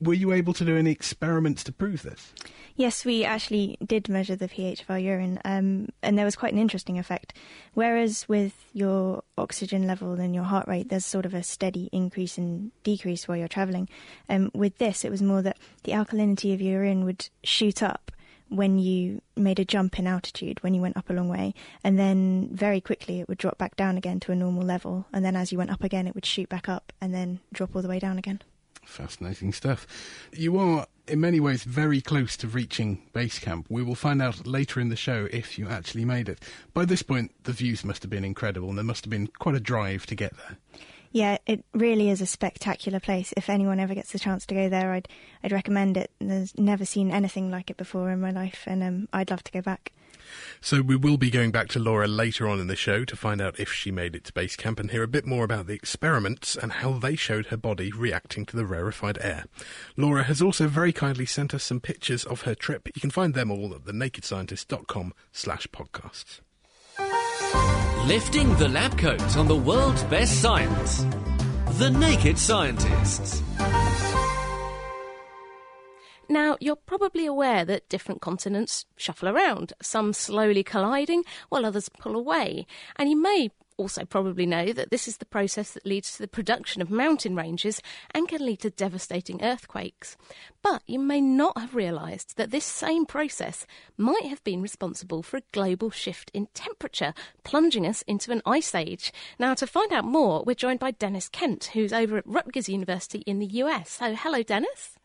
Were 0.00 0.14
you 0.14 0.32
able 0.32 0.52
to 0.54 0.64
do 0.64 0.76
any 0.76 0.92
experiments 0.92 1.64
to 1.64 1.72
prove 1.72 2.02
this? 2.02 2.32
Yes, 2.76 3.04
we 3.04 3.24
actually 3.24 3.76
did 3.84 4.08
measure 4.08 4.36
the 4.36 4.46
pH 4.46 4.82
of 4.82 4.90
our 4.90 4.98
urine, 4.98 5.40
um, 5.44 5.88
and 6.00 6.16
there 6.16 6.24
was 6.24 6.36
quite 6.36 6.52
an 6.52 6.60
interesting 6.60 6.96
effect. 6.96 7.34
Whereas 7.74 8.28
with 8.28 8.54
your 8.72 9.24
oxygen 9.36 9.88
level 9.88 10.12
and 10.14 10.32
your 10.32 10.44
heart 10.44 10.68
rate, 10.68 10.88
there's 10.88 11.04
sort 11.04 11.26
of 11.26 11.34
a 11.34 11.42
steady 11.42 11.88
increase 11.90 12.38
and 12.38 12.70
decrease 12.84 13.26
while 13.26 13.36
you're 13.36 13.48
travelling. 13.48 13.88
Um, 14.28 14.52
with 14.54 14.78
this, 14.78 15.04
it 15.04 15.10
was 15.10 15.22
more 15.22 15.42
that 15.42 15.58
the 15.82 15.92
alkalinity 15.92 16.54
of 16.54 16.60
your 16.60 16.84
urine 16.84 17.04
would 17.04 17.28
shoot 17.42 17.82
up 17.82 18.12
when 18.48 18.78
you 18.78 19.20
made 19.36 19.58
a 19.58 19.64
jump 19.64 19.98
in 19.98 20.06
altitude, 20.06 20.62
when 20.62 20.74
you 20.74 20.80
went 20.80 20.96
up 20.96 21.10
a 21.10 21.12
long 21.12 21.28
way, 21.28 21.54
and 21.82 21.98
then 21.98 22.48
very 22.52 22.80
quickly 22.80 23.20
it 23.20 23.28
would 23.28 23.38
drop 23.38 23.58
back 23.58 23.74
down 23.76 23.98
again 23.98 24.20
to 24.20 24.32
a 24.32 24.36
normal 24.36 24.62
level, 24.62 25.06
and 25.12 25.24
then 25.24 25.34
as 25.34 25.50
you 25.50 25.58
went 25.58 25.70
up 25.70 25.82
again, 25.82 26.06
it 26.06 26.14
would 26.14 26.24
shoot 26.24 26.48
back 26.48 26.68
up 26.68 26.92
and 27.00 27.12
then 27.12 27.40
drop 27.52 27.74
all 27.74 27.82
the 27.82 27.88
way 27.88 27.98
down 27.98 28.18
again. 28.18 28.40
Fascinating 28.88 29.52
stuff. 29.52 29.86
You 30.32 30.58
are, 30.58 30.86
in 31.06 31.20
many 31.20 31.40
ways, 31.40 31.62
very 31.62 32.00
close 32.00 32.36
to 32.38 32.48
reaching 32.48 33.02
base 33.12 33.38
camp. 33.38 33.66
We 33.68 33.82
will 33.82 33.94
find 33.94 34.20
out 34.20 34.46
later 34.46 34.80
in 34.80 34.88
the 34.88 34.96
show 34.96 35.28
if 35.30 35.58
you 35.58 35.68
actually 35.68 36.04
made 36.04 36.28
it. 36.28 36.42
By 36.72 36.84
this 36.86 37.02
point, 37.02 37.30
the 37.44 37.52
views 37.52 37.84
must 37.84 38.02
have 38.02 38.10
been 38.10 38.24
incredible, 38.24 38.70
and 38.70 38.78
there 38.78 38.84
must 38.84 39.04
have 39.04 39.10
been 39.10 39.28
quite 39.28 39.54
a 39.54 39.60
drive 39.60 40.06
to 40.06 40.14
get 40.14 40.34
there. 40.36 40.56
Yeah, 41.12 41.38
it 41.46 41.64
really 41.74 42.10
is 42.10 42.20
a 42.20 42.26
spectacular 42.26 42.98
place. 42.98 43.32
If 43.36 43.48
anyone 43.48 43.78
ever 43.78 43.94
gets 43.94 44.10
the 44.10 44.18
chance 44.18 44.44
to 44.46 44.54
go 44.54 44.68
there, 44.68 44.92
I'd 44.92 45.08
I'd 45.44 45.52
recommend 45.52 45.96
it. 45.96 46.10
There's 46.18 46.58
never 46.58 46.84
seen 46.84 47.10
anything 47.10 47.50
like 47.50 47.70
it 47.70 47.76
before 47.76 48.10
in 48.10 48.20
my 48.20 48.30
life, 48.30 48.64
and 48.66 48.82
um, 48.82 49.08
I'd 49.12 49.30
love 49.30 49.44
to 49.44 49.52
go 49.52 49.60
back. 49.60 49.92
So 50.60 50.82
we 50.82 50.96
will 50.96 51.16
be 51.16 51.30
going 51.30 51.50
back 51.50 51.68
to 51.68 51.78
Laura 51.78 52.06
later 52.06 52.48
on 52.48 52.60
in 52.60 52.66
the 52.66 52.76
show 52.76 53.04
to 53.04 53.16
find 53.16 53.40
out 53.40 53.58
if 53.58 53.72
she 53.72 53.90
made 53.90 54.14
it 54.14 54.24
to 54.24 54.32
base 54.32 54.56
camp 54.56 54.80
and 54.80 54.90
hear 54.90 55.02
a 55.02 55.08
bit 55.08 55.26
more 55.26 55.44
about 55.44 55.66
the 55.66 55.74
experiments 55.74 56.56
and 56.56 56.72
how 56.72 56.92
they 56.98 57.16
showed 57.16 57.46
her 57.46 57.56
body 57.56 57.92
reacting 57.92 58.44
to 58.46 58.56
the 58.56 58.66
rarefied 58.66 59.18
air. 59.20 59.44
Laura 59.96 60.24
has 60.24 60.42
also 60.42 60.66
very 60.66 60.92
kindly 60.92 61.26
sent 61.26 61.54
us 61.54 61.64
some 61.64 61.80
pictures 61.80 62.24
of 62.24 62.42
her 62.42 62.54
trip. 62.54 62.88
You 62.94 63.00
can 63.00 63.10
find 63.10 63.34
them 63.34 63.50
all 63.50 63.74
at 63.74 63.84
thenakedscientist.com 63.84 65.14
slash 65.32 65.66
podcasts. 65.68 66.40
Lifting 68.06 68.54
the 68.56 68.68
lab 68.68 68.96
coat 68.98 69.36
on 69.36 69.48
the 69.48 69.56
world's 69.56 70.02
best 70.04 70.40
science. 70.40 71.04
The 71.78 71.90
Naked 71.90 72.38
Scientists. 72.38 73.42
Now, 76.28 76.56
you're 76.60 76.76
probably 76.76 77.24
aware 77.24 77.64
that 77.64 77.88
different 77.88 78.20
continents 78.20 78.84
shuffle 78.96 79.28
around, 79.28 79.72
some 79.80 80.12
slowly 80.12 80.62
colliding 80.62 81.24
while 81.48 81.64
others 81.64 81.88
pull 81.88 82.16
away. 82.16 82.66
And 82.96 83.08
you 83.08 83.20
may 83.20 83.50
also 83.78 84.04
probably 84.04 84.44
know 84.44 84.72
that 84.72 84.90
this 84.90 85.08
is 85.08 85.18
the 85.18 85.24
process 85.24 85.70
that 85.70 85.86
leads 85.86 86.12
to 86.12 86.18
the 86.18 86.28
production 86.28 86.82
of 86.82 86.90
mountain 86.90 87.34
ranges 87.34 87.80
and 88.10 88.28
can 88.28 88.44
lead 88.44 88.58
to 88.60 88.70
devastating 88.70 89.42
earthquakes. 89.42 90.16
But 90.62 90.82
you 90.86 90.98
may 90.98 91.20
not 91.20 91.56
have 91.56 91.74
realised 91.74 92.36
that 92.36 92.50
this 92.50 92.64
same 92.64 93.06
process 93.06 93.66
might 93.96 94.26
have 94.26 94.42
been 94.44 94.60
responsible 94.60 95.22
for 95.22 95.38
a 95.38 95.42
global 95.52 95.90
shift 95.90 96.30
in 96.34 96.48
temperature, 96.52 97.14
plunging 97.44 97.86
us 97.86 98.02
into 98.02 98.32
an 98.32 98.42
ice 98.44 98.74
age. 98.74 99.12
Now, 99.38 99.54
to 99.54 99.66
find 99.66 99.92
out 99.92 100.04
more, 100.04 100.42
we're 100.44 100.54
joined 100.54 100.80
by 100.80 100.90
Dennis 100.90 101.28
Kent, 101.28 101.70
who's 101.72 101.92
over 101.92 102.18
at 102.18 102.26
Rutgers 102.26 102.68
University 102.68 103.20
in 103.20 103.38
the 103.38 103.46
US. 103.46 103.90
So, 103.90 104.14
hello, 104.14 104.42
Dennis. 104.42 104.97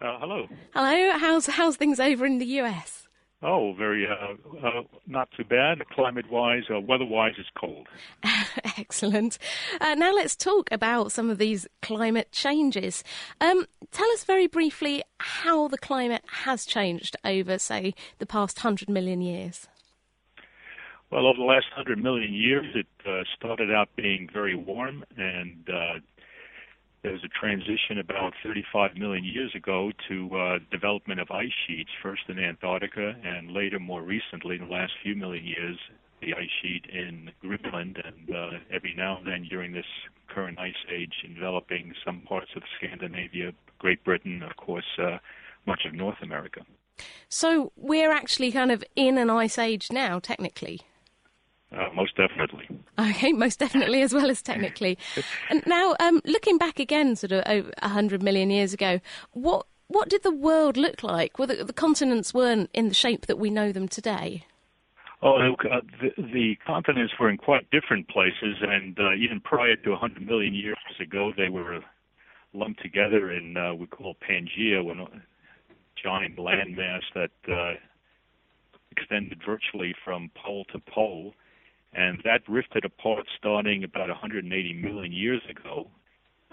Uh, 0.00 0.16
hello. 0.20 0.46
Hello. 0.74 1.18
How's 1.18 1.46
how's 1.46 1.76
things 1.76 1.98
over 1.98 2.24
in 2.24 2.38
the 2.38 2.46
US? 2.60 3.08
Oh, 3.42 3.72
very 3.74 4.06
uh, 4.06 4.66
uh, 4.66 4.82
not 5.06 5.28
too 5.36 5.44
bad. 5.44 5.78
Climate-wise, 5.90 6.64
uh, 6.74 6.80
weather-wise, 6.80 7.34
it's 7.38 7.48
cold. 7.56 7.86
Excellent. 8.78 9.38
Uh, 9.80 9.94
now 9.94 10.12
let's 10.12 10.34
talk 10.34 10.68
about 10.72 11.12
some 11.12 11.30
of 11.30 11.38
these 11.38 11.66
climate 11.80 12.32
changes. 12.32 13.04
Um, 13.40 13.66
tell 13.92 14.10
us 14.10 14.24
very 14.24 14.48
briefly 14.48 15.04
how 15.18 15.68
the 15.68 15.78
climate 15.78 16.24
has 16.44 16.64
changed 16.64 17.16
over, 17.24 17.58
say, 17.58 17.94
the 18.18 18.26
past 18.26 18.58
hundred 18.58 18.88
million 18.90 19.20
years. 19.20 19.68
Well, 21.10 21.26
over 21.26 21.38
the 21.38 21.44
last 21.44 21.66
hundred 21.74 22.02
million 22.02 22.34
years, 22.34 22.66
it 22.74 22.86
uh, 23.06 23.22
started 23.36 23.72
out 23.72 23.88
being 23.96 24.28
very 24.32 24.56
warm, 24.56 25.04
and 25.16 25.68
uh, 25.72 26.00
there 27.08 27.14
was 27.14 27.24
a 27.24 27.40
transition 27.40 27.96
about 27.98 28.34
35 28.44 28.98
million 28.98 29.24
years 29.24 29.54
ago 29.54 29.90
to 30.08 30.28
uh, 30.36 30.58
development 30.70 31.18
of 31.18 31.30
ice 31.30 31.54
sheets, 31.66 31.88
first 32.02 32.20
in 32.28 32.38
Antarctica, 32.38 33.14
and 33.24 33.50
later, 33.50 33.78
more 33.78 34.02
recently, 34.02 34.56
in 34.56 34.68
the 34.68 34.70
last 34.70 34.92
few 35.02 35.14
million 35.16 35.46
years, 35.46 35.78
the 36.20 36.34
ice 36.34 36.50
sheet 36.60 36.84
in 36.92 37.30
Greenland, 37.40 37.96
and 38.04 38.36
uh, 38.36 38.50
every 38.70 38.92
now 38.94 39.16
and 39.16 39.26
then 39.26 39.46
during 39.48 39.72
this 39.72 39.86
current 40.28 40.58
ice 40.58 40.74
age, 40.94 41.14
enveloping 41.24 41.94
some 42.04 42.20
parts 42.28 42.50
of 42.54 42.62
Scandinavia, 42.76 43.52
Great 43.78 44.04
Britain, 44.04 44.42
of 44.42 44.54
course, 44.58 44.98
uh, 44.98 45.16
much 45.66 45.86
of 45.86 45.94
North 45.94 46.18
America. 46.20 46.60
So 47.30 47.72
we're 47.74 48.12
actually 48.12 48.52
kind 48.52 48.70
of 48.70 48.84
in 48.96 49.16
an 49.16 49.30
ice 49.30 49.56
age 49.56 49.90
now, 49.90 50.18
technically. 50.18 50.82
Uh, 51.70 51.88
most 51.94 52.16
definitely. 52.16 52.68
Okay, 52.98 53.32
most 53.32 53.60
definitely, 53.60 54.02
as 54.02 54.12
well 54.12 54.28
as 54.28 54.42
technically. 54.42 54.98
and 55.50 55.62
now, 55.66 55.94
um, 56.00 56.20
looking 56.24 56.58
back 56.58 56.80
again, 56.80 57.14
sort 57.14 57.30
of 57.30 57.44
over 57.46 57.70
hundred 57.80 58.24
million 58.24 58.50
years 58.50 58.74
ago, 58.74 58.98
what 59.34 59.66
what 59.86 60.08
did 60.08 60.24
the 60.24 60.34
world 60.34 60.76
look 60.76 61.04
like? 61.04 61.38
Well, 61.38 61.46
the, 61.46 61.62
the 61.62 61.72
continents 61.72 62.34
weren't 62.34 62.70
in 62.74 62.88
the 62.88 62.94
shape 62.94 63.26
that 63.26 63.38
we 63.38 63.50
know 63.50 63.70
them 63.70 63.86
today. 63.86 64.44
Oh, 65.22 65.36
uh, 65.36 65.80
the, 66.00 66.22
the, 66.22 66.56
continents 66.66 67.14
were 67.20 67.30
in 67.30 67.38
quite 67.38 67.70
different 67.70 68.08
places, 68.08 68.56
and 68.62 68.98
uh, 68.98 69.14
even 69.14 69.40
prior 69.40 69.76
to 69.76 69.90
100 69.90 70.26
million 70.26 70.54
years 70.54 70.76
ago, 71.00 71.32
they 71.36 71.48
were 71.48 71.80
lumped 72.52 72.82
together 72.82 73.32
in 73.32 73.56
uh, 73.56 73.74
we 73.74 73.86
call 73.86 74.16
Pangea, 74.16 74.80
a 74.80 75.22
giant 76.02 76.36
landmass 76.36 77.02
that 77.14 77.30
uh, 77.48 77.74
extended 78.90 79.40
virtually 79.44 79.94
from 80.04 80.30
pole 80.34 80.64
to 80.72 80.78
pole 80.80 81.34
and 81.92 82.20
that 82.24 82.42
rifted 82.48 82.84
apart 82.84 83.26
starting 83.38 83.84
about 83.84 84.08
180 84.08 84.72
million 84.74 85.12
years 85.12 85.42
ago. 85.48 85.88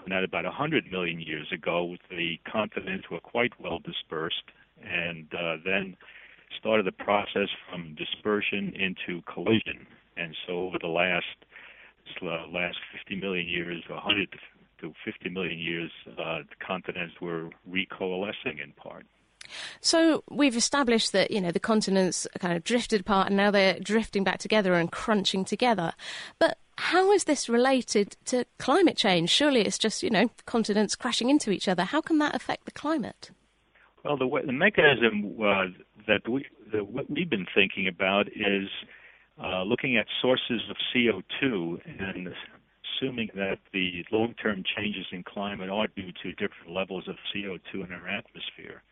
And 0.04 0.14
at 0.14 0.22
about 0.22 0.44
100 0.44 0.90
million 0.90 1.20
years 1.20 1.48
ago, 1.52 1.96
the 2.10 2.38
continents 2.50 3.10
were 3.10 3.20
quite 3.20 3.52
well 3.58 3.80
dispersed, 3.80 4.44
and 4.80 5.26
uh, 5.34 5.56
then 5.64 5.96
started 6.58 6.86
the 6.86 6.92
process 6.92 7.48
from 7.68 7.96
dispersion 7.96 8.72
into 8.74 9.20
collision. 9.22 9.86
And 10.16 10.34
so, 10.46 10.52
over 10.60 10.78
the 10.80 10.86
last 10.86 11.26
uh, 12.22 12.46
last 12.52 12.78
50 12.96 13.20
million 13.20 13.48
years, 13.48 13.82
100 13.88 14.28
to 14.80 14.92
50 15.04 15.28
million 15.30 15.58
years, 15.58 15.90
uh, 16.06 16.38
the 16.48 16.64
continents 16.64 17.14
were 17.20 17.50
recoalescing 17.68 18.62
in 18.62 18.72
part. 18.76 19.06
So 19.80 20.22
we've 20.30 20.56
established 20.56 21.12
that 21.12 21.30
you 21.30 21.40
know 21.40 21.50
the 21.50 21.60
continents 21.60 22.26
kind 22.38 22.56
of 22.56 22.64
drifted 22.64 23.02
apart 23.02 23.28
and 23.28 23.36
now 23.36 23.50
they're 23.50 23.78
drifting 23.80 24.24
back 24.24 24.38
together 24.38 24.74
and 24.74 24.90
crunching 24.90 25.44
together. 25.44 25.92
But 26.38 26.58
how 26.78 27.10
is 27.12 27.24
this 27.24 27.48
related 27.48 28.16
to 28.26 28.44
climate 28.58 28.96
change? 28.96 29.30
Surely 29.30 29.62
it's 29.62 29.78
just 29.78 30.02
you 30.02 30.10
know 30.10 30.30
continents 30.44 30.94
crashing 30.94 31.30
into 31.30 31.50
each 31.50 31.68
other. 31.68 31.84
How 31.84 32.00
can 32.00 32.18
that 32.18 32.34
affect 32.34 32.64
the 32.64 32.72
climate? 32.72 33.30
Well, 34.04 34.16
the, 34.16 34.28
the 34.46 34.52
mechanism 34.52 35.36
uh, 35.42 35.64
that 36.06 36.28
we 36.28 36.46
what 36.72 37.10
we've 37.10 37.30
been 37.30 37.46
thinking 37.54 37.88
about 37.88 38.28
is 38.28 38.68
uh, 39.42 39.62
looking 39.62 39.96
at 39.96 40.06
sources 40.20 40.62
of 40.70 40.76
CO2 40.94 41.80
and 41.98 42.28
assuming 42.96 43.30
that 43.34 43.58
the 43.72 44.04
long-term 44.10 44.64
changes 44.76 45.06
in 45.12 45.22
climate 45.22 45.68
are 45.68 45.86
due 45.88 46.12
to 46.22 46.32
different 46.32 46.70
levels 46.70 47.08
of 47.08 47.16
CO2 47.34 47.86
in 47.86 47.92
our 47.92 48.08
atmosphere. 48.08 48.82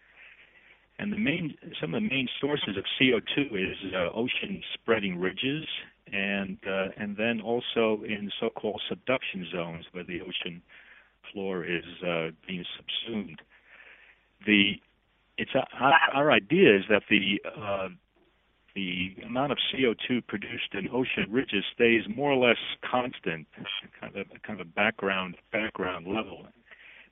And 0.98 1.12
the 1.12 1.18
main, 1.18 1.56
some 1.80 1.94
of 1.94 2.02
the 2.02 2.08
main 2.08 2.28
sources 2.40 2.76
of 2.76 2.84
CO2 3.00 3.46
is 3.52 3.76
uh, 3.92 4.10
ocean 4.14 4.62
spreading 4.74 5.18
ridges, 5.18 5.64
and 6.12 6.58
uh, 6.66 6.88
and 6.96 7.16
then 7.16 7.40
also 7.40 8.02
in 8.04 8.30
so-called 8.38 8.80
subduction 8.88 9.46
zones 9.50 9.86
where 9.92 10.04
the 10.04 10.20
ocean 10.20 10.62
floor 11.32 11.64
is 11.64 11.84
uh, 12.06 12.28
being 12.46 12.64
subsumed. 12.76 13.40
The 14.46 14.74
it's 15.36 15.50
our, 15.54 15.92
our 16.12 16.30
idea 16.30 16.76
is 16.76 16.84
that 16.88 17.02
the 17.10 17.40
uh, 17.44 17.88
the 18.74 19.16
amount 19.26 19.52
of 19.52 19.58
CO2 19.72 20.26
produced 20.26 20.74
in 20.74 20.88
ocean 20.92 21.26
ridges 21.30 21.64
stays 21.74 22.02
more 22.14 22.32
or 22.32 22.48
less 22.48 22.58
constant, 22.88 23.46
kind 24.00 24.16
of 24.16 24.26
kind 24.46 24.60
of 24.60 24.66
a 24.66 24.70
background 24.70 25.36
background 25.52 26.06
level. 26.06 26.46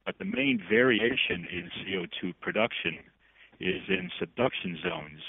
But 0.04 0.18
the 0.18 0.24
main 0.24 0.60
variation 0.68 1.46
in 1.50 1.70
CO2 1.80 2.34
production 2.40 2.98
is 3.62 3.82
in 3.88 4.10
subduction 4.18 4.78
zones. 4.82 5.20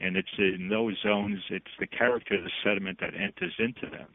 And 0.00 0.16
it's 0.16 0.28
in 0.38 0.68
those 0.68 0.96
zones, 1.02 1.40
it's 1.50 1.70
the 1.78 1.86
character 1.86 2.34
of 2.34 2.44
the 2.44 2.50
sediment 2.62 3.00
that 3.00 3.14
enters 3.14 3.54
into 3.58 3.86
them. 3.88 4.08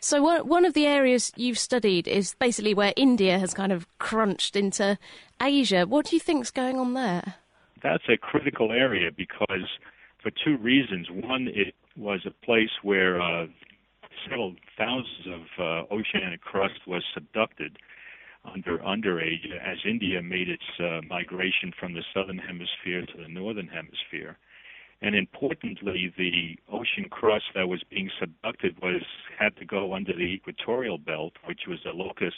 So 0.00 0.42
one 0.42 0.64
of 0.64 0.72
the 0.72 0.86
areas 0.86 1.30
you've 1.36 1.58
studied 1.58 2.08
is 2.08 2.34
basically 2.38 2.72
where 2.72 2.94
India 2.96 3.38
has 3.38 3.52
kind 3.52 3.70
of 3.70 3.86
crunched 3.98 4.56
into 4.56 4.98
Asia. 5.40 5.84
What 5.86 6.06
do 6.06 6.16
you 6.16 6.20
think's 6.20 6.50
going 6.50 6.78
on 6.78 6.94
there? 6.94 7.34
That's 7.82 8.04
a 8.08 8.16
critical 8.16 8.72
area 8.72 9.10
because 9.14 9.68
for 10.22 10.30
two 10.44 10.56
reasons. 10.58 11.08
One, 11.10 11.48
it 11.48 11.74
was 11.96 12.20
a 12.26 12.44
place 12.44 12.70
where 12.82 13.20
uh, 13.20 13.46
several 14.28 14.54
thousands 14.76 15.26
of 15.26 15.42
uh, 15.58 15.94
oceanic 15.94 16.40
crust 16.40 16.86
was 16.86 17.02
subducted 17.16 17.76
under 18.44 18.82
under 18.84 19.20
Asia 19.20 19.58
as 19.64 19.78
India 19.84 20.22
made 20.22 20.48
its 20.48 20.64
uh, 20.78 21.00
migration 21.08 21.72
from 21.78 21.92
the 21.94 22.04
southern 22.14 22.38
hemisphere 22.38 23.04
to 23.06 23.22
the 23.22 23.28
northern 23.28 23.68
hemisphere. 23.68 24.38
And 25.02 25.14
importantly, 25.14 26.12
the 26.16 26.58
ocean 26.70 27.08
crust 27.10 27.46
that 27.54 27.68
was 27.68 27.82
being 27.88 28.10
subducted 28.20 28.82
was 28.82 29.02
had 29.38 29.56
to 29.56 29.64
go 29.64 29.94
under 29.94 30.12
the 30.12 30.20
equatorial 30.20 30.98
belt, 30.98 31.32
which 31.46 31.60
was 31.66 31.78
a 31.86 31.96
locus 31.96 32.34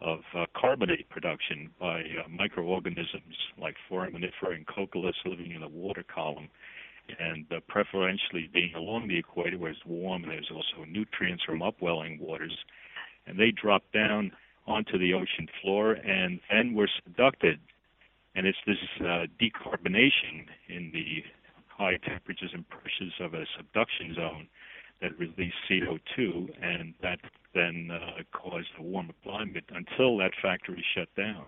of 0.00 0.20
uh, 0.36 0.44
carbonate 0.56 1.08
production 1.08 1.70
by 1.78 2.00
uh, 2.00 2.28
microorganisms 2.28 3.36
like 3.56 3.76
foraminifera 3.88 4.54
and 4.54 4.66
coccoliths 4.66 5.24
living 5.24 5.52
in 5.52 5.60
the 5.60 5.68
water 5.68 6.04
column, 6.12 6.48
and 7.20 7.46
uh, 7.52 7.60
preferentially 7.68 8.50
being 8.52 8.74
along 8.74 9.06
the 9.06 9.18
equator 9.18 9.56
where 9.56 9.70
it's 9.70 9.86
warm 9.86 10.24
and 10.24 10.32
there's 10.32 10.50
also 10.52 10.84
nutrients 10.88 11.44
from 11.44 11.62
upwelling 11.62 12.18
waters. 12.20 12.56
And 13.26 13.38
they 13.38 13.52
drop 13.52 13.84
down 13.92 14.32
onto 14.66 14.98
the 14.98 15.12
ocean 15.12 15.48
floor 15.60 15.92
and 15.92 16.40
then 16.50 16.74
we're 16.74 16.88
subducted. 16.88 17.58
And 18.34 18.46
it's 18.46 18.58
this 18.66 18.78
uh, 19.00 19.26
decarbonation 19.40 20.46
in 20.68 20.90
the 20.92 21.22
high 21.68 21.96
temperatures 21.98 22.50
and 22.52 22.68
pressures 22.68 23.12
of 23.20 23.34
a 23.34 23.44
subduction 23.56 24.14
zone 24.14 24.48
that 25.00 25.18
release 25.18 25.52
CO2, 25.68 26.50
and 26.62 26.94
that 27.02 27.18
then 27.54 27.90
uh, 27.92 28.22
caused 28.32 28.68
a 28.78 28.82
warmer 28.82 29.12
climate 29.22 29.64
until 29.70 30.16
that 30.18 30.32
factory 30.40 30.84
shut 30.94 31.08
down. 31.16 31.44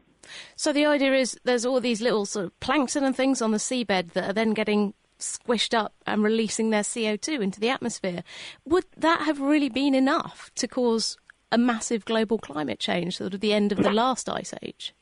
So 0.56 0.72
the 0.72 0.86
idea 0.86 1.14
is 1.14 1.38
there's 1.44 1.64
all 1.64 1.80
these 1.80 2.00
little 2.00 2.26
sort 2.26 2.46
of 2.46 2.60
plankton 2.60 3.04
and 3.04 3.14
things 3.14 3.40
on 3.40 3.52
the 3.52 3.58
seabed 3.58 4.12
that 4.12 4.30
are 4.30 4.32
then 4.32 4.52
getting 4.52 4.94
squished 5.18 5.72
up 5.72 5.94
and 6.06 6.22
releasing 6.22 6.70
their 6.70 6.82
CO2 6.82 7.40
into 7.40 7.60
the 7.60 7.70
atmosphere. 7.70 8.22
Would 8.66 8.84
that 8.96 9.22
have 9.22 9.40
really 9.40 9.70
been 9.70 9.94
enough 9.94 10.50
to 10.56 10.68
cause 10.68 11.16
a 11.52 11.58
massive 11.58 12.04
global 12.04 12.38
climate 12.38 12.78
change, 12.78 13.16
sort 13.16 13.34
of 13.34 13.40
the 13.40 13.52
end 13.52 13.72
of 13.72 13.78
the 13.78 13.90
last 14.02 14.28
ice 14.28 14.54
age? 14.62 14.94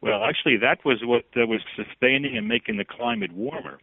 Well, 0.00 0.24
actually, 0.24 0.56
that 0.58 0.84
was 0.84 0.98
what 1.02 1.24
uh, 1.36 1.46
was 1.46 1.60
sustaining 1.74 2.36
and 2.36 2.46
making 2.46 2.76
the 2.76 2.84
climate 2.84 3.32
warmer, 3.32 3.78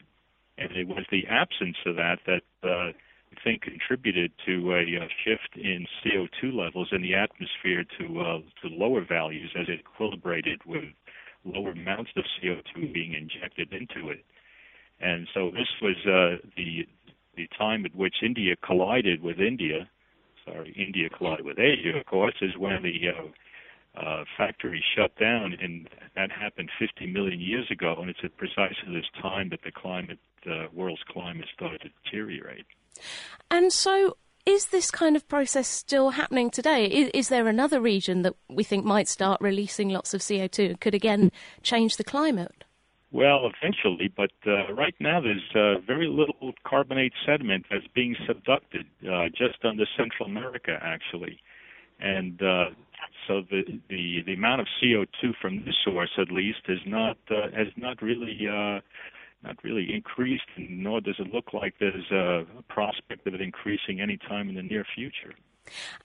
and 0.57 0.71
it 0.71 0.87
was 0.87 1.05
the 1.11 1.27
absence 1.27 1.77
of 1.85 1.95
that 1.97 2.19
that 2.25 2.43
uh, 2.63 2.91
I 3.35 3.43
think 3.43 3.63
contributed 3.63 4.31
to 4.45 4.73
a 4.73 5.03
uh, 5.03 5.07
shift 5.23 5.57
in 5.57 5.85
CO2 6.03 6.53
levels 6.53 6.89
in 6.91 7.01
the 7.01 7.15
atmosphere 7.15 7.83
to 7.99 8.21
uh, 8.21 8.39
to 8.61 8.73
lower 8.73 9.03
values 9.03 9.51
as 9.59 9.67
it 9.67 9.81
equilibrated 9.83 10.65
with 10.65 10.85
lower 11.43 11.71
amounts 11.71 12.11
of 12.15 12.23
CO2 12.41 12.93
being 12.93 13.13
injected 13.13 13.73
into 13.73 14.09
it. 14.09 14.23
And 15.01 15.27
so 15.33 15.51
this 15.51 15.67
was 15.81 15.97
uh, 16.05 16.47
the 16.55 16.87
the 17.35 17.49
time 17.57 17.85
at 17.85 17.93
which 17.93 18.15
India 18.23 18.55
collided 18.63 19.21
with 19.21 19.39
India 19.39 19.89
sorry, 20.45 20.73
India 20.77 21.09
collided 21.09 21.45
with 21.45 21.59
Asia, 21.59 21.97
of 21.97 22.05
course, 22.05 22.35
is 22.41 22.57
when 22.57 22.83
the 22.83 23.09
uh, 23.09 23.99
uh, 23.99 24.23
factory 24.37 24.83
shut 24.95 25.15
down, 25.17 25.55
and 25.61 25.89
that 26.15 26.31
happened 26.31 26.69
50 26.77 27.07
million 27.07 27.39
years 27.39 27.69
ago. 27.71 27.95
And 27.99 28.09
it's 28.09 28.19
at 28.23 28.35
precisely 28.37 28.93
this 28.93 29.05
time 29.21 29.49
that 29.49 29.61
the 29.63 29.71
climate, 29.71 30.19
uh, 30.49 30.67
world's 30.73 31.03
climate, 31.07 31.47
started 31.53 31.81
to 31.81 31.89
deteriorate. 32.03 32.65
And 33.49 33.71
so, 33.71 34.17
is 34.45 34.67
this 34.67 34.91
kind 34.91 35.15
of 35.15 35.27
process 35.27 35.67
still 35.67 36.11
happening 36.11 36.49
today? 36.49 36.85
Is, 36.85 37.09
is, 37.13 37.29
there 37.29 37.47
another 37.47 37.81
region 37.81 38.21
that 38.21 38.35
we 38.49 38.63
think 38.63 38.85
might 38.85 39.07
start 39.07 39.41
releasing 39.41 39.89
lots 39.89 40.13
of 40.13 40.21
CO2 40.21 40.79
could 40.79 40.93
again 40.93 41.31
change 41.63 41.97
the 41.97 42.03
climate? 42.03 42.64
Well, 43.15 43.49
eventually, 43.49 44.11
but 44.13 44.31
uh, 44.45 44.73
right 44.73 44.93
now 44.99 45.21
there's 45.21 45.49
uh, 45.55 45.79
very 45.87 46.09
little 46.09 46.51
carbonate 46.67 47.13
sediment 47.25 47.65
that's 47.71 47.87
being 47.95 48.13
subducted 48.27 48.83
uh, 49.09 49.29
just 49.29 49.63
under 49.63 49.85
Central 49.97 50.27
America, 50.27 50.77
actually, 50.81 51.39
and 52.01 52.41
uh, 52.41 52.65
so 53.25 53.43
the, 53.49 53.61
the 53.89 54.21
the 54.25 54.33
amount 54.33 54.59
of 54.59 54.67
CO2 54.83 55.31
from 55.41 55.63
this 55.63 55.75
source, 55.85 56.09
at 56.17 56.29
least, 56.29 56.59
is 56.67 56.79
not 56.85 57.15
uh, 57.31 57.55
has 57.55 57.67
not 57.77 58.01
really 58.01 58.37
uh, 58.49 58.81
not 59.45 59.63
really 59.63 59.93
increased, 59.93 60.43
nor 60.57 60.99
does 60.99 61.15
it 61.17 61.33
look 61.33 61.53
like 61.53 61.75
there's 61.79 62.11
a 62.11 62.43
prospect 62.67 63.25
of 63.27 63.33
it 63.33 63.39
increasing 63.39 64.01
any 64.01 64.17
time 64.17 64.49
in 64.49 64.55
the 64.55 64.63
near 64.63 64.85
future. 64.93 65.33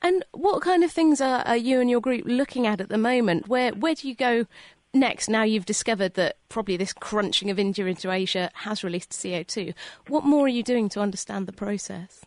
And 0.00 0.24
what 0.30 0.62
kind 0.62 0.84
of 0.84 0.92
things 0.92 1.20
are, 1.20 1.40
are 1.40 1.56
you 1.56 1.80
and 1.80 1.90
your 1.90 2.00
group 2.00 2.22
looking 2.24 2.68
at 2.68 2.80
at 2.80 2.88
the 2.88 2.98
moment? 2.98 3.48
Where 3.48 3.72
where 3.72 3.96
do 3.96 4.08
you 4.08 4.14
go 4.14 4.46
next 4.94 5.28
now 5.28 5.42
you've 5.42 5.66
discovered 5.66 6.14
that 6.14 6.36
probably 6.48 6.76
this 6.76 6.92
crunching 6.92 7.50
of 7.50 7.58
India 7.58 7.86
into 7.86 8.10
Asia 8.10 8.50
has 8.54 8.84
released 8.84 9.10
CO2? 9.10 9.74
What 10.08 10.24
more 10.24 10.46
are 10.46 10.48
you 10.48 10.62
doing 10.62 10.88
to 10.90 11.00
understand 11.00 11.46
the 11.46 11.52
process? 11.52 12.24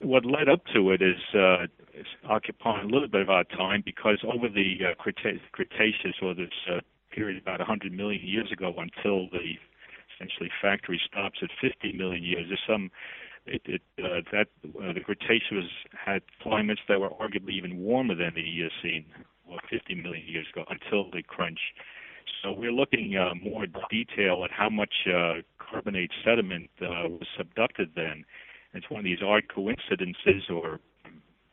What 0.00 0.24
led 0.24 0.48
up 0.48 0.62
to 0.74 0.90
it 0.90 1.00
is, 1.00 1.20
uh, 1.34 1.66
occupying 2.28 2.90
a 2.90 2.92
little 2.92 3.08
bit 3.08 3.20
of 3.20 3.30
our 3.30 3.44
time 3.44 3.82
because 3.84 4.18
over 4.24 4.48
the 4.48 4.78
uh, 4.84 4.94
Cretaceous 5.52 6.16
or 6.22 6.34
this 6.34 6.50
uh, 6.70 6.80
period 7.10 7.40
about 7.40 7.60
100 7.60 7.92
million 7.92 8.26
years 8.26 8.50
ago 8.50 8.74
until 8.76 9.28
the 9.30 9.54
essentially 10.14 10.50
factory 10.60 11.00
stops 11.06 11.38
at 11.42 11.50
50 11.60 11.92
million 11.96 12.22
years, 12.22 12.46
there's 12.48 12.60
some 12.66 12.90
it, 13.46 13.62
it 13.64 13.82
uh, 13.98 14.22
that 14.30 14.46
uh, 14.80 14.92
the 14.92 15.00
Cretaceous 15.00 15.70
had 15.92 16.22
climates 16.42 16.80
that 16.88 17.00
were 17.00 17.10
arguably 17.10 17.52
even 17.52 17.78
warmer 17.78 18.14
than 18.14 18.32
the 18.34 18.42
Eocene, 18.42 19.04
or 19.52 19.60
50 19.70 19.94
million 19.96 20.24
years 20.26 20.46
ago, 20.52 20.64
until 20.68 21.10
the 21.10 21.22
crunch. 21.22 21.60
So 22.42 22.52
we're 22.52 22.72
looking 22.72 23.16
uh, 23.16 23.34
more 23.34 23.66
detail 23.90 24.44
at 24.44 24.50
how 24.50 24.68
much 24.68 24.94
uh, 25.06 25.42
carbonate 25.58 26.10
sediment 26.24 26.70
uh, 26.80 27.08
was 27.08 27.26
subducted 27.38 27.94
then. 27.94 28.24
It's 28.74 28.88
one 28.90 29.00
of 29.00 29.04
these 29.04 29.22
odd 29.22 29.44
coincidences, 29.54 30.48
or 30.50 30.80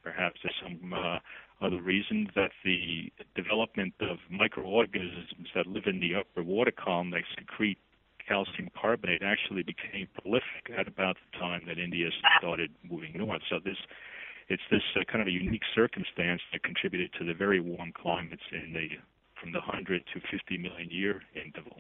perhaps 0.03 0.39
there's 0.43 0.55
some 0.63 0.93
uh, 0.93 1.19
other 1.61 1.81
reason 1.81 2.29
that 2.35 2.51
the 2.63 3.11
development 3.35 3.93
of 4.01 4.17
microorganisms 4.29 5.49
that 5.53 5.67
live 5.67 5.83
in 5.85 5.99
the 5.99 6.15
upper 6.15 6.43
water 6.43 6.71
column 6.71 7.11
that 7.11 7.23
secrete 7.37 7.77
calcium 8.25 8.69
carbonate 8.79 9.23
actually 9.23 9.63
became 9.63 10.07
prolific 10.21 10.69
at 10.77 10.87
about 10.87 11.17
the 11.17 11.37
time 11.37 11.61
that 11.67 11.77
India 11.79 12.09
started 12.37 12.71
moving 12.89 13.13
north. 13.15 13.41
So 13.49 13.59
this 13.63 13.77
it's 14.49 14.63
this 14.71 14.81
uh, 14.95 15.03
kind 15.09 15.21
of 15.21 15.27
a 15.27 15.31
unique 15.31 15.63
circumstance 15.73 16.41
that 16.51 16.63
contributed 16.63 17.11
to 17.19 17.23
the 17.23 17.33
very 17.33 17.59
warm 17.59 17.91
climates 17.93 18.43
in 18.51 18.73
the 18.73 18.89
from 19.39 19.53
the 19.53 19.59
100 19.59 20.03
to 20.13 20.19
50 20.19 20.57
million 20.57 20.89
year 20.91 21.21
interval. 21.33 21.77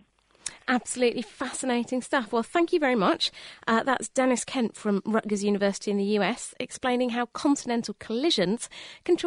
Absolutely 0.67 1.23
fascinating 1.23 2.01
stuff. 2.01 2.31
Well, 2.31 2.43
thank 2.43 2.71
you 2.71 2.79
very 2.79 2.95
much. 2.95 3.31
Uh, 3.67 3.83
that's 3.83 4.07
Dennis 4.07 4.45
Kent 4.45 4.75
from 4.75 5.01
Rutgers 5.03 5.43
University 5.43 5.91
in 5.91 5.97
the 5.97 6.17
US 6.19 6.53
explaining 6.59 7.09
how 7.09 7.25
continental 7.27 7.95
collisions 7.99 8.69
can 9.03 9.17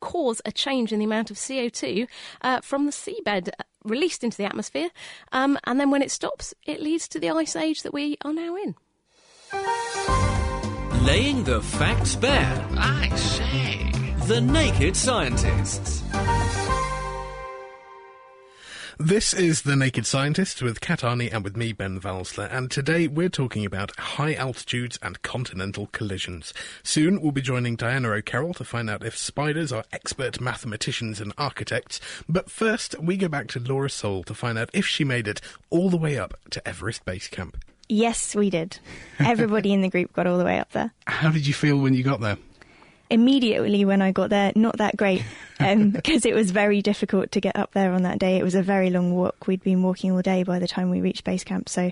cause 0.00 0.40
a 0.44 0.52
change 0.52 0.92
in 0.92 1.00
the 1.00 1.04
amount 1.04 1.30
of 1.30 1.36
CO2 1.36 2.06
uh, 2.42 2.60
from 2.60 2.86
the 2.86 2.92
seabed 2.92 3.48
uh, 3.48 3.64
released 3.84 4.22
into 4.22 4.36
the 4.36 4.44
atmosphere. 4.44 4.90
Um, 5.32 5.58
and 5.64 5.80
then 5.80 5.90
when 5.90 6.02
it 6.02 6.10
stops, 6.10 6.54
it 6.64 6.80
leads 6.80 7.08
to 7.08 7.20
the 7.20 7.30
ice 7.30 7.56
age 7.56 7.82
that 7.82 7.92
we 7.92 8.16
are 8.22 8.32
now 8.32 8.56
in. 8.56 8.76
Laying 11.02 11.44
the 11.44 11.60
facts 11.62 12.16
bare. 12.16 12.66
I 12.76 13.08
say. 13.16 13.90
The 14.26 14.40
Naked 14.40 14.96
Scientists. 14.96 16.02
This 18.98 19.32
is 19.32 19.62
The 19.62 19.76
Naked 19.76 20.06
Scientists 20.06 20.60
with 20.60 20.80
Kat 20.80 21.00
Arney 21.00 21.32
and 21.32 21.44
with 21.44 21.56
me, 21.56 21.72
Ben 21.72 22.00
Valsler, 22.00 22.52
and 22.52 22.68
today 22.68 23.06
we're 23.06 23.28
talking 23.28 23.64
about 23.64 23.96
high 23.96 24.34
altitudes 24.34 24.98
and 25.00 25.22
continental 25.22 25.86
collisions. 25.92 26.52
Soon 26.82 27.20
we'll 27.20 27.30
be 27.30 27.40
joining 27.40 27.76
Diana 27.76 28.10
O'Carroll 28.10 28.54
to 28.54 28.64
find 28.64 28.90
out 28.90 29.04
if 29.04 29.16
spiders 29.16 29.70
are 29.72 29.84
expert 29.92 30.40
mathematicians 30.40 31.20
and 31.20 31.32
architects, 31.38 32.00
but 32.28 32.50
first 32.50 32.98
we 33.00 33.16
go 33.16 33.28
back 33.28 33.46
to 33.48 33.60
Laura 33.60 33.88
Soul 33.88 34.24
to 34.24 34.34
find 34.34 34.58
out 34.58 34.68
if 34.72 34.84
she 34.84 35.04
made 35.04 35.28
it 35.28 35.40
all 35.70 35.90
the 35.90 35.96
way 35.96 36.18
up 36.18 36.34
to 36.50 36.68
Everest 36.68 37.04
Base 37.04 37.28
Camp. 37.28 37.56
Yes, 37.88 38.34
we 38.34 38.50
did. 38.50 38.78
Everybody 39.18 39.72
in 39.72 39.80
the 39.80 39.88
group 39.88 40.12
got 40.12 40.26
all 40.26 40.38
the 40.38 40.44
way 40.44 40.58
up 40.58 40.72
there. 40.72 40.92
How 41.06 41.30
did 41.30 41.46
you 41.46 41.54
feel 41.54 41.78
when 41.78 41.94
you 41.94 42.02
got 42.02 42.20
there? 42.20 42.36
immediately 43.10 43.84
when 43.84 44.02
I 44.02 44.12
got 44.12 44.30
there, 44.30 44.52
not 44.54 44.76
that 44.78 44.96
great 44.96 45.22
because 45.58 45.72
um, 45.72 46.00
it 46.04 46.34
was 46.34 46.50
very 46.50 46.82
difficult 46.82 47.32
to 47.32 47.40
get 47.40 47.56
up 47.56 47.72
there 47.72 47.92
on 47.92 48.02
that 48.02 48.18
day. 48.18 48.38
It 48.38 48.44
was 48.44 48.54
a 48.54 48.62
very 48.62 48.90
long 48.90 49.14
walk. 49.14 49.46
We'd 49.46 49.62
been 49.62 49.82
walking 49.82 50.12
all 50.12 50.22
day 50.22 50.42
by 50.42 50.58
the 50.58 50.68
time 50.68 50.90
we 50.90 51.00
reached 51.00 51.24
base 51.24 51.44
camp, 51.44 51.68
so 51.68 51.90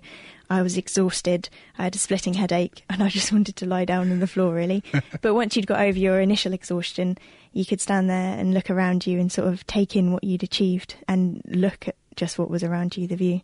I 0.51 0.63
was 0.63 0.77
exhausted. 0.77 1.49
I 1.79 1.85
had 1.85 1.95
a 1.95 1.99
splitting 1.99 2.35
headache, 2.35 2.85
and 2.91 3.03
I 3.03 3.09
just 3.09 3.33
wanted 3.33 3.57
to 3.57 3.67
lie 3.67 3.85
down 3.85 4.11
on 4.13 4.21
the 4.21 4.27
floor, 4.27 4.55
really. 4.55 4.85
but 5.21 5.35
once 5.35 5.57
you'd 5.57 5.67
got 5.67 5.81
over 5.81 5.99
your 5.99 6.21
initial 6.21 6.53
exhaustion, 6.53 7.19
you 7.53 7.65
could 7.65 7.81
stand 7.81 8.11
there 8.11 8.39
and 8.39 8.55
look 8.55 8.71
around 8.71 9.07
you 9.07 9.19
and 9.19 9.33
sort 9.33 9.49
of 9.49 9.67
take 9.67 9.97
in 9.97 10.13
what 10.13 10.25
you'd 10.25 10.43
achieved 10.43 10.97
and 11.09 11.43
look 11.47 11.89
at 11.89 11.97
just 12.15 12.39
what 12.39 12.51
was 12.51 12.63
around 12.63 12.97
you, 12.97 13.07
the 13.07 13.17
view. 13.17 13.41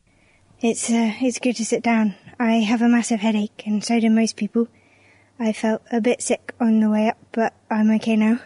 It's 0.61 0.89
uh, 0.91 1.13
it's 1.21 1.41
good 1.41 1.57
to 1.57 1.65
sit 1.65 1.83
down. 1.83 2.15
I 2.39 2.61
have 2.61 2.83
a 2.83 2.89
massive 2.89 3.21
headache, 3.21 3.63
and 3.67 3.85
so 3.85 4.01
do 4.01 4.11
most 4.11 4.37
people. 4.37 4.69
I 5.39 5.53
felt 5.53 5.83
a 5.91 6.01
bit 6.01 6.23
sick 6.23 6.55
on 6.61 6.81
the 6.81 6.91
way 6.91 7.09
up, 7.09 7.19
but 7.33 7.55
I'm 7.71 7.91
okay 7.93 8.17
now. 8.17 8.41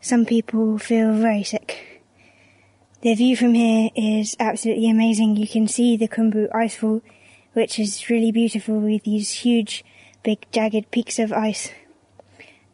Some 0.00 0.24
people 0.24 0.78
feel 0.78 1.12
very 1.12 1.42
sick. 1.42 2.02
The 3.02 3.14
view 3.14 3.36
from 3.36 3.54
here 3.54 3.90
is 3.94 4.36
absolutely 4.38 4.90
amazing. 4.90 5.36
You 5.36 5.48
can 5.48 5.68
see 5.68 5.96
the 5.96 6.08
Khumbu 6.08 6.50
icefall, 6.50 7.02
which 7.54 7.78
is 7.78 8.10
really 8.10 8.32
beautiful 8.32 8.78
with 8.78 9.04
these 9.04 9.30
huge, 9.30 9.84
big, 10.22 10.46
jagged 10.52 10.90
peaks 10.90 11.18
of 11.18 11.32
ice. 11.32 11.70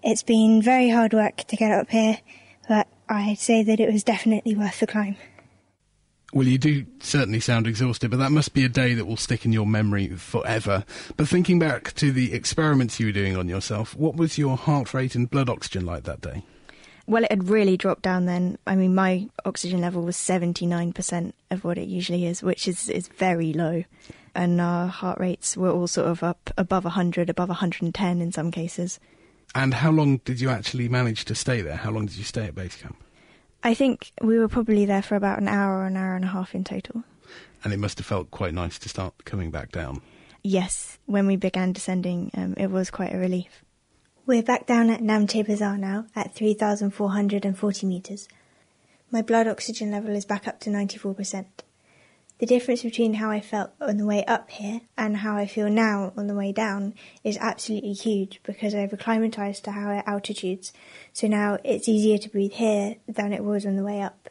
It's 0.03 0.22
been 0.22 0.61
very 0.61 0.91
hard 0.91 1.12
work 1.12 1.39
to 1.39 1.57
get 1.57 1.72
up 1.72 1.91
here, 1.91 2.18
but 2.68 2.89
I'd 3.09 3.39
say 3.39 3.62
that 3.62 3.80
it 3.80 3.93
was 3.93 4.05
definitely 4.05 4.55
worth 4.55 4.80
the 4.80 4.87
climb. 4.87 5.16
Well, 6.37 6.47
you 6.47 6.59
do 6.59 6.84
certainly 6.99 7.41
sound 7.41 7.66
exhausted, 7.66 8.11
but 8.11 8.18
that 8.18 8.30
must 8.30 8.53
be 8.53 8.62
a 8.62 8.68
day 8.68 8.93
that 8.93 9.07
will 9.07 9.16
stick 9.16 9.47
in 9.47 9.55
your 9.55 9.64
memory 9.64 10.09
forever. 10.09 10.84
But 11.16 11.28
thinking 11.28 11.59
back 11.59 11.95
to 11.95 12.12
the 12.12 12.34
experiments 12.34 13.01
you 13.01 13.07
were 13.07 13.12
doing 13.12 13.39
on 13.39 13.49
yourself, 13.49 13.97
what 13.97 14.16
was 14.16 14.37
your 14.37 14.59
heart 14.59 14.93
rate 14.93 15.14
and 15.14 15.30
blood 15.30 15.49
oxygen 15.49 15.87
like 15.87 16.03
that 16.03 16.20
day? 16.20 16.45
Well, 17.07 17.24
it 17.24 17.30
had 17.30 17.49
really 17.49 17.78
dropped 17.78 18.03
down 18.03 18.26
then. 18.26 18.59
I 18.66 18.76
mean, 18.76 18.95
my 18.95 19.30
oxygen 19.47 19.80
level 19.80 20.03
was 20.03 20.14
79% 20.14 21.32
of 21.53 21.64
what 21.64 21.78
it 21.78 21.89
usually 21.89 22.26
is, 22.26 22.43
which 22.43 22.68
is, 22.68 22.91
is 22.91 23.09
very 23.09 23.55
low. 23.55 23.84
And 24.34 24.61
our 24.61 24.89
heart 24.89 25.18
rates 25.18 25.57
were 25.57 25.70
all 25.70 25.87
sort 25.87 26.09
of 26.09 26.22
up 26.22 26.51
above 26.59 26.84
100, 26.84 27.30
above 27.30 27.49
110 27.49 28.20
in 28.20 28.30
some 28.30 28.51
cases. 28.51 29.01
And 29.55 29.72
how 29.72 29.91
long 29.91 30.18
did 30.18 30.43
you 30.43 30.51
actually 30.51 30.91
manage 30.91 31.24
to 31.24 31.34
stay 31.34 31.62
there? 31.62 31.76
How 31.76 31.93
long 31.93 32.05
did 32.05 32.18
you 32.18 32.24
stay 32.24 32.45
at 32.45 32.55
base 32.55 32.76
camp? 32.76 33.03
I 33.67 33.75
think 33.75 34.12
we 34.23 34.39
were 34.39 34.47
probably 34.47 34.85
there 34.85 35.03
for 35.03 35.17
about 35.17 35.41
an 35.41 35.49
hour 35.49 35.79
or 35.79 35.87
an 35.87 35.97
hour 35.97 36.14
and 36.14 36.25
a 36.25 36.29
half 36.29 36.55
in 36.55 36.62
total. 36.62 37.03
And 37.64 37.73
it 37.73 37.79
must 37.79 37.99
have 37.99 38.07
felt 38.07 38.31
quite 38.31 38.55
nice 38.55 38.79
to 38.79 38.89
start 38.89 39.25
coming 39.25 39.51
back 39.51 39.73
down. 39.73 40.03
Yes, 40.45 40.99
when 41.07 41.27
we 41.27 41.35
began 41.35 41.73
descending, 41.73 42.31
um, 42.35 42.55
it 42.57 42.71
was 42.71 42.93
quite 42.93 43.12
a 43.12 43.19
relief. 43.19 43.64
We're 44.25 44.45
back 44.45 44.67
down 44.67 44.89
at 44.89 45.01
Namche 45.01 45.45
Bazaar 45.45 45.79
now 45.79 46.07
at 46.14 46.33
3,440 46.33 47.87
metres. 47.89 48.29
My 49.11 49.21
blood 49.21 49.49
oxygen 49.49 49.91
level 49.91 50.14
is 50.14 50.25
back 50.25 50.47
up 50.47 50.61
to 50.61 50.71
94%. 50.71 51.47
The 52.39 52.47
difference 52.47 52.82
between 52.82 53.14
how 53.14 53.30
I 53.30 53.41
felt 53.41 53.70
on 53.80 53.97
the 53.97 54.05
way 54.05 54.22
up 54.26 54.51
here 54.51 54.82
and 54.99 55.16
how 55.18 55.37
I 55.37 55.47
feel 55.47 55.70
now 55.70 56.12
on 56.18 56.26
the 56.26 56.34
way 56.34 56.53
down 56.53 56.93
is 57.24 57.39
absolutely 57.39 57.95
huge 57.95 58.41
because 58.43 58.74
I've 58.74 58.93
acclimatized 58.93 59.64
to 59.64 59.72
higher 59.72 60.03
altitudes. 60.07 60.74
So 61.14 61.28
now 61.28 61.57
it's 61.64 61.89
easier 61.89 62.18
to 62.18 62.28
breathe 62.28 62.53
here 62.53 62.97
than 63.09 63.32
it 63.32 63.43
was 63.43 63.64
on 63.64 63.76
the 63.76 63.82
way 63.82 64.03
up. 64.03 64.28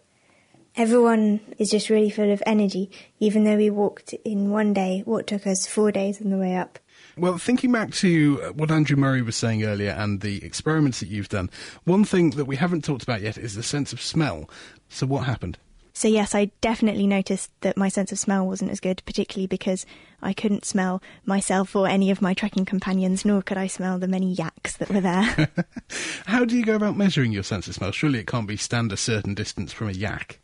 Everyone 0.76 1.40
is 1.58 1.72
just 1.72 1.90
really 1.90 2.12
full 2.12 2.32
of 2.32 2.44
energy, 2.46 2.92
even 3.20 3.44
though 3.44 3.58
we 3.58 3.72
walked 3.72 4.14
in 4.24 4.52
one 4.52 4.72
day 4.72 5.02
what 5.06 5.26
took 5.26 5.48
us 5.48 5.66
four 5.66 5.92
days 5.92 6.22
on 6.22 6.30
the 6.30 6.38
way 6.38 6.56
up. 6.56 6.78
Well, 7.18 7.40
thinking 7.40 7.72
back 7.72 7.92
to 7.96 8.42
uh, 8.44 8.52
what 8.52 8.70
Andrew 8.70 8.98
Murray 8.98 9.24
was 9.24 9.38
saying 9.38 9.64
earlier 9.64 9.92
and 9.92 10.22
the 10.22 10.44
experiments 10.44 11.00
that 11.00 11.08
you've 11.08 11.30
done, 11.30 11.50
one 11.86 12.04
thing 12.04 12.32
that 12.32 12.46
we 12.46 12.58
haven't 12.58 12.84
talked 12.84 13.04
about 13.04 13.22
yet 13.22 13.38
is 13.38 13.56
the 13.56 13.64
sense 13.64 13.94
of 13.94 14.02
smell. 14.02 14.50
So, 14.90 15.08
what 15.08 15.26
happened? 15.26 15.58
So, 15.98 16.10
yes, 16.10 16.36
I 16.36 16.52
definitely 16.60 17.08
noticed 17.08 17.50
that 17.62 17.78
my 17.78 17.88
sense 17.88 18.12
of 18.12 18.20
smell 18.20 18.46
wasn't 18.46 18.70
as 18.70 18.82
good, 18.82 19.02
particularly 19.06 19.48
because 19.48 19.86
I 20.22 20.34
couldn't 20.34 20.66
smell 20.66 21.02
myself 21.26 21.74
or 21.74 21.88
any 21.88 22.12
of 22.12 22.22
my 22.22 22.34
trekking 22.34 22.66
companions, 22.66 23.24
nor 23.24 23.42
could 23.42 23.58
I 23.58 23.68
smell 23.68 23.98
the 23.98 24.08
many 24.08 24.34
yaks 24.34 24.76
that 24.76 24.90
were 24.90 25.00
there. 25.00 25.50
How 26.26 26.44
do 26.44 26.58
you 26.58 26.66
go 26.66 26.76
about 26.76 26.98
measuring 26.98 27.32
your 27.32 27.44
sense 27.44 27.70
of 27.70 27.76
smell? 27.76 27.94
Surely 27.94 28.20
it 28.20 28.28
can't 28.28 28.46
be 28.46 28.58
stand 28.58 28.92
a 28.92 28.98
certain 28.98 29.34
distance 29.36 29.72
from 29.72 29.88
a 29.88 29.94
yak. 29.94 30.42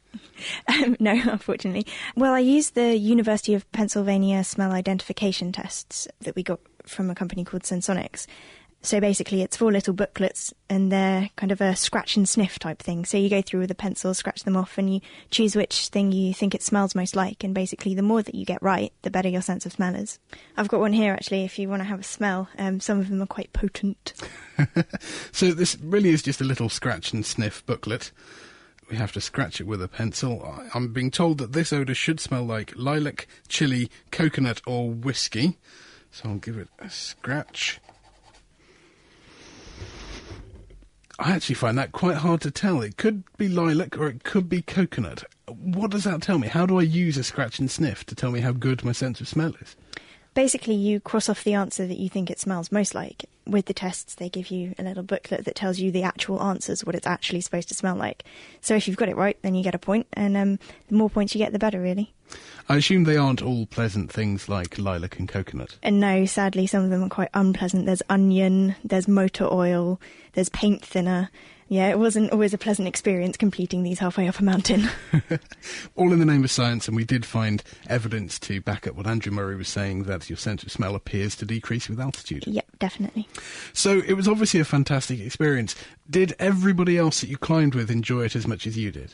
Um, 0.70 0.96
no, 1.02 1.12
unfortunately. 1.12 1.86
Well, 2.16 2.34
I 2.34 2.40
used 2.40 2.76
the 2.76 2.96
University 2.96 3.54
of 3.54 3.70
Pennsylvania 3.74 4.46
smell 4.46 4.72
identification 4.72 5.52
tests 5.52 6.08
that 6.22 6.36
we 6.36 6.44
got 6.44 6.62
from 6.86 7.10
a 7.10 7.16
company 7.16 7.44
called 7.44 7.64
Sensonics. 7.64 8.26
So 8.84 9.00
basically, 9.00 9.44
it's 9.44 9.58
four 9.58 9.72
little 9.72 9.94
booklets, 9.94 10.54
and 10.68 10.92
they're 10.92 11.30
kind 11.36 11.52
of 11.52 11.62
a 11.62 11.76
scratch 11.76 12.18
and 12.18 12.28
sniff 12.28 12.58
type 12.58 12.80
thing. 12.80 13.06
So 13.06 13.16
you 13.16 13.30
go 13.30 13.44
through 13.44 13.60
with 13.60 13.72
a 13.72 13.76
pencil, 13.76 14.14
scratch 14.16 14.44
them 14.44 14.58
off, 14.58 14.78
and 14.80 14.92
you 14.92 15.02
choose 15.30 15.56
which 15.56 15.90
thing 15.90 16.12
you 16.12 16.34
think 16.34 16.56
it 16.56 16.64
smells 16.64 16.96
most 16.96 17.16
like. 17.16 17.44
And 17.44 17.54
basically, 17.54 17.94
the 17.94 18.02
more 18.02 18.24
that 18.24 18.34
you 18.34 18.44
get 18.44 18.62
right, 18.64 18.92
the 19.04 19.12
better 19.12 19.30
your 19.30 19.44
sense 19.44 19.68
of 19.68 19.74
smell 19.74 19.96
is. 19.96 20.18
I've 20.58 20.68
got 20.68 20.80
one 20.80 20.94
here 20.94 21.14
actually. 21.14 21.44
If 21.44 21.60
you 21.60 21.70
want 21.70 21.82
to 21.82 21.88
have 21.88 22.00
a 22.00 22.04
smell, 22.04 22.50
um, 22.58 22.80
some 22.80 23.00
of 23.00 23.10
them 23.10 23.22
are 23.22 23.28
quite 23.28 23.54
potent. 23.54 24.14
so 25.32 25.52
this 25.52 25.78
really 25.80 26.10
is 26.10 26.24
just 26.24 26.42
a 26.42 26.46
little 26.46 26.70
scratch 26.70 27.14
and 27.14 27.24
sniff 27.24 27.64
booklet. 27.68 28.12
We 28.90 28.98
have 28.98 29.12
to 29.14 29.22
scratch 29.22 29.62
it 29.62 29.68
with 29.68 29.82
a 29.82 29.88
pencil. 29.88 30.56
I'm 30.74 30.92
being 30.92 31.12
told 31.12 31.38
that 31.38 31.54
this 31.54 31.72
odour 31.72 31.96
should 31.96 32.20
smell 32.20 32.44
like 32.44 32.74
lilac, 32.76 33.28
chili, 33.48 33.90
coconut, 34.12 34.62
or 34.66 34.90
whiskey. 34.90 35.60
So 36.10 36.30
I'll 36.30 36.36
give 36.36 36.58
it 36.58 36.68
a 36.80 36.90
scratch. 36.90 37.80
I 41.22 41.34
actually 41.34 41.56
find 41.56 41.78
that 41.78 41.92
quite 41.92 42.18
hard 42.18 42.42
to 42.42 42.52
tell. 42.52 42.82
It 42.82 42.98
could 42.98 43.24
be 43.38 43.48
lilac 43.48 43.96
or 43.96 44.08
it 44.08 44.24
could 44.24 44.50
be 44.50 44.64
coconut. 44.64 45.24
What 45.48 45.92
does 45.92 46.04
that 46.06 46.24
tell 46.24 46.40
me? 46.40 46.48
How 46.48 46.66
do 46.66 46.80
I 46.80 46.82
use 46.82 47.16
a 47.16 47.24
scratch 47.24 47.60
and 47.60 47.70
sniff 47.70 48.04
to 48.08 48.16
tell 48.16 48.32
me 48.32 48.40
how 48.40 48.54
good 48.54 48.84
my 48.84 48.92
sense 48.92 49.22
of 49.22 49.28
smell 49.28 49.54
is? 49.62 49.76
Basically, 50.34 50.74
you 50.74 51.00
cross 51.00 51.30
off 51.30 51.44
the 51.44 51.54
answer 51.54 51.86
that 51.86 52.00
you 52.00 52.10
think 52.10 52.32
it 52.32 52.40
smells 52.40 52.72
most 52.72 52.96
like. 52.96 53.26
With 53.52 53.66
the 53.66 53.74
tests, 53.74 54.16
they 54.16 54.30
give 54.30 54.50
you 54.50 54.74
a 54.80 54.84
little 54.84 55.04
booklet 55.04 55.44
that 55.44 55.56
tells 55.56 55.78
you 55.78 55.92
the 55.92 56.04
actual 56.04 56.42
answers, 56.42 56.86
what 56.86 56.96
it's 56.96 57.06
actually 57.06 57.42
supposed 57.42 57.68
to 57.68 57.74
smell 57.74 57.98
like. 57.98 58.24
So 58.62 58.76
if 58.76 58.88
you've 58.88 58.96
got 58.96 59.10
it 59.10 59.18
right, 59.18 59.38
then 59.42 59.56
you 59.56 59.62
get 59.62 59.76
a 59.76 59.80
point, 59.80 60.08
and 60.14 60.38
um, 60.38 60.58
the 60.88 60.96
more 60.96 61.10
points 61.10 61.36
you 61.36 61.40
get, 61.40 61.52
the 61.52 61.60
better, 61.60 61.82
really. 61.82 62.14
I 62.70 62.78
assume 62.78 63.04
they 63.04 63.18
aren't 63.18 63.42
all 63.42 63.66
pleasant 63.66 64.10
things 64.10 64.48
like 64.48 64.78
lilac 64.78 65.20
and 65.20 65.28
coconut. 65.28 65.78
And 65.84 66.00
no, 66.00 66.26
sadly, 66.26 66.66
some 66.66 66.86
of 66.86 66.92
them 66.92 67.04
are 67.04 67.10
quite 67.10 67.28
unpleasant. 67.34 67.86
There's 67.86 68.02
onion, 68.10 68.76
there's 68.86 69.10
motor 69.10 69.52
oil, 69.52 70.00
there's 70.32 70.48
paint 70.48 70.86
thinner. 70.86 71.30
Yeah, 71.72 71.88
it 71.88 71.98
wasn't 71.98 72.34
always 72.34 72.54
a 72.54 72.58
pleasant 72.58 72.90
experience 72.90 73.38
completing 73.38 73.84
these 73.84 74.00
halfway 74.00 74.28
up 74.28 74.40
a 74.40 74.44
mountain. 74.44 74.90
All 75.96 76.12
in 76.12 76.20
the 76.20 76.26
name 76.26 76.44
of 76.44 76.52
science, 76.52 76.86
and 76.90 76.98
we 76.98 77.06
did 77.06 77.26
find 77.26 77.64
evidence 77.88 78.38
to 78.40 78.60
back 78.60 78.88
up 78.88 78.96
what 78.96 79.08
Andrew 79.08 79.32
Murray 79.32 79.56
was 79.56 79.70
saying 79.70 80.04
that 80.04 80.30
your 80.30 80.36
sense 80.36 80.64
of 80.64 80.72
smell 80.74 80.96
appears 80.96 81.34
to 81.38 81.46
decrease 81.46 81.88
with 81.88 81.98
altitude. 81.98 82.46
Yep, 82.46 82.66
definitely. 82.80 83.26
So 83.72 84.02
it 84.06 84.16
was 84.16 84.28
obviously 84.28 84.60
a 84.60 84.66
fantastic 84.66 85.22
experience. 85.22 85.74
Did 86.10 86.36
everybody 86.40 86.98
else 86.98 87.22
that 87.22 87.30
you 87.30 87.38
climbed 87.38 87.74
with 87.74 87.90
enjoy 87.90 88.26
it 88.26 88.36
as 88.36 88.46
much 88.46 88.68
as 88.68 88.78
you 88.78 88.92
did? 88.92 89.14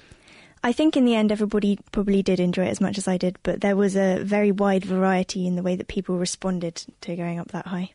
I 0.64 0.74
think 0.74 0.98
in 0.98 1.06
the 1.06 1.14
end, 1.14 1.32
everybody 1.32 1.78
probably 1.92 2.24
did 2.24 2.40
enjoy 2.40 2.66
it 2.66 2.72
as 2.72 2.82
much 2.82 2.98
as 2.98 3.08
I 3.08 3.18
did, 3.18 3.38
but 3.44 3.62
there 3.62 3.76
was 3.76 3.96
a 3.96 4.24
very 4.24 4.52
wide 4.52 4.84
variety 4.84 5.46
in 5.46 5.58
the 5.58 5.62
way 5.62 5.76
that 5.76 5.88
people 5.88 6.18
responded 6.18 6.84
to 7.02 7.16
going 7.16 7.38
up 7.38 7.50
that 7.50 7.68
high 7.68 7.92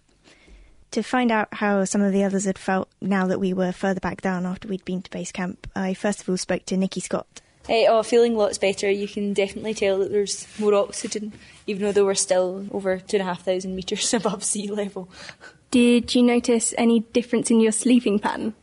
to 0.92 1.02
find 1.02 1.30
out 1.30 1.48
how 1.52 1.84
some 1.84 2.02
of 2.02 2.12
the 2.12 2.24
others 2.24 2.44
had 2.44 2.58
felt 2.58 2.88
now 3.00 3.26
that 3.26 3.40
we 3.40 3.52
were 3.52 3.72
further 3.72 4.00
back 4.00 4.20
down 4.20 4.46
after 4.46 4.68
we'd 4.68 4.84
been 4.84 5.02
to 5.02 5.10
base 5.10 5.32
camp, 5.32 5.66
I 5.74 5.94
first 5.94 6.22
of 6.22 6.28
all 6.28 6.36
spoke 6.36 6.64
to 6.66 6.76
Nikki 6.76 7.00
Scott. 7.00 7.40
Hey, 7.66 7.86
oh, 7.88 8.02
feeling 8.02 8.36
lots 8.36 8.58
better. 8.58 8.90
You 8.90 9.06
can 9.06 9.34
definitely 9.34 9.74
tell 9.74 9.98
that 10.00 10.10
there's 10.10 10.46
more 10.58 10.74
oxygen, 10.74 11.32
even 11.66 11.92
though 11.92 12.04
we're 12.04 12.14
still 12.14 12.66
over 12.72 12.98
two 12.98 13.18
and 13.18 13.22
a 13.22 13.24
half 13.24 13.44
thousand 13.44 13.76
metres 13.76 14.12
above 14.14 14.42
sea 14.42 14.68
level. 14.68 15.08
Did 15.70 16.14
you 16.14 16.22
notice 16.22 16.74
any 16.76 17.00
difference 17.00 17.50
in 17.50 17.60
your 17.60 17.72
sleeping 17.72 18.18
pattern? 18.18 18.54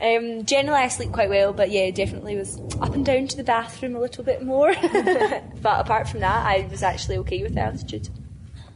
Um, 0.00 0.46
generally, 0.46 0.80
I 0.80 0.88
sleep 0.88 1.12
quite 1.12 1.28
well, 1.28 1.52
but 1.52 1.70
yeah, 1.70 1.90
definitely 1.90 2.36
was 2.36 2.58
up 2.80 2.94
and 2.94 3.04
down 3.04 3.26
to 3.28 3.36
the 3.36 3.44
bathroom 3.44 3.94
a 3.94 4.00
little 4.00 4.24
bit 4.24 4.42
more. 4.42 4.74
but 4.82 5.80
apart 5.80 6.08
from 6.08 6.20
that, 6.20 6.46
I 6.46 6.66
was 6.70 6.82
actually 6.82 7.18
okay 7.18 7.42
with 7.42 7.54
the 7.54 7.60
altitude. 7.60 8.08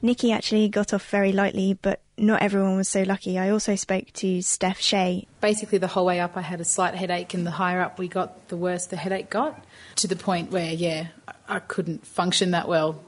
Nikki 0.05 0.33
actually 0.33 0.69
got 0.69 0.93
off 0.93 1.09
very 1.09 1.33
lightly, 1.33 1.79
but 1.81 2.03
not 2.19 2.43
everyone 2.43 2.77
was 2.77 2.91
so 2.91 3.05
lucky. 3.05 3.39
I 3.39 3.49
also 3.49 3.75
spoke 3.75 4.13
to 4.13 4.43
Steph 4.43 4.79
Shea. 4.79 5.27
Basically, 5.41 5.79
the 5.79 5.87
whole 5.87 6.05
way 6.05 6.21
up, 6.21 6.37
I 6.37 6.43
had 6.43 6.61
a 6.61 6.65
slight 6.65 6.95
headache, 6.95 7.33
and 7.33 7.47
the 7.47 7.51
higher 7.51 7.81
up 7.81 7.99
we 7.99 8.07
got, 8.07 8.49
the 8.49 8.57
worse 8.59 8.85
the 8.85 8.99
headache 8.99 9.31
got, 9.31 9.65
to 9.97 10.07
the 10.07 10.15
point 10.15 10.51
where, 10.51 10.71
yeah, 10.71 11.07
I 11.49 11.59
couldn't 11.59 12.07
function 12.07 12.51
that 12.51 12.69
well. 12.69 13.03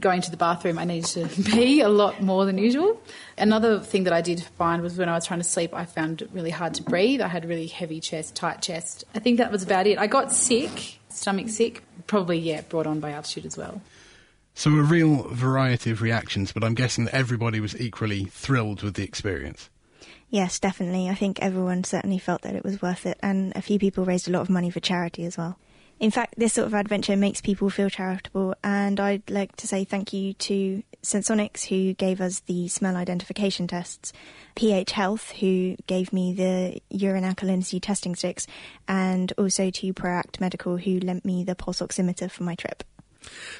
Going 0.00 0.20
to 0.20 0.32
the 0.32 0.36
bathroom, 0.36 0.80
I 0.80 0.84
needed 0.84 1.10
to 1.10 1.42
pee 1.44 1.80
a 1.80 1.88
lot 1.88 2.20
more 2.20 2.44
than 2.44 2.58
usual. 2.58 3.00
Another 3.38 3.78
thing 3.78 4.02
that 4.02 4.12
I 4.12 4.20
did 4.20 4.42
find 4.58 4.82
was 4.82 4.98
when 4.98 5.08
I 5.08 5.14
was 5.14 5.24
trying 5.24 5.40
to 5.40 5.44
sleep, 5.44 5.72
I 5.72 5.84
found 5.84 6.22
it 6.22 6.30
really 6.32 6.50
hard 6.50 6.74
to 6.74 6.82
breathe. 6.82 7.20
I 7.20 7.28
had 7.28 7.44
really 7.44 7.68
heavy 7.68 8.00
chest, 8.00 8.34
tight 8.34 8.60
chest. 8.60 9.04
I 9.14 9.20
think 9.20 9.38
that 9.38 9.52
was 9.52 9.62
about 9.62 9.86
it. 9.86 9.96
I 9.96 10.08
got 10.08 10.32
sick, 10.32 10.98
stomach 11.08 11.50
sick, 11.50 11.84
probably, 12.08 12.38
yeah, 12.38 12.62
brought 12.62 12.88
on 12.88 12.98
by 12.98 13.12
altitude 13.12 13.46
as 13.46 13.56
well. 13.56 13.80
So 14.54 14.70
a 14.70 14.82
real 14.82 15.28
variety 15.28 15.90
of 15.90 16.02
reactions, 16.02 16.52
but 16.52 16.62
I'm 16.62 16.74
guessing 16.74 17.06
that 17.06 17.14
everybody 17.14 17.58
was 17.58 17.78
equally 17.80 18.24
thrilled 18.24 18.82
with 18.82 18.94
the 18.94 19.04
experience. 19.04 19.70
Yes, 20.28 20.58
definitely. 20.58 21.08
I 21.08 21.14
think 21.14 21.40
everyone 21.40 21.84
certainly 21.84 22.18
felt 22.18 22.42
that 22.42 22.54
it 22.54 22.64
was 22.64 22.80
worth 22.80 23.06
it, 23.06 23.18
and 23.22 23.52
a 23.56 23.62
few 23.62 23.78
people 23.78 24.04
raised 24.04 24.28
a 24.28 24.30
lot 24.30 24.42
of 24.42 24.50
money 24.50 24.70
for 24.70 24.80
charity 24.80 25.24
as 25.24 25.36
well. 25.36 25.58
In 26.00 26.10
fact, 26.10 26.34
this 26.36 26.54
sort 26.54 26.66
of 26.66 26.74
adventure 26.74 27.16
makes 27.16 27.40
people 27.40 27.70
feel 27.70 27.88
charitable, 27.88 28.54
and 28.64 28.98
I'd 28.98 29.30
like 29.30 29.54
to 29.56 29.68
say 29.68 29.84
thank 29.84 30.12
you 30.12 30.32
to 30.34 30.82
Sensonics, 31.02 31.66
who 31.66 31.94
gave 31.94 32.20
us 32.20 32.40
the 32.40 32.66
smell 32.68 32.96
identification 32.96 33.66
tests, 33.66 34.12
pH 34.54 34.92
Health, 34.92 35.30
who 35.32 35.76
gave 35.86 36.12
me 36.12 36.32
the 36.32 36.80
urine 36.90 37.24
alkalinity 37.24 37.80
testing 37.80 38.16
sticks, 38.16 38.46
and 38.88 39.32
also 39.38 39.70
to 39.70 39.92
Proact 39.92 40.40
Medical, 40.40 40.76
who 40.76 40.98
lent 40.98 41.24
me 41.24 41.44
the 41.44 41.54
pulse 41.54 41.80
oximeter 41.80 42.30
for 42.30 42.42
my 42.42 42.54
trip. 42.54 42.82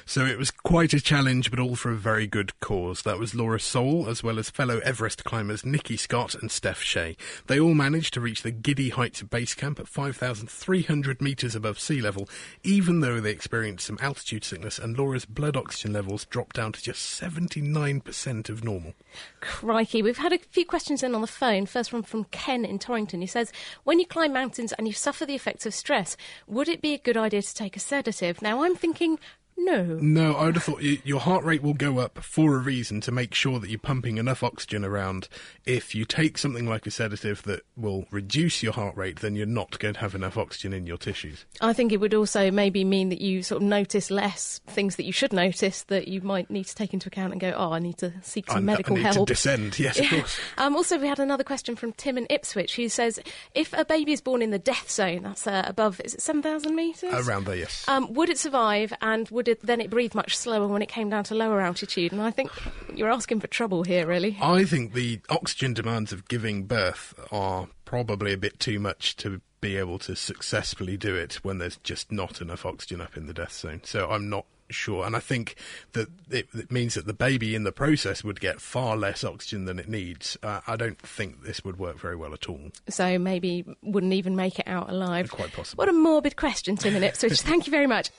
So 0.05 0.25
it 0.25 0.37
was 0.37 0.51
quite 0.51 0.93
a 0.93 0.99
challenge, 0.99 1.49
but 1.49 1.59
all 1.59 1.75
for 1.75 1.91
a 1.91 1.95
very 1.95 2.27
good 2.27 2.59
cause. 2.59 3.03
That 3.03 3.19
was 3.19 3.35
Laura 3.35 3.59
Soul, 3.59 4.09
as 4.09 4.23
well 4.23 4.39
as 4.39 4.49
fellow 4.49 4.79
Everest 4.79 5.23
climbers 5.23 5.65
Nikki 5.65 5.97
Scott 5.97 6.35
and 6.35 6.51
Steph 6.51 6.81
Shea. 6.81 7.15
They 7.47 7.59
all 7.59 7.73
managed 7.73 8.13
to 8.15 8.21
reach 8.21 8.43
the 8.43 8.51
giddy 8.51 8.89
heights 8.89 9.21
of 9.21 9.29
base 9.29 9.53
camp 9.53 9.79
at 9.79 9.87
5,300 9.87 11.21
metres 11.21 11.55
above 11.55 11.79
sea 11.79 12.01
level, 12.01 12.29
even 12.63 12.99
though 12.99 13.19
they 13.19 13.31
experienced 13.31 13.87
some 13.87 13.97
altitude 14.01 14.43
sickness 14.43 14.79
and 14.79 14.97
Laura's 14.97 15.25
blood 15.25 15.55
oxygen 15.55 15.93
levels 15.93 16.25
dropped 16.25 16.55
down 16.55 16.71
to 16.73 16.81
just 16.81 17.21
79% 17.21 18.49
of 18.49 18.63
normal. 18.63 18.93
Crikey, 19.39 20.01
we've 20.01 20.17
had 20.17 20.33
a 20.33 20.39
few 20.39 20.65
questions 20.65 21.03
in 21.03 21.15
on 21.15 21.21
the 21.21 21.27
phone. 21.27 21.65
First 21.65 21.93
one 21.93 22.03
from 22.03 22.25
Ken 22.25 22.65
in 22.65 22.79
Torrington, 22.79 23.21
He 23.21 23.27
says, 23.27 23.51
When 23.83 23.99
you 23.99 24.05
climb 24.05 24.33
mountains 24.33 24.73
and 24.73 24.87
you 24.87 24.93
suffer 24.93 25.25
the 25.25 25.35
effects 25.35 25.65
of 25.65 25.73
stress, 25.73 26.17
would 26.47 26.67
it 26.67 26.81
be 26.81 26.93
a 26.93 26.97
good 26.97 27.17
idea 27.17 27.41
to 27.41 27.53
take 27.53 27.77
a 27.77 27.79
sedative? 27.79 28.41
Now, 28.41 28.63
I'm 28.63 28.75
thinking 28.75 29.19
no. 29.63 29.83
No, 29.83 30.33
I 30.33 30.45
would 30.45 30.55
have 30.55 30.63
thought 30.63 30.81
you, 30.81 30.99
your 31.03 31.19
heart 31.19 31.43
rate 31.43 31.61
will 31.61 31.73
go 31.73 31.99
up 31.99 32.19
for 32.19 32.55
a 32.55 32.59
reason 32.59 33.01
to 33.01 33.11
make 33.11 33.33
sure 33.33 33.59
that 33.59 33.69
you're 33.69 33.79
pumping 33.79 34.17
enough 34.17 34.43
oxygen 34.43 34.83
around. 34.83 35.27
If 35.65 35.95
you 35.95 36.05
take 36.05 36.37
something 36.37 36.67
like 36.67 36.85
a 36.85 36.91
sedative 36.91 37.43
that 37.43 37.61
will 37.77 38.05
reduce 38.11 38.61
your 38.61 38.73
heart 38.73 38.95
rate, 38.95 39.19
then 39.19 39.35
you're 39.35 39.45
not 39.45 39.79
going 39.79 39.95
to 39.95 39.99
have 39.99 40.15
enough 40.15 40.37
oxygen 40.37 40.73
in 40.73 40.85
your 40.85 40.97
tissues. 40.97 41.45
I 41.61 41.73
think 41.73 41.91
it 41.91 41.97
would 41.97 42.13
also 42.13 42.51
maybe 42.51 42.83
mean 42.83 43.09
that 43.09 43.21
you 43.21 43.43
sort 43.43 43.61
of 43.61 43.67
notice 43.67 44.11
less 44.11 44.59
things 44.67 44.97
that 44.97 45.05
you 45.05 45.11
should 45.11 45.33
notice 45.33 45.83
that 45.83 46.07
you 46.07 46.21
might 46.21 46.49
need 46.49 46.65
to 46.65 46.75
take 46.75 46.93
into 46.93 47.07
account 47.07 47.31
and 47.31 47.41
go, 47.41 47.53
oh, 47.55 47.71
I 47.71 47.79
need 47.79 47.97
to 47.99 48.13
seek 48.21 48.47
some 48.49 48.57
I, 48.57 48.61
medical 48.61 48.95
I 48.95 48.97
need 48.97 49.03
help. 49.03 49.27
To 49.27 49.33
descend, 49.33 49.79
yes, 49.79 49.99
of 49.99 50.09
course. 50.09 50.39
um, 50.57 50.75
also, 50.75 50.99
we 50.99 51.07
had 51.07 51.19
another 51.19 51.43
question 51.43 51.75
from 51.75 51.93
Tim 51.93 52.17
in 52.17 52.27
Ipswich 52.29 52.75
who 52.75 52.89
says, 52.89 53.19
if 53.53 53.73
a 53.73 53.85
baby 53.85 54.11
is 54.11 54.21
born 54.21 54.41
in 54.41 54.51
the 54.51 54.59
death 54.59 54.91
zone, 54.91 55.23
that's 55.23 55.47
uh, 55.47 55.63
above, 55.65 56.01
is 56.03 56.13
it 56.13 56.21
7,000 56.21 56.75
metres? 56.75 57.27
Around 57.27 57.45
there, 57.45 57.55
yes. 57.55 57.85
Um, 57.87 58.13
would 58.13 58.29
it 58.29 58.37
survive 58.37 58.93
and 59.01 59.29
would 59.29 59.47
it 59.47 59.52
then 59.61 59.81
it 59.81 59.89
breathed 59.89 60.15
much 60.15 60.37
slower 60.37 60.67
when 60.67 60.81
it 60.81 60.89
came 60.89 61.09
down 61.09 61.23
to 61.25 61.35
lower 61.35 61.61
altitude. 61.61 62.11
And 62.11 62.21
I 62.21 62.31
think 62.31 62.51
you're 62.93 63.11
asking 63.11 63.39
for 63.39 63.47
trouble 63.47 63.83
here, 63.83 64.07
really. 64.07 64.37
I 64.41 64.63
think 64.65 64.93
the 64.93 65.19
oxygen 65.29 65.73
demands 65.73 66.11
of 66.11 66.27
giving 66.27 66.65
birth 66.65 67.13
are 67.31 67.67
probably 67.85 68.33
a 68.33 68.37
bit 68.37 68.59
too 68.59 68.79
much 68.79 69.15
to 69.17 69.41
be 69.61 69.77
able 69.77 69.97
to 69.97 70.15
successfully 70.15 70.97
do 70.97 71.15
it 71.15 71.35
when 71.35 71.57
there's 71.57 71.77
just 71.77 72.11
not 72.11 72.41
enough 72.41 72.65
oxygen 72.65 72.99
up 72.99 73.15
in 73.15 73.27
the 73.27 73.33
death 73.33 73.53
zone. 73.53 73.81
So 73.83 74.09
I'm 74.09 74.29
not 74.29 74.45
sure. 74.69 75.05
And 75.05 75.15
I 75.15 75.19
think 75.19 75.55
that 75.93 76.09
it, 76.29 76.47
it, 76.53 76.71
means 76.71 76.95
that 76.95 77.05
the 77.05 77.13
baby 77.13 77.55
in 77.55 77.63
the 77.63 77.71
process 77.71 78.23
would 78.23 78.39
get 78.39 78.59
far 78.59 78.97
less 78.97 79.23
oxygen 79.23 79.65
than 79.65 79.79
it 79.79 79.87
needs. 79.87 80.37
Uh, 80.43 80.61
I 80.67 80.75
don't 80.75 80.99
think 80.99 81.43
this 81.43 81.63
would 81.63 81.77
work 81.79 81.97
very 81.97 82.15
well 82.15 82.33
at 82.33 82.49
all. 82.49 82.71
So 82.89 83.17
maybe 83.17 83.65
wouldn't 83.81 84.13
even 84.13 84.35
make 84.35 84.59
it 84.59 84.67
out 84.67 84.89
alive. 84.89 85.31
Quite 85.31 85.53
possible. 85.53 85.81
What 85.81 85.89
a 85.89 85.93
morbid 85.93 86.35
question, 86.35 86.75
Tim 86.75 86.95
in 86.95 87.03
Ipswich. 87.03 87.41
Thank 87.41 87.67
you 87.67 87.71
very 87.71 87.87
much. 87.87 88.09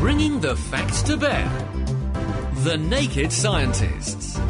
Bringing 0.00 0.40
the 0.40 0.56
facts 0.56 1.02
to 1.02 1.18
bear. 1.18 1.46
The 2.64 2.78
Naked 2.78 3.30
Scientists. 3.30 4.40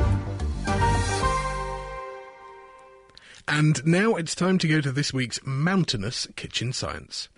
And 3.48 3.84
now 3.84 4.14
it's 4.14 4.36
time 4.36 4.58
to 4.58 4.68
go 4.68 4.80
to 4.80 4.92
this 4.92 5.12
week's 5.12 5.40
mountainous 5.44 6.28
kitchen 6.36 6.72
science. 6.72 7.28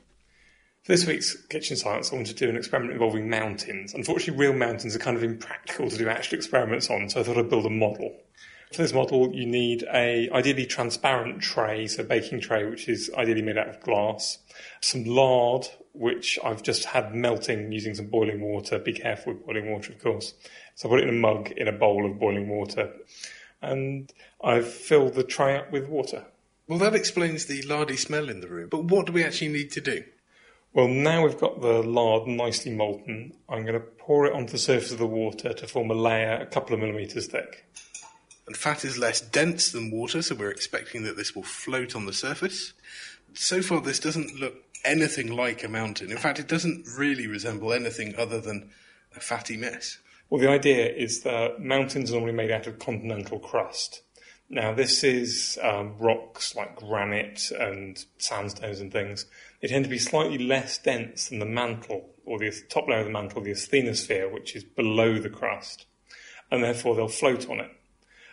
For 0.83 0.93
this 0.93 1.07
week's 1.07 1.35
kitchen 1.47 1.79
science, 1.79 2.13
I 2.13 2.17
want 2.17 2.27
to 2.27 2.35
do 2.35 2.51
an 2.51 2.57
experiment 2.57 2.93
involving 2.93 3.31
mountains. 3.31 3.95
Unfortunately, 3.95 4.39
real 4.39 4.53
mountains 4.53 4.95
are 4.95 4.99
kind 4.99 5.17
of 5.17 5.25
impractical 5.25 5.89
to 5.89 5.97
do 5.97 6.11
actual 6.11 6.37
experiments 6.37 6.91
on, 6.91 7.09
so 7.09 7.21
I 7.21 7.23
thought 7.23 7.39
I'd 7.39 7.49
build 7.49 7.65
a 7.65 7.71
model. 7.71 8.15
For 8.75 8.83
this 8.83 8.93
model, 8.93 9.35
you 9.35 9.47
need 9.47 9.85
a 9.85 10.29
ideally 10.35 10.67
transparent 10.67 11.41
tray, 11.41 11.87
so 11.87 12.03
a 12.03 12.05
baking 12.05 12.41
tray, 12.43 12.67
which 12.67 12.91
is 12.91 13.11
ideally 13.17 13.41
made 13.41 13.57
out 13.57 13.69
of 13.69 13.81
glass, 13.81 14.37
some 14.83 15.05
lard, 15.05 15.67
which 15.93 16.39
I've 16.43 16.63
just 16.63 16.87
had 16.87 17.15
melting 17.15 17.73
using 17.73 17.95
some 17.95 18.07
boiling 18.07 18.41
water. 18.41 18.79
Be 18.79 18.93
careful 18.93 19.35
with 19.35 19.47
boiling 19.47 19.71
water, 19.71 19.93
of 19.93 20.03
course. 20.03 20.35
So 20.75 20.89
I 20.89 20.91
put 20.91 21.01
it 21.01 21.09
in 21.09 21.15
a 21.15 21.19
mug 21.19 21.51
in 21.53 21.69
a 21.69 21.73
bowl 21.73 22.11
of 22.11 22.19
boiling 22.19 22.49
water. 22.49 22.93
and 23.61 24.13
I've 24.43 24.69
filled 24.69 25.15
the 25.15 25.23
tray 25.23 25.57
up 25.57 25.71
with 25.71 25.89
water. 25.89 26.25
Well, 26.67 26.79
that 26.81 26.95
explains 26.95 27.47
the 27.47 27.63
lardy 27.63 27.97
smell 27.97 28.29
in 28.29 28.41
the 28.41 28.49
room. 28.49 28.69
But 28.69 28.85
what 28.85 29.07
do 29.07 29.13
we 29.13 29.25
actually 29.25 29.53
need 29.53 29.71
to 29.73 29.81
do? 29.81 30.05
Well, 30.75 30.89
now 30.89 31.25
we've 31.25 31.39
got 31.39 31.61
the 31.61 31.83
lard 31.83 32.27
nicely 32.27 32.73
molten, 32.73 33.35
I'm 33.47 33.63
going 33.63 33.79
to 33.79 33.81
pour 33.81 34.25
it 34.25 34.33
onto 34.33 34.53
the 34.53 34.59
surface 34.59 34.91
of 34.91 34.99
the 34.99 35.07
water 35.07 35.53
to 35.53 35.67
form 35.67 35.91
a 35.91 35.95
layer 35.95 36.37
a 36.37 36.47
couple 36.47 36.75
of 36.75 36.81
millimetres 36.81 37.27
thick. 37.27 37.67
And 38.47 38.57
fat 38.57 38.85
is 38.85 38.97
less 38.97 39.21
dense 39.21 39.71
than 39.71 39.91
water, 39.91 40.23
so 40.23 40.35
we're 40.35 40.51
expecting 40.51 41.03
that 41.03 41.17
this 41.17 41.35
will 41.35 41.43
float 41.43 41.95
on 41.95 42.07
the 42.07 42.13
surface. 42.13 42.73
So 43.35 43.61
far, 43.61 43.83
this 43.83 43.99
doesn't 43.99 44.41
look 44.41 44.55
anything 44.85 45.35
like 45.35 45.63
a 45.65 45.69
mountain. 45.69 46.11
In 46.11 46.19
fact, 46.19 46.39
it 46.39 46.49
doesn't 46.49 46.87
really 46.99 47.27
resemble 47.27 47.73
anything 47.73 48.15
other 48.17 48.41
than 48.41 48.71
a 49.17 49.21
fatty 49.21 49.57
mess. 49.57 49.99
Well, 50.29 50.41
the 50.41 50.49
idea 50.49 50.87
is 50.87 51.23
that 51.23 51.61
mountains 51.61 52.11
are 52.11 52.15
normally 52.15 52.33
made 52.33 52.51
out 52.51 52.67
of 52.67 52.79
continental 52.79 53.39
crust. 53.39 54.03
Now, 54.49 54.75
this 54.75 55.03
is 55.03 55.59
um, 55.63 55.97
rocks 55.99 56.55
like 56.55 56.77
granite 56.77 57.51
and 57.59 58.03
sandstones 58.19 58.81
and 58.81 58.93
things. 58.93 59.27
They 59.61 59.69
tend 59.69 59.85
to 59.85 59.91
be 59.91 59.99
slightly 59.99 60.39
less 60.39 60.79
dense 60.79 61.29
than 61.29 61.39
the 61.39 61.47
mantle, 61.47 62.11
or 62.25 62.39
the 62.39 62.53
top 62.69 62.89
layer 62.89 63.01
of 63.01 63.07
the 63.07 63.13
mantle, 63.13 63.43
the 63.43 63.53
asthenosphere, 63.53 64.31
which 64.31 64.55
is 64.55 64.65
below 64.65 65.19
the 65.19 65.31
crust, 65.31 65.87
and 66.51 66.63
therefore 66.63 66.95
they'll 66.95 67.09
float 67.09 67.49
on 67.49 67.61
it. 67.61 67.71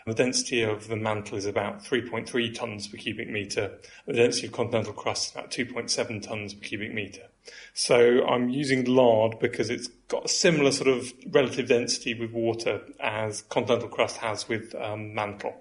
The 0.10 0.16
density 0.16 0.64
of 0.64 0.88
the 0.88 0.96
mantle 0.96 1.38
is 1.38 1.46
about 1.46 1.84
3.3 1.84 2.28
tonnes 2.56 2.90
per 2.90 2.98
cubic 2.98 3.30
metre. 3.30 3.78
The 4.08 4.14
density 4.14 4.48
of 4.48 4.54
continental 4.54 4.92
crust 4.92 5.28
is 5.28 5.36
about 5.36 5.52
2.7 5.52 6.26
tonnes 6.26 6.60
per 6.60 6.68
cubic 6.68 6.96
metre. 6.96 7.28
So 7.76 8.26
I'm 8.26 8.50
using 8.50 8.86
lard 8.86 9.38
because 9.38 9.70
it's 9.70 9.88
got 10.08 10.26
a 10.26 10.28
similar 10.28 10.72
sort 10.72 10.88
of 10.88 11.14
relative 11.28 11.68
density 11.68 12.16
with 12.16 12.32
water 12.32 12.82
as 13.00 13.44
continental 13.44 13.88
crust 13.88 14.18
has 14.18 14.50
with 14.50 14.74
um, 14.74 15.14
mantle. 15.14 15.54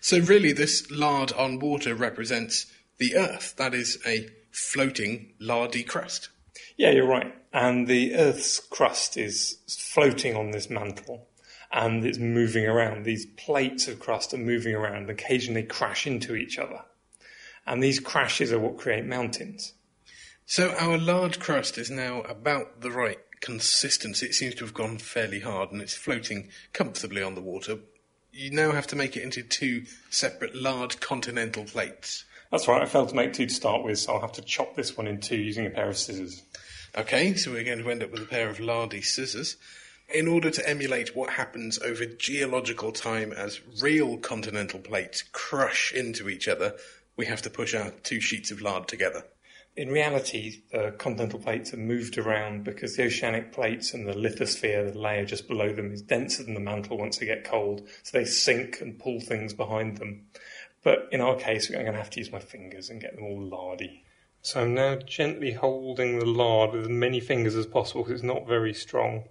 So 0.00 0.20
really, 0.20 0.52
this 0.52 0.88
lard 0.92 1.32
on 1.32 1.58
water 1.58 1.96
represents 1.96 2.72
the 2.98 3.16
Earth. 3.16 3.56
That 3.56 3.74
is 3.74 3.98
a 4.06 4.28
floating 4.52 5.32
lardy 5.40 5.82
crust. 5.82 6.28
Yeah, 6.76 6.90
you're 6.90 7.08
right. 7.08 7.34
And 7.52 7.88
the 7.88 8.14
Earth's 8.14 8.60
crust 8.60 9.16
is 9.16 9.58
floating 9.66 10.36
on 10.36 10.52
this 10.52 10.70
mantle 10.70 11.27
and 11.70 12.04
it's 12.04 12.18
moving 12.18 12.66
around. 12.66 13.04
These 13.04 13.26
plates 13.36 13.88
of 13.88 14.00
crust 14.00 14.32
are 14.34 14.38
moving 14.38 14.74
around, 14.74 15.10
occasionally 15.10 15.62
crash 15.62 16.06
into 16.06 16.34
each 16.34 16.58
other. 16.58 16.82
And 17.66 17.82
these 17.82 18.00
crashes 18.00 18.52
are 18.52 18.58
what 18.58 18.78
create 18.78 19.04
mountains. 19.04 19.74
So 20.46 20.74
our 20.78 20.96
large 20.96 21.38
crust 21.38 21.76
is 21.76 21.90
now 21.90 22.22
about 22.22 22.80
the 22.80 22.90
right 22.90 23.18
consistency. 23.40 24.26
It 24.26 24.34
seems 24.34 24.54
to 24.56 24.64
have 24.64 24.72
gone 24.72 24.96
fairly 24.96 25.40
hard 25.40 25.72
and 25.72 25.82
it's 25.82 25.94
floating 25.94 26.48
comfortably 26.72 27.22
on 27.22 27.34
the 27.34 27.42
water. 27.42 27.78
You 28.32 28.50
now 28.50 28.72
have 28.72 28.86
to 28.88 28.96
make 28.96 29.16
it 29.16 29.22
into 29.22 29.42
two 29.42 29.84
separate 30.10 30.54
large 30.54 31.00
continental 31.00 31.64
plates. 31.64 32.24
That's 32.50 32.66
right, 32.66 32.80
I 32.80 32.86
failed 32.86 33.10
to 33.10 33.14
make 33.14 33.34
two 33.34 33.46
to 33.46 33.54
start 33.54 33.84
with, 33.84 33.98
so 33.98 34.14
I'll 34.14 34.22
have 34.22 34.32
to 34.32 34.42
chop 34.42 34.74
this 34.74 34.96
one 34.96 35.06
in 35.06 35.20
two 35.20 35.36
using 35.36 35.66
a 35.66 35.70
pair 35.70 35.88
of 35.88 35.98
scissors. 35.98 36.42
Okay, 36.96 37.34
so 37.34 37.50
we're 37.50 37.64
going 37.64 37.82
to 37.82 37.90
end 37.90 38.02
up 38.02 38.10
with 38.10 38.22
a 38.22 38.26
pair 38.26 38.48
of 38.48 38.58
lardy 38.58 39.02
scissors. 39.02 39.56
In 40.12 40.26
order 40.26 40.50
to 40.50 40.66
emulate 40.66 41.14
what 41.14 41.28
happens 41.34 41.78
over 41.80 42.06
geological 42.06 42.92
time 42.92 43.30
as 43.30 43.60
real 43.82 44.16
continental 44.16 44.80
plates 44.80 45.22
crush 45.32 45.92
into 45.92 46.30
each 46.30 46.48
other, 46.48 46.76
we 47.18 47.26
have 47.26 47.42
to 47.42 47.50
push 47.50 47.74
our 47.74 47.90
two 47.90 48.18
sheets 48.18 48.50
of 48.50 48.62
lard 48.62 48.88
together. 48.88 49.24
In 49.76 49.90
reality, 49.90 50.62
the 50.72 50.94
continental 50.96 51.38
plates 51.38 51.74
are 51.74 51.78
moved 51.78 52.16
around 52.16 52.64
because 52.64 52.96
the 52.96 53.04
oceanic 53.04 53.52
plates 53.52 53.92
and 53.92 54.08
the 54.08 54.14
lithosphere, 54.14 54.90
the 54.90 54.98
layer 54.98 55.26
just 55.26 55.46
below 55.46 55.74
them, 55.74 55.92
is 55.92 56.00
denser 56.00 56.42
than 56.42 56.54
the 56.54 56.60
mantle 56.60 56.96
once 56.96 57.18
they 57.18 57.26
get 57.26 57.44
cold, 57.44 57.86
so 58.02 58.16
they 58.16 58.24
sink 58.24 58.80
and 58.80 58.98
pull 58.98 59.20
things 59.20 59.52
behind 59.52 59.98
them. 59.98 60.22
But 60.82 61.10
in 61.12 61.20
our 61.20 61.36
case, 61.36 61.68
I'm 61.68 61.74
going 61.82 61.92
to 61.92 61.98
have 61.98 62.10
to 62.10 62.20
use 62.20 62.32
my 62.32 62.40
fingers 62.40 62.88
and 62.88 62.98
get 62.98 63.14
them 63.14 63.24
all 63.24 63.42
lardy. 63.42 64.04
So 64.40 64.62
I'm 64.62 64.72
now 64.72 64.94
gently 64.96 65.52
holding 65.52 66.18
the 66.18 66.24
lard 66.24 66.72
with 66.72 66.84
as 66.84 66.88
many 66.88 67.20
fingers 67.20 67.54
as 67.54 67.66
possible 67.66 68.04
because 68.04 68.20
it's 68.20 68.26
not 68.26 68.48
very 68.48 68.72
strong 68.72 69.24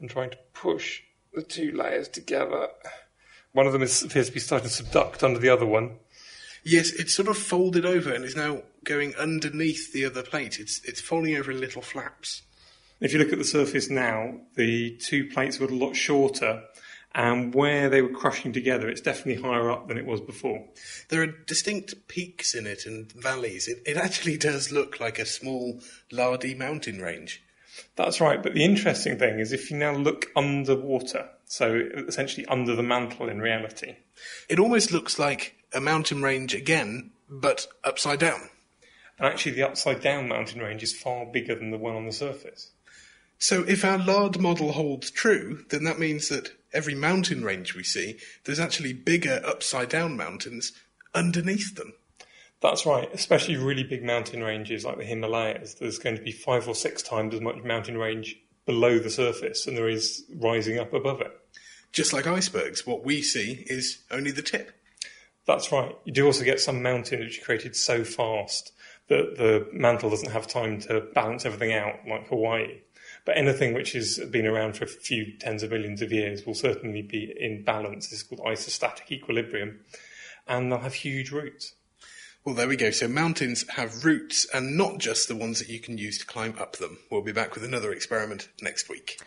and 0.00 0.10
trying 0.10 0.30
to 0.30 0.38
push 0.52 1.02
the 1.32 1.42
two 1.42 1.72
layers 1.72 2.08
together. 2.08 2.68
One 3.52 3.66
of 3.66 3.72
them 3.72 3.82
is, 3.82 4.02
appears 4.02 4.28
to 4.28 4.34
be 4.34 4.40
starting 4.40 4.68
to 4.68 4.82
subduct 4.82 5.22
under 5.22 5.38
the 5.38 5.48
other 5.48 5.66
one. 5.66 5.96
Yes, 6.64 6.92
it's 6.92 7.14
sort 7.14 7.28
of 7.28 7.38
folded 7.38 7.86
over 7.86 8.12
and 8.12 8.24
is 8.24 8.36
now 8.36 8.62
going 8.84 9.14
underneath 9.16 9.92
the 9.92 10.04
other 10.04 10.22
plate. 10.22 10.58
It's 10.60 10.80
it's 10.84 11.00
falling 11.00 11.36
over 11.36 11.50
in 11.50 11.60
little 11.60 11.82
flaps. 11.82 12.42
If 13.00 13.12
you 13.12 13.18
look 13.18 13.32
at 13.32 13.38
the 13.38 13.44
surface 13.44 13.88
now, 13.88 14.40
the 14.56 14.96
two 14.96 15.28
plates 15.28 15.56
got 15.56 15.70
a 15.70 15.74
lot 15.74 15.96
shorter 15.96 16.64
and 17.14 17.54
where 17.54 17.88
they 17.88 18.02
were 18.02 18.10
crushing 18.10 18.52
together, 18.52 18.88
it's 18.88 19.00
definitely 19.00 19.42
higher 19.42 19.70
up 19.70 19.88
than 19.88 19.98
it 19.98 20.06
was 20.06 20.20
before. 20.20 20.64
There 21.08 21.22
are 21.22 21.26
distinct 21.26 22.06
peaks 22.06 22.54
in 22.54 22.66
it 22.66 22.86
and 22.86 23.10
valleys. 23.12 23.66
It, 23.66 23.82
it 23.84 23.96
actually 23.96 24.36
does 24.36 24.70
look 24.70 25.00
like 25.00 25.18
a 25.18 25.26
small, 25.26 25.80
lardy 26.12 26.54
mountain 26.54 27.00
range. 27.00 27.42
That's 28.04 28.20
right, 28.20 28.42
but 28.42 28.54
the 28.54 28.64
interesting 28.64 29.18
thing 29.18 29.38
is 29.38 29.52
if 29.52 29.70
you 29.70 29.76
now 29.76 29.92
look 29.92 30.30
underwater, 30.34 31.28
so 31.44 31.82
essentially 32.08 32.46
under 32.46 32.74
the 32.74 32.82
mantle 32.82 33.28
in 33.28 33.40
reality, 33.40 33.96
it 34.48 34.58
almost 34.58 34.90
looks 34.90 35.18
like 35.18 35.56
a 35.74 35.80
mountain 35.80 36.22
range 36.22 36.54
again, 36.54 37.10
but 37.28 37.66
upside 37.84 38.18
down. 38.18 38.48
And 39.18 39.28
actually, 39.28 39.52
the 39.52 39.68
upside 39.68 40.00
down 40.00 40.28
mountain 40.28 40.60
range 40.60 40.82
is 40.82 40.96
far 40.96 41.26
bigger 41.26 41.54
than 41.54 41.70
the 41.70 41.78
one 41.78 41.94
on 41.94 42.06
the 42.06 42.12
surface. 42.12 42.70
So, 43.38 43.64
if 43.64 43.84
our 43.84 43.98
lard 43.98 44.40
model 44.40 44.72
holds 44.72 45.10
true, 45.10 45.64
then 45.68 45.84
that 45.84 45.98
means 45.98 46.28
that 46.30 46.52
every 46.72 46.94
mountain 46.94 47.44
range 47.44 47.74
we 47.74 47.84
see, 47.84 48.18
there's 48.44 48.60
actually 48.60 48.94
bigger 48.94 49.42
upside 49.44 49.90
down 49.90 50.16
mountains 50.16 50.72
underneath 51.14 51.76
them. 51.76 51.92
That's 52.60 52.84
right, 52.84 53.08
especially 53.14 53.56
really 53.56 53.84
big 53.84 54.04
mountain 54.04 54.42
ranges 54.42 54.84
like 54.84 54.98
the 54.98 55.04
Himalayas. 55.04 55.74
There's 55.74 55.98
going 55.98 56.16
to 56.16 56.22
be 56.22 56.32
five 56.32 56.68
or 56.68 56.74
six 56.74 57.02
times 57.02 57.34
as 57.34 57.40
much 57.40 57.56
mountain 57.64 57.96
range 57.96 58.36
below 58.66 58.98
the 58.98 59.10
surface 59.10 59.64
than 59.64 59.74
there 59.74 59.88
is 59.88 60.24
rising 60.36 60.78
up 60.78 60.92
above 60.92 61.20
it. 61.22 61.32
Just 61.92 62.12
like 62.12 62.26
icebergs, 62.26 62.86
what 62.86 63.04
we 63.04 63.22
see 63.22 63.64
is 63.66 64.02
only 64.10 64.30
the 64.30 64.42
tip. 64.42 64.72
That's 65.46 65.72
right. 65.72 65.96
You 66.04 66.12
do 66.12 66.26
also 66.26 66.44
get 66.44 66.60
some 66.60 66.82
mountain 66.82 67.20
which 67.20 67.38
is 67.38 67.44
created 67.44 67.74
so 67.74 68.04
fast 68.04 68.72
that 69.08 69.36
the 69.38 69.66
mantle 69.72 70.10
doesn't 70.10 70.30
have 70.30 70.46
time 70.46 70.80
to 70.82 71.00
balance 71.14 71.44
everything 71.44 71.72
out, 71.72 71.96
like 72.06 72.28
Hawaii. 72.28 72.80
But 73.24 73.38
anything 73.38 73.74
which 73.74 73.92
has 73.92 74.18
been 74.30 74.46
around 74.46 74.76
for 74.76 74.84
a 74.84 74.88
few 74.88 75.36
tens 75.38 75.62
of 75.62 75.70
millions 75.70 76.00
of 76.02 76.12
years 76.12 76.46
will 76.46 76.54
certainly 76.54 77.02
be 77.02 77.34
in 77.38 77.64
balance. 77.64 78.08
This 78.08 78.20
is 78.20 78.22
called 78.22 78.42
isostatic 78.42 79.10
equilibrium. 79.10 79.80
And 80.46 80.70
they'll 80.70 80.78
have 80.78 80.94
huge 80.94 81.32
roots. 81.32 81.74
Well, 82.42 82.54
there 82.54 82.68
we 82.68 82.76
go. 82.76 82.90
So 82.90 83.06
mountains 83.06 83.68
have 83.76 84.02
roots 84.02 84.46
and 84.54 84.74
not 84.74 84.96
just 84.96 85.28
the 85.28 85.36
ones 85.36 85.58
that 85.58 85.68
you 85.68 85.78
can 85.78 85.98
use 85.98 86.16
to 86.18 86.26
climb 86.26 86.54
up 86.58 86.76
them. 86.76 86.98
We'll 87.10 87.20
be 87.20 87.32
back 87.32 87.54
with 87.54 87.64
another 87.64 87.92
experiment 87.92 88.48
next 88.62 88.88
week. 88.88 89.20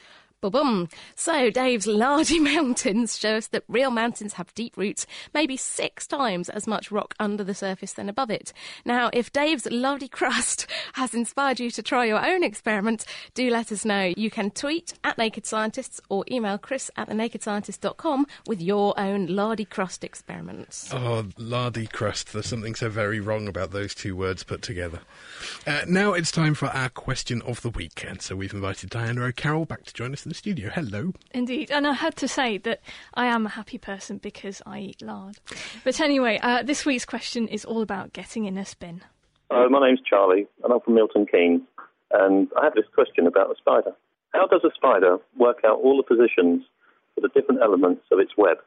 So 1.15 1.49
Dave's 1.49 1.87
lardy 1.87 2.39
mountains 2.53 3.17
show 3.17 3.35
us 3.35 3.47
that 3.47 3.63
real 3.67 3.91
mountains 3.91 4.33
have 4.33 4.53
deep 4.53 4.77
roots, 4.77 5.05
maybe 5.33 5.57
six 5.57 6.07
times 6.07 6.49
as 6.49 6.67
much 6.67 6.91
rock 6.91 7.15
under 7.19 7.43
the 7.43 7.53
surface 7.53 7.93
than 7.93 8.09
above 8.09 8.29
it. 8.29 8.53
Now, 8.85 9.09
if 9.13 9.31
Dave's 9.31 9.67
lardy 9.69 10.07
crust 10.07 10.67
has 10.93 11.13
inspired 11.13 11.59
you 11.59 11.71
to 11.71 11.81
try 11.81 12.05
your 12.05 12.25
own 12.25 12.43
experiment, 12.43 13.05
do 13.33 13.49
let 13.49 13.71
us 13.71 13.85
know. 13.85 14.13
You 14.17 14.29
can 14.29 14.51
tweet 14.51 14.93
at 15.03 15.17
Naked 15.17 15.45
Scientists 15.45 16.01
or 16.09 16.25
email 16.29 16.57
chris 16.57 16.91
at 16.95 17.09
thenakedscientist.com 17.09 18.27
with 18.47 18.61
your 18.61 18.99
own 18.99 19.27
lardy 19.27 19.65
crust 19.65 20.03
experiments. 20.03 20.93
Oh, 20.93 21.25
lardy 21.37 21.87
crust. 21.87 22.33
There's 22.33 22.47
something 22.47 22.75
so 22.75 22.89
very 22.89 23.19
wrong 23.19 23.47
about 23.47 23.71
those 23.71 23.95
two 23.95 24.15
words 24.15 24.43
put 24.43 24.61
together. 24.61 24.99
Uh, 25.65 25.81
now 25.87 26.13
it's 26.13 26.31
time 26.31 26.53
for 26.53 26.67
our 26.67 26.89
question 26.89 27.41
of 27.43 27.61
the 27.61 27.69
week, 27.69 28.03
and 28.07 28.21
so 28.21 28.35
we've 28.35 28.53
invited 28.53 28.89
Diana 28.89 29.23
O'Carroll 29.23 29.65
back 29.65 29.83
to 29.85 29.93
join 29.93 30.13
us 30.13 30.25
in 30.25 30.32
the 30.34 30.38
studio. 30.38 30.69
Hello. 30.73 31.13
Indeed, 31.31 31.69
and 31.69 31.86
I 31.86 31.93
had 31.93 32.15
to 32.15 32.27
say 32.27 32.57
that 32.57 32.81
I 33.13 33.27
am 33.27 33.45
a 33.45 33.49
happy 33.49 33.77
person 33.77 34.17
because 34.17 34.63
I 34.65 34.79
eat 34.79 35.01
lard. 35.03 35.38
But 35.84 36.01
anyway, 36.01 36.39
uh, 36.41 36.63
this 36.63 36.86
week's 36.86 37.05
question 37.05 37.47
is 37.47 37.63
all 37.63 37.84
about 37.84 38.13
getting 38.13 38.45
in 38.45 38.57
a 38.57 38.65
spin. 38.65 39.01
Uh, 39.51 39.69
my 39.69 39.88
name's 39.88 40.01
Charlie, 40.09 40.47
and 40.63 40.73
I'm 40.73 40.79
from 40.79 40.95
Milton 40.95 41.27
Keynes, 41.31 41.61
and 42.11 42.47
I 42.59 42.63
have 42.63 42.73
this 42.73 42.86
question 42.95 43.27
about 43.27 43.51
a 43.51 43.55
spider. 43.57 43.91
How 44.34 44.47
does 44.47 44.63
a 44.63 44.73
spider 44.73 45.17
work 45.38 45.59
out 45.63 45.77
all 45.77 45.97
the 45.97 46.03
positions 46.03 46.63
for 47.13 47.21
the 47.21 47.29
different 47.29 47.61
elements 47.61 48.01
of 48.11 48.17
its 48.17 48.31
web? 48.36 48.57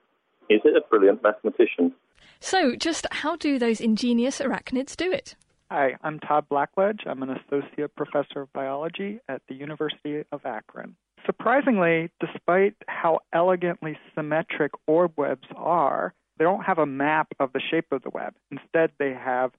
Is 0.48 0.60
it 0.64 0.76
a 0.76 0.88
brilliant 0.88 1.24
mathematician? 1.24 1.92
So, 2.38 2.76
just 2.76 3.08
how 3.10 3.34
do 3.34 3.58
those 3.58 3.80
ingenious 3.80 4.38
arachnids 4.38 4.94
do 4.94 5.10
it? 5.10 5.34
Hi, 5.72 5.96
I'm 6.04 6.20
Todd 6.20 6.46
Blackledge. 6.48 7.00
I'm 7.06 7.24
an 7.24 7.30
associate 7.30 7.96
professor 7.96 8.42
of 8.42 8.52
biology 8.52 9.18
at 9.28 9.42
the 9.48 9.56
University 9.56 10.22
of 10.30 10.46
Akron. 10.46 10.94
Surprisingly, 11.26 12.08
despite 12.20 12.76
how 12.86 13.18
elegantly 13.32 13.98
symmetric 14.14 14.72
orb 14.86 15.12
webs 15.16 15.48
are, 15.56 16.14
they 16.38 16.44
don't 16.44 16.64
have 16.64 16.78
a 16.78 16.86
map 16.86 17.28
of 17.40 17.52
the 17.52 17.60
shape 17.60 17.90
of 17.90 18.02
the 18.02 18.10
web. 18.10 18.34
Instead, 18.50 18.92
they 18.98 19.12
have 19.12 19.50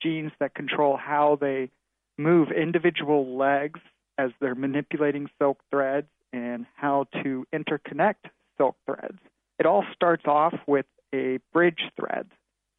genes 0.00 0.30
that 0.38 0.54
control 0.54 0.96
how 0.96 1.36
they 1.40 1.70
move 2.16 2.50
individual 2.50 3.36
legs 3.36 3.80
as 4.16 4.30
they're 4.40 4.54
manipulating 4.54 5.28
silk 5.38 5.58
threads 5.70 6.08
and 6.32 6.66
how 6.74 7.06
to 7.22 7.46
interconnect 7.52 8.30
silk 8.56 8.76
threads. 8.86 9.18
It 9.58 9.66
all 9.66 9.84
starts 9.94 10.24
off 10.26 10.54
with 10.66 10.86
a 11.14 11.38
bridge 11.52 11.90
thread. 11.98 12.28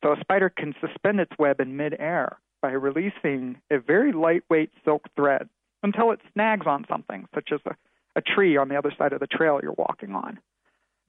So 0.04 0.14
a 0.14 0.20
spider 0.20 0.50
can 0.50 0.76
suspend 0.80 1.20
its 1.20 1.32
web 1.38 1.60
in 1.60 1.76
midair 1.76 2.38
by 2.62 2.72
releasing 2.72 3.58
a 3.72 3.80
very 3.80 4.12
lightweight 4.14 4.72
silk 4.86 5.08
thread 5.16 5.50
until 5.84 6.12
it 6.12 6.20
snags 6.34 6.68
on 6.68 6.86
something, 6.90 7.28
such 7.34 7.50
as 7.54 7.60
a, 7.66 7.76
a 8.20 8.36
tree 8.36 8.58
on 8.58 8.70
the 8.70 8.76
other 8.76 8.94
side 8.98 9.14
of 9.14 9.20
the 9.20 9.28
trail 9.28 9.60
you're 9.64 9.74
walking 9.78 10.12
on. 10.12 10.40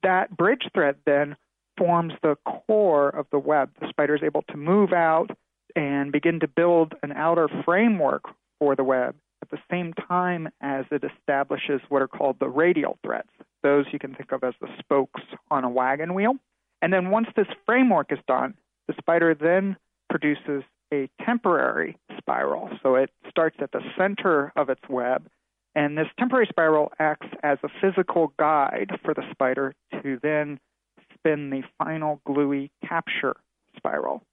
That 0.03 0.35
bridge 0.35 0.63
thread 0.73 0.95
then 1.05 1.35
forms 1.77 2.13
the 2.23 2.37
core 2.45 3.09
of 3.09 3.27
the 3.31 3.39
web. 3.39 3.69
The 3.79 3.89
spider 3.89 4.15
is 4.15 4.23
able 4.23 4.43
to 4.49 4.57
move 4.57 4.93
out 4.93 5.29
and 5.75 6.11
begin 6.11 6.39
to 6.39 6.47
build 6.47 6.95
an 7.03 7.11
outer 7.11 7.47
framework 7.65 8.23
for 8.59 8.75
the 8.75 8.83
web 8.83 9.15
at 9.41 9.49
the 9.49 9.59
same 9.69 9.93
time 9.93 10.49
as 10.61 10.85
it 10.91 11.03
establishes 11.03 11.81
what 11.89 12.01
are 12.01 12.07
called 12.07 12.37
the 12.39 12.47
radial 12.47 12.97
threads. 13.03 13.29
Those 13.63 13.85
you 13.91 13.99
can 13.99 14.13
think 14.15 14.31
of 14.31 14.43
as 14.43 14.53
the 14.61 14.67
spokes 14.79 15.21
on 15.49 15.63
a 15.63 15.69
wagon 15.69 16.13
wheel. 16.13 16.33
And 16.81 16.91
then 16.91 17.09
once 17.09 17.27
this 17.35 17.47
framework 17.65 18.11
is 18.11 18.19
done, 18.27 18.55
the 18.87 18.95
spider 18.99 19.35
then 19.35 19.77
produces 20.09 20.63
a 20.93 21.09
temporary 21.25 21.97
spiral. 22.17 22.69
So 22.83 22.95
it 22.95 23.11
starts 23.29 23.57
at 23.61 23.71
the 23.71 23.81
center 23.97 24.51
of 24.55 24.69
its 24.69 24.81
web, 24.89 25.27
and 25.75 25.97
this 25.97 26.07
temporary 26.19 26.47
spiral 26.49 26.91
acts 26.99 27.27
as 27.43 27.57
a 27.63 27.69
physical 27.81 28.33
guide 28.37 28.91
for 29.03 29.13
the 29.13 29.23
spider 29.31 29.73
to 30.03 30.19
then 30.21 30.59
spin 31.13 31.49
the 31.49 31.63
final 31.77 32.21
gluey 32.25 32.71
capture 32.87 33.35
spiral. 33.77 34.23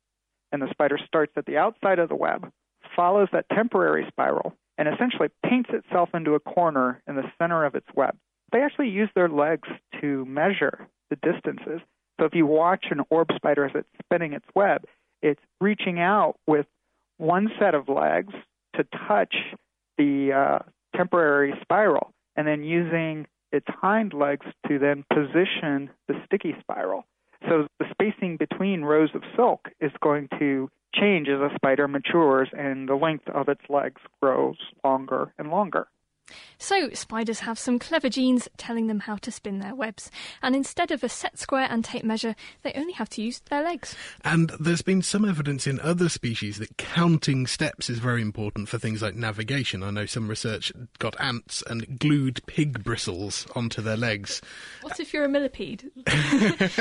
And 0.51 0.62
the 0.62 0.70
spider 0.70 0.99
starts 1.07 1.32
at 1.36 1.47
the 1.47 1.59
outside 1.59 1.99
of 1.99 2.09
the 2.09 2.16
web, 2.16 2.51
follows 2.97 3.28
that 3.32 3.47
temporary 3.55 4.07
spiral, 4.09 4.55
and 4.78 4.89
essentially 4.89 5.28
paints 5.45 5.70
itself 5.72 6.11
into 6.14 6.34
a 6.34 6.41
corner 6.41 7.03
in 7.07 7.16
the 7.16 7.30
center 7.39 7.64
of 7.64 7.74
its 7.74 7.86
web. 7.95 8.16
They 8.53 8.62
actually 8.62 8.89
use 8.89 9.11
their 9.14 9.28
legs 9.28 9.68
to 10.01 10.24
measure 10.24 10.89
the 11.11 11.16
distances. 11.16 11.80
So 12.18 12.26
if 12.26 12.34
you 12.34 12.47
watch 12.47 12.86
an 12.91 13.03
orb 13.11 13.28
spider 13.36 13.66
as 13.66 13.72
it's 13.74 13.89
spinning 14.03 14.32
its 14.32 14.47
web, 14.55 14.84
it's 15.22 15.41
reaching 15.61 16.01
out 16.01 16.36
with 16.47 16.66
one 17.18 17.49
set 17.61 17.74
of 17.74 17.89
legs 17.89 18.32
to 18.76 18.84
touch 19.07 19.34
the 19.99 20.32
uh, 20.32 20.59
temporary 20.97 21.55
spiral 21.62 22.12
and 22.36 22.47
then 22.47 22.62
using 22.62 23.26
its 23.53 23.66
hind 23.68 24.12
legs 24.12 24.47
to 24.68 24.78
then 24.78 25.05
position 25.12 25.91
the 26.07 26.14
sticky 26.26 26.55
spiral. 26.61 27.05
So 27.49 27.66
the 27.78 27.86
spacing 27.91 28.36
between 28.36 28.82
rows 28.82 29.11
of 29.14 29.22
silk 29.36 29.68
is 29.80 29.93
going 30.03 30.28
to 30.39 30.68
change 30.95 31.28
as 31.28 31.41
a 31.41 31.55
spider 31.55 31.89
matures 31.89 32.49
and 32.53 32.89
the 32.89 32.95
length 32.95 33.28
of 33.28 33.49
its 33.49 33.62
legs 33.68 34.01
grows 34.20 34.57
longer 34.84 35.32
and 35.39 35.51
longer. 35.51 35.86
So, 36.59 36.91
spiders 36.93 37.41
have 37.41 37.59
some 37.59 37.79
clever 37.79 38.09
genes 38.09 38.49
telling 38.57 38.89
them 38.89 39.01
how 39.01 39.16
to 39.16 39.31
spin 39.31 39.61
their 39.61 39.74
webs, 39.74 40.11
and 40.43 40.57
instead 40.57 40.91
of 40.91 41.05
a 41.05 41.09
set 41.09 41.39
square 41.39 41.68
and 41.70 41.85
tape 41.85 42.05
measure, 42.05 42.35
they 42.62 42.72
only 42.74 42.93
have 42.95 43.09
to 43.11 43.22
use 43.22 43.41
their 43.49 43.62
legs. 43.62 43.95
And 44.24 44.51
there's 44.59 44.83
been 44.83 45.03
some 45.03 45.24
evidence 45.24 45.66
in 45.66 45.79
other 45.81 46.09
species 46.09 46.59
that 46.59 46.76
counting 46.76 47.47
steps 47.47 47.89
is 47.89 47.99
very 47.99 48.22
important 48.22 48.68
for 48.68 48.79
things 48.79 49.03
like 49.03 49.14
navigation. 49.14 49.83
I 49.83 49.91
know 49.91 50.07
some 50.07 50.29
research 50.29 50.72
got 50.99 51.18
ants 51.20 51.62
and 51.68 51.99
glued 51.99 52.45
pig 52.47 52.83
bristles 52.83 53.47
onto 53.55 53.81
their 53.81 53.97
legs. 53.97 54.43
What 54.83 54.99
if 55.01 55.12
you're 55.12 55.24
a 55.24 55.29
millipede? 55.29 55.91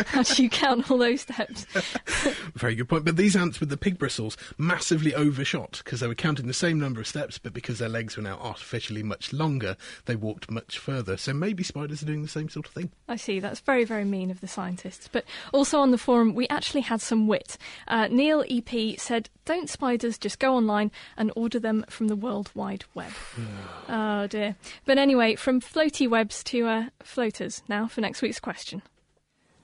how 0.07 0.23
do 0.23 0.43
you 0.43 0.49
count 0.49 0.89
all 0.89 0.97
those 0.97 1.21
steps? 1.21 1.65
very 2.55 2.75
good 2.75 2.89
point. 2.89 3.05
But 3.05 3.17
these 3.17 3.35
ants 3.35 3.59
with 3.59 3.69
the 3.69 3.77
pig 3.77 3.97
bristles 3.97 4.37
massively 4.57 5.13
overshot 5.13 5.81
because 5.83 5.99
they 5.99 6.07
were 6.07 6.15
counting 6.15 6.47
the 6.47 6.53
same 6.53 6.79
number 6.79 6.99
of 6.99 7.07
steps, 7.07 7.37
but 7.37 7.53
because 7.53 7.79
their 7.79 7.89
legs 7.89 8.17
were 8.17 8.23
now 8.23 8.37
artificially 8.41 9.03
much 9.03 9.33
longer, 9.37 9.77
they 10.05 10.15
walked 10.15 10.51
much 10.51 10.77
further. 10.77 11.17
So 11.17 11.33
maybe 11.33 11.63
spiders 11.63 12.03
are 12.03 12.05
doing 12.05 12.21
the 12.21 12.27
same 12.27 12.49
sort 12.49 12.67
of 12.67 12.73
thing. 12.73 12.91
I 13.07 13.15
see. 13.15 13.39
That's 13.39 13.59
very, 13.59 13.83
very 13.83 14.05
mean 14.05 14.31
of 14.31 14.41
the 14.41 14.47
scientists. 14.47 15.07
But 15.11 15.25
also 15.53 15.79
on 15.79 15.91
the 15.91 15.97
forum, 15.97 16.33
we 16.33 16.47
actually 16.49 16.81
had 16.81 17.01
some 17.01 17.27
wit. 17.27 17.57
Uh, 17.87 18.07
Neil 18.07 18.43
EP 18.49 18.99
said, 18.99 19.29
Don't 19.45 19.69
spiders 19.69 20.17
just 20.17 20.39
go 20.39 20.55
online 20.55 20.91
and 21.15 21.31
order 21.35 21.59
them 21.59 21.85
from 21.89 22.07
the 22.07 22.15
World 22.15 22.51
Wide 22.53 22.85
Web? 22.93 23.11
oh 23.89 24.27
dear. 24.27 24.55
But 24.85 24.97
anyway, 24.97 25.35
from 25.35 25.61
floaty 25.61 26.09
webs 26.09 26.43
to 26.45 26.67
uh, 26.67 26.85
floaters 27.03 27.61
now 27.67 27.87
for 27.87 28.01
next 28.01 28.21
week's 28.21 28.39
question. 28.39 28.81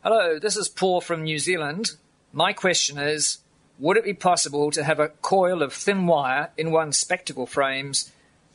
Hello, 0.04 0.38
this 0.38 0.58
is 0.58 0.68
Paul 0.68 1.00
from 1.00 1.24
New 1.24 1.40
Zealand. 1.40 1.92
My 2.34 2.52
question 2.52 2.98
is 2.98 3.38
Would 3.80 3.98
it 3.98 4.04
be 4.04 4.14
possible 4.14 4.70
to 4.72 4.84
have 4.84 5.00
a 5.00 5.10
coil 5.10 5.62
of 5.62 5.72
thin 5.72 6.08
wire 6.08 6.50
in 6.58 6.72
one's 6.72 6.98
spectacle 6.98 7.46
frames 7.46 8.12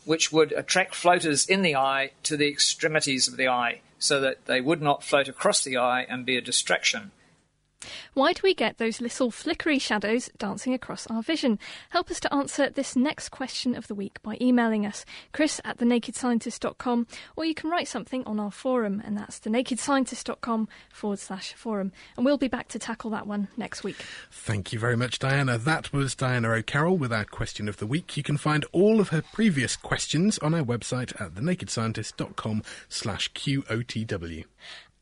which 0.09 0.33
would 0.33 0.53
attract 0.53 0.95
floaters 0.95 1.47
in 1.47 1.61
the 1.61 1.77
eye 1.77 2.11
to 2.23 2.35
the 2.35 2.49
extremities 2.49 3.29
of 3.29 3.37
the 3.37 3.47
eye 3.47 3.79
so 3.99 4.19
that 4.19 4.47
they 4.47 4.59
would 4.59 4.81
not 4.81 5.05
float 5.05 5.29
across 5.29 5.63
the 5.63 5.77
eye 5.77 6.07
and 6.09 6.25
be 6.25 6.39
a 6.39 6.41
distraction. 6.41 7.11
Why 8.15 8.33
do 8.33 8.41
we 8.43 8.55
get 8.55 8.79
those 8.79 9.01
little 9.01 9.31
flickery 9.31 9.79
shadows 9.79 10.31
dancing 10.39 10.75
across 10.75 11.07
our 11.07 11.23
vision? 11.23 11.59
Help 11.91 12.11
us 12.11 12.21
to 12.21 12.35
answer 12.35 12.71
this 12.71 12.97
next 12.97 13.29
question 13.29 13.77
of 13.77 13.87
the 13.87 13.95
week 13.95 14.21
by 14.23 14.37
emailing 14.41 14.85
us, 14.85 15.05
chris 15.33 15.61
at 15.65 15.79
thenakedscientist.com, 15.79 17.07
or 17.37 17.45
you 17.45 17.55
can 17.55 17.71
write 17.71 17.89
something 17.89 18.25
on 18.25 18.41
our 18.41 18.51
forum, 18.51 19.01
and 19.05 19.17
that's 19.17 19.41
thenakedscientist.com 19.41 20.69
forward 20.93 21.19
slash 21.19 21.53
forum. 21.55 21.93
And 22.17 22.25
we'll 22.25 22.39
be 22.39 22.49
back 22.49 22.69
to 22.69 22.79
tackle 22.79 23.11
that 23.11 23.27
one 23.27 23.49
next 23.57 23.85
week. 23.85 23.97
Thank 24.31 24.73
you 24.73 24.79
very 24.79 24.97
much, 24.97 25.19
Diana. 25.19 25.59
That 25.59 25.93
was 25.93 26.15
Diana 26.15 26.51
O'Carroll 26.51 26.97
with 26.97 27.13
our 27.13 27.25
question 27.25 27.69
of 27.69 27.77
the 27.77 27.87
week. 27.87 28.17
You 28.17 28.23
can 28.23 28.37
find 28.37 28.65
all 28.73 29.01
of 29.01 29.11
her 29.11 29.23
previous 29.33 29.77
questions 29.77 30.39
on 30.39 30.55
our 30.55 30.63
website 30.63 31.19
at 31.21 31.35
thenakedscientist.com 31.35 32.63
slash 32.89 33.33
QOTW. 33.33 34.45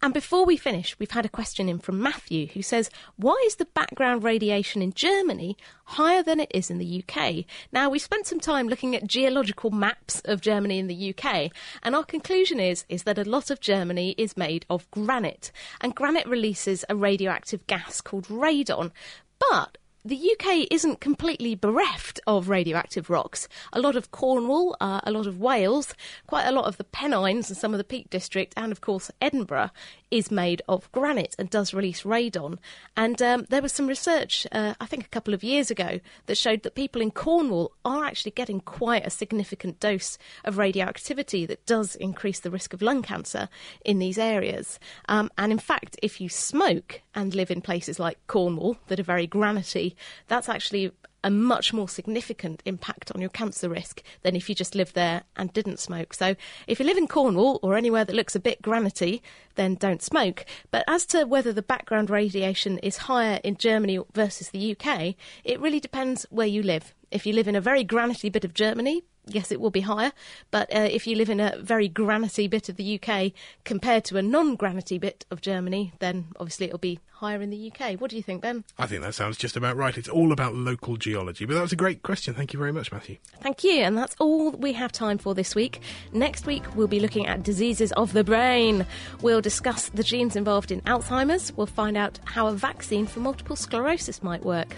And 0.06 0.14
before 0.14 0.46
we 0.46 0.56
finish, 0.56 0.96
we've 1.00 1.10
had 1.10 1.24
a 1.26 1.28
question 1.28 1.68
in 1.68 1.80
from 1.80 2.00
Matthew 2.00 2.46
who 2.46 2.62
says, 2.62 2.90
Why 3.16 3.42
is 3.44 3.56
the 3.56 3.64
background 3.64 4.22
radiation 4.22 4.80
in 4.80 4.92
Germany 4.92 5.56
higher 5.84 6.22
than 6.22 6.38
it 6.38 6.52
is 6.54 6.70
in 6.70 6.78
the 6.78 7.02
UK? 7.02 7.44
Now, 7.72 7.90
we 7.90 7.98
spent 7.98 8.28
some 8.28 8.38
time 8.38 8.68
looking 8.68 8.94
at 8.94 9.08
geological 9.08 9.72
maps 9.72 10.22
of 10.24 10.40
Germany 10.40 10.78
and 10.78 10.88
the 10.88 11.12
UK, 11.12 11.50
and 11.82 11.96
our 11.96 12.04
conclusion 12.04 12.60
is, 12.60 12.84
is 12.88 13.02
that 13.02 13.18
a 13.18 13.28
lot 13.28 13.50
of 13.50 13.58
Germany 13.58 14.14
is 14.16 14.36
made 14.36 14.64
of 14.70 14.88
granite, 14.92 15.50
and 15.80 15.92
granite 15.92 16.28
releases 16.28 16.84
a 16.88 16.94
radioactive 16.94 17.66
gas 17.66 18.00
called 18.00 18.28
radon. 18.28 18.92
But 19.40 19.76
the 20.06 20.36
UK 20.38 20.68
isn't 20.70 21.00
completely 21.00 21.56
bereft 21.56 22.20
of 22.28 22.48
radioactive 22.48 23.10
rocks. 23.10 23.48
A 23.72 23.80
lot 23.80 23.96
of 23.96 24.12
Cornwall, 24.12 24.76
uh, 24.80 25.00
a 25.02 25.10
lot 25.10 25.26
of 25.26 25.40
Wales, 25.40 25.94
quite 26.28 26.46
a 26.46 26.52
lot 26.52 26.66
of 26.66 26.76
the 26.76 26.84
Pennines 26.84 27.50
and 27.50 27.56
some 27.56 27.74
of 27.74 27.78
the 27.78 27.84
Peak 27.84 28.08
District, 28.08 28.54
and 28.56 28.70
of 28.70 28.80
course 28.80 29.10
Edinburgh 29.20 29.70
is 30.10 30.30
made 30.30 30.62
of 30.68 30.90
granite 30.92 31.34
and 31.38 31.50
does 31.50 31.74
release 31.74 32.02
radon. 32.02 32.58
And 32.96 33.20
um, 33.20 33.46
there 33.48 33.62
was 33.62 33.72
some 33.72 33.88
research, 33.88 34.46
uh, 34.52 34.74
I 34.80 34.86
think 34.86 35.04
a 35.04 35.08
couple 35.08 35.34
of 35.34 35.42
years 35.42 35.70
ago, 35.70 35.98
that 36.26 36.38
showed 36.38 36.62
that 36.62 36.76
people 36.76 37.02
in 37.02 37.10
Cornwall 37.10 37.72
are 37.84 38.04
actually 38.04 38.30
getting 38.30 38.60
quite 38.60 39.04
a 39.04 39.10
significant 39.10 39.80
dose 39.80 40.18
of 40.44 40.58
radioactivity 40.58 41.46
that 41.46 41.66
does 41.66 41.96
increase 41.96 42.38
the 42.38 42.50
risk 42.50 42.72
of 42.72 42.82
lung 42.82 43.02
cancer 43.02 43.48
in 43.84 43.98
these 43.98 44.18
areas. 44.18 44.78
Um, 45.08 45.30
and 45.36 45.50
in 45.50 45.58
fact, 45.58 45.98
if 46.02 46.20
you 46.20 46.28
smoke 46.28 47.02
and 47.14 47.34
live 47.34 47.50
in 47.50 47.60
places 47.60 47.98
like 47.98 48.24
Cornwall 48.28 48.76
that 48.86 49.00
are 49.00 49.04
very 49.04 49.26
granity, 49.26 49.95
that's 50.28 50.48
actually 50.48 50.92
a 51.26 51.30
much 51.30 51.72
more 51.72 51.88
significant 51.88 52.62
impact 52.64 53.10
on 53.12 53.20
your 53.20 53.30
cancer 53.30 53.68
risk 53.68 54.00
than 54.22 54.36
if 54.36 54.48
you 54.48 54.54
just 54.54 54.76
lived 54.76 54.94
there 54.94 55.24
and 55.36 55.52
didn't 55.52 55.80
smoke. 55.80 56.14
So 56.14 56.36
if 56.68 56.78
you 56.78 56.86
live 56.86 56.96
in 56.96 57.08
Cornwall 57.08 57.58
or 57.62 57.76
anywhere 57.76 58.04
that 58.04 58.14
looks 58.14 58.36
a 58.36 58.40
bit 58.40 58.62
granity, 58.62 59.22
then 59.56 59.74
don't 59.74 60.02
smoke. 60.02 60.46
But 60.70 60.84
as 60.86 61.04
to 61.06 61.24
whether 61.24 61.52
the 61.52 61.62
background 61.62 62.10
radiation 62.10 62.78
is 62.78 62.96
higher 62.96 63.40
in 63.42 63.56
Germany 63.56 63.98
versus 64.14 64.50
the 64.50 64.76
UK, 64.78 65.16
it 65.42 65.60
really 65.60 65.80
depends 65.80 66.26
where 66.30 66.46
you 66.46 66.62
live. 66.62 66.94
If 67.10 67.26
you 67.26 67.32
live 67.32 67.48
in 67.48 67.56
a 67.56 67.60
very 67.60 67.82
granity 67.82 68.28
bit 68.28 68.44
of 68.44 68.54
Germany, 68.54 69.02
yes, 69.26 69.50
it 69.50 69.60
will 69.60 69.70
be 69.70 69.80
higher. 69.80 70.12
But 70.52 70.72
uh, 70.74 70.88
if 70.90 71.06
you 71.08 71.16
live 71.16 71.30
in 71.30 71.40
a 71.40 71.58
very 71.58 71.88
granity 71.88 72.46
bit 72.46 72.68
of 72.68 72.76
the 72.76 73.00
UK 73.00 73.32
compared 73.64 74.04
to 74.04 74.16
a 74.16 74.22
non 74.22 74.54
granity 74.54 74.98
bit 74.98 75.26
of 75.30 75.40
Germany, 75.40 75.92
then 75.98 76.26
obviously 76.38 76.66
it'll 76.66 76.78
be 76.78 77.00
higher 77.16 77.40
in 77.40 77.48
the 77.48 77.72
UK. 77.72 77.98
What 77.98 78.10
do 78.10 78.16
you 78.16 78.22
think, 78.22 78.42
Ben? 78.42 78.64
I 78.78 78.86
think 78.86 79.02
that 79.02 79.14
sounds 79.14 79.38
just 79.38 79.56
about 79.56 79.76
right. 79.76 79.96
It's 79.96 80.08
all 80.08 80.32
about 80.32 80.54
local 80.54 80.96
geology. 80.96 81.46
But 81.46 81.54
that 81.54 81.62
was 81.62 81.72
a 81.72 81.76
great 81.76 82.02
question. 82.02 82.34
Thank 82.34 82.52
you 82.52 82.58
very 82.58 82.72
much, 82.72 82.92
Matthew. 82.92 83.16
Thank 83.40 83.64
you. 83.64 83.80
And 83.82 83.96
that's 83.96 84.14
all 84.18 84.50
we 84.50 84.74
have 84.74 84.92
time 84.92 85.16
for 85.16 85.34
this 85.34 85.54
week. 85.54 85.80
Next 86.12 86.46
week, 86.46 86.62
we'll 86.76 86.88
be 86.88 87.00
looking 87.00 87.26
at 87.26 87.42
diseases 87.42 87.92
of 87.92 88.12
the 88.12 88.22
brain. 88.22 88.86
We'll 89.22 89.40
discuss 89.40 89.88
the 89.88 90.02
genes 90.02 90.36
involved 90.36 90.70
in 90.70 90.82
Alzheimer's. 90.82 91.56
We'll 91.56 91.66
find 91.66 91.96
out 91.96 92.18
how 92.26 92.48
a 92.48 92.52
vaccine 92.52 93.06
for 93.06 93.20
multiple 93.20 93.56
sclerosis 93.56 94.22
might 94.22 94.44
work. 94.44 94.76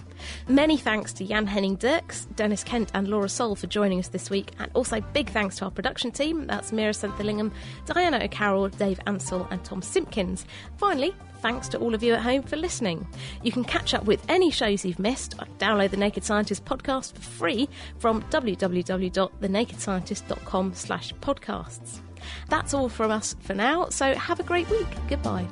Many 0.49 0.76
thanks 0.76 1.12
to 1.14 1.24
Jan 1.24 1.47
Henning 1.47 1.76
Dirks, 1.76 2.26
Dennis 2.36 2.62
Kent, 2.62 2.91
and 2.95 3.09
Laura 3.09 3.28
Soul 3.28 3.57
for 3.57 3.66
joining 3.66 3.99
us 3.99 4.09
this 4.09 4.30
week. 4.30 4.53
And 4.59 4.70
also 4.74 5.01
big 5.01 5.30
thanks 5.30 5.57
to 5.57 5.64
our 5.64 5.70
production 5.70 6.12
team. 6.12 6.47
That's 6.47 6.70
Meera 6.70 6.95
Senthilingam, 6.95 7.53
Diana 7.86 8.22
O'Carroll, 8.22 8.68
Dave 8.68 9.01
Ansell, 9.07 9.49
and 9.51 9.64
Tom 9.64 9.82
Simpkins. 9.82 10.47
Finally, 10.76 11.14
thanks 11.41 11.68
to 11.68 11.78
all 11.78 11.95
of 11.95 12.03
you 12.03 12.14
at 12.14 12.20
home 12.20 12.43
for 12.43 12.57
listening. 12.57 13.07
You 13.43 13.53
can 13.53 13.64
catch 13.64 13.95
up 13.95 14.05
with 14.05 14.22
any 14.28 14.51
shows 14.51 14.84
you've 14.84 14.99
missed. 14.99 15.36
Download 15.59 15.91
the 15.91 15.97
Naked 15.97 16.24
Scientist 16.24 16.64
podcast 16.64 17.14
for 17.14 17.22
free 17.22 17.68
from 17.99 18.22
www.thenakedscientist.com 18.24 20.74
slash 20.74 21.14
podcasts. 21.14 22.01
That's 22.49 22.74
all 22.74 22.89
from 22.89 23.11
us 23.11 23.34
for 23.41 23.55
now, 23.55 23.89
so 23.89 24.14
have 24.14 24.39
a 24.41 24.45
great 24.45 24.68
week. 24.70 24.86
Goodbye. 25.09 25.47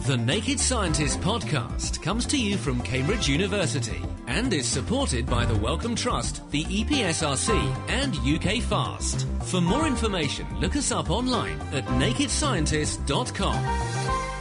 The 0.00 0.16
Naked 0.16 0.60
Scientist 0.60 1.20
podcast 1.20 2.02
comes 2.02 2.26
to 2.26 2.36
you 2.38 2.58
from 2.58 2.82
Cambridge 2.82 3.28
University 3.28 4.00
and 4.26 4.52
is 4.52 4.68
supported 4.68 5.26
by 5.26 5.46
the 5.46 5.56
Wellcome 5.56 5.96
Trust, 5.96 6.48
the 6.50 6.64
EPSRC, 6.64 7.50
and 7.88 8.14
UK 8.18 8.62
Fast. 8.62 9.26
For 9.44 9.60
more 9.60 9.86
information, 9.86 10.46
look 10.60 10.76
us 10.76 10.92
up 10.92 11.10
online 11.10 11.58
at 11.72 11.86
nakedscientist.com. 11.86 14.35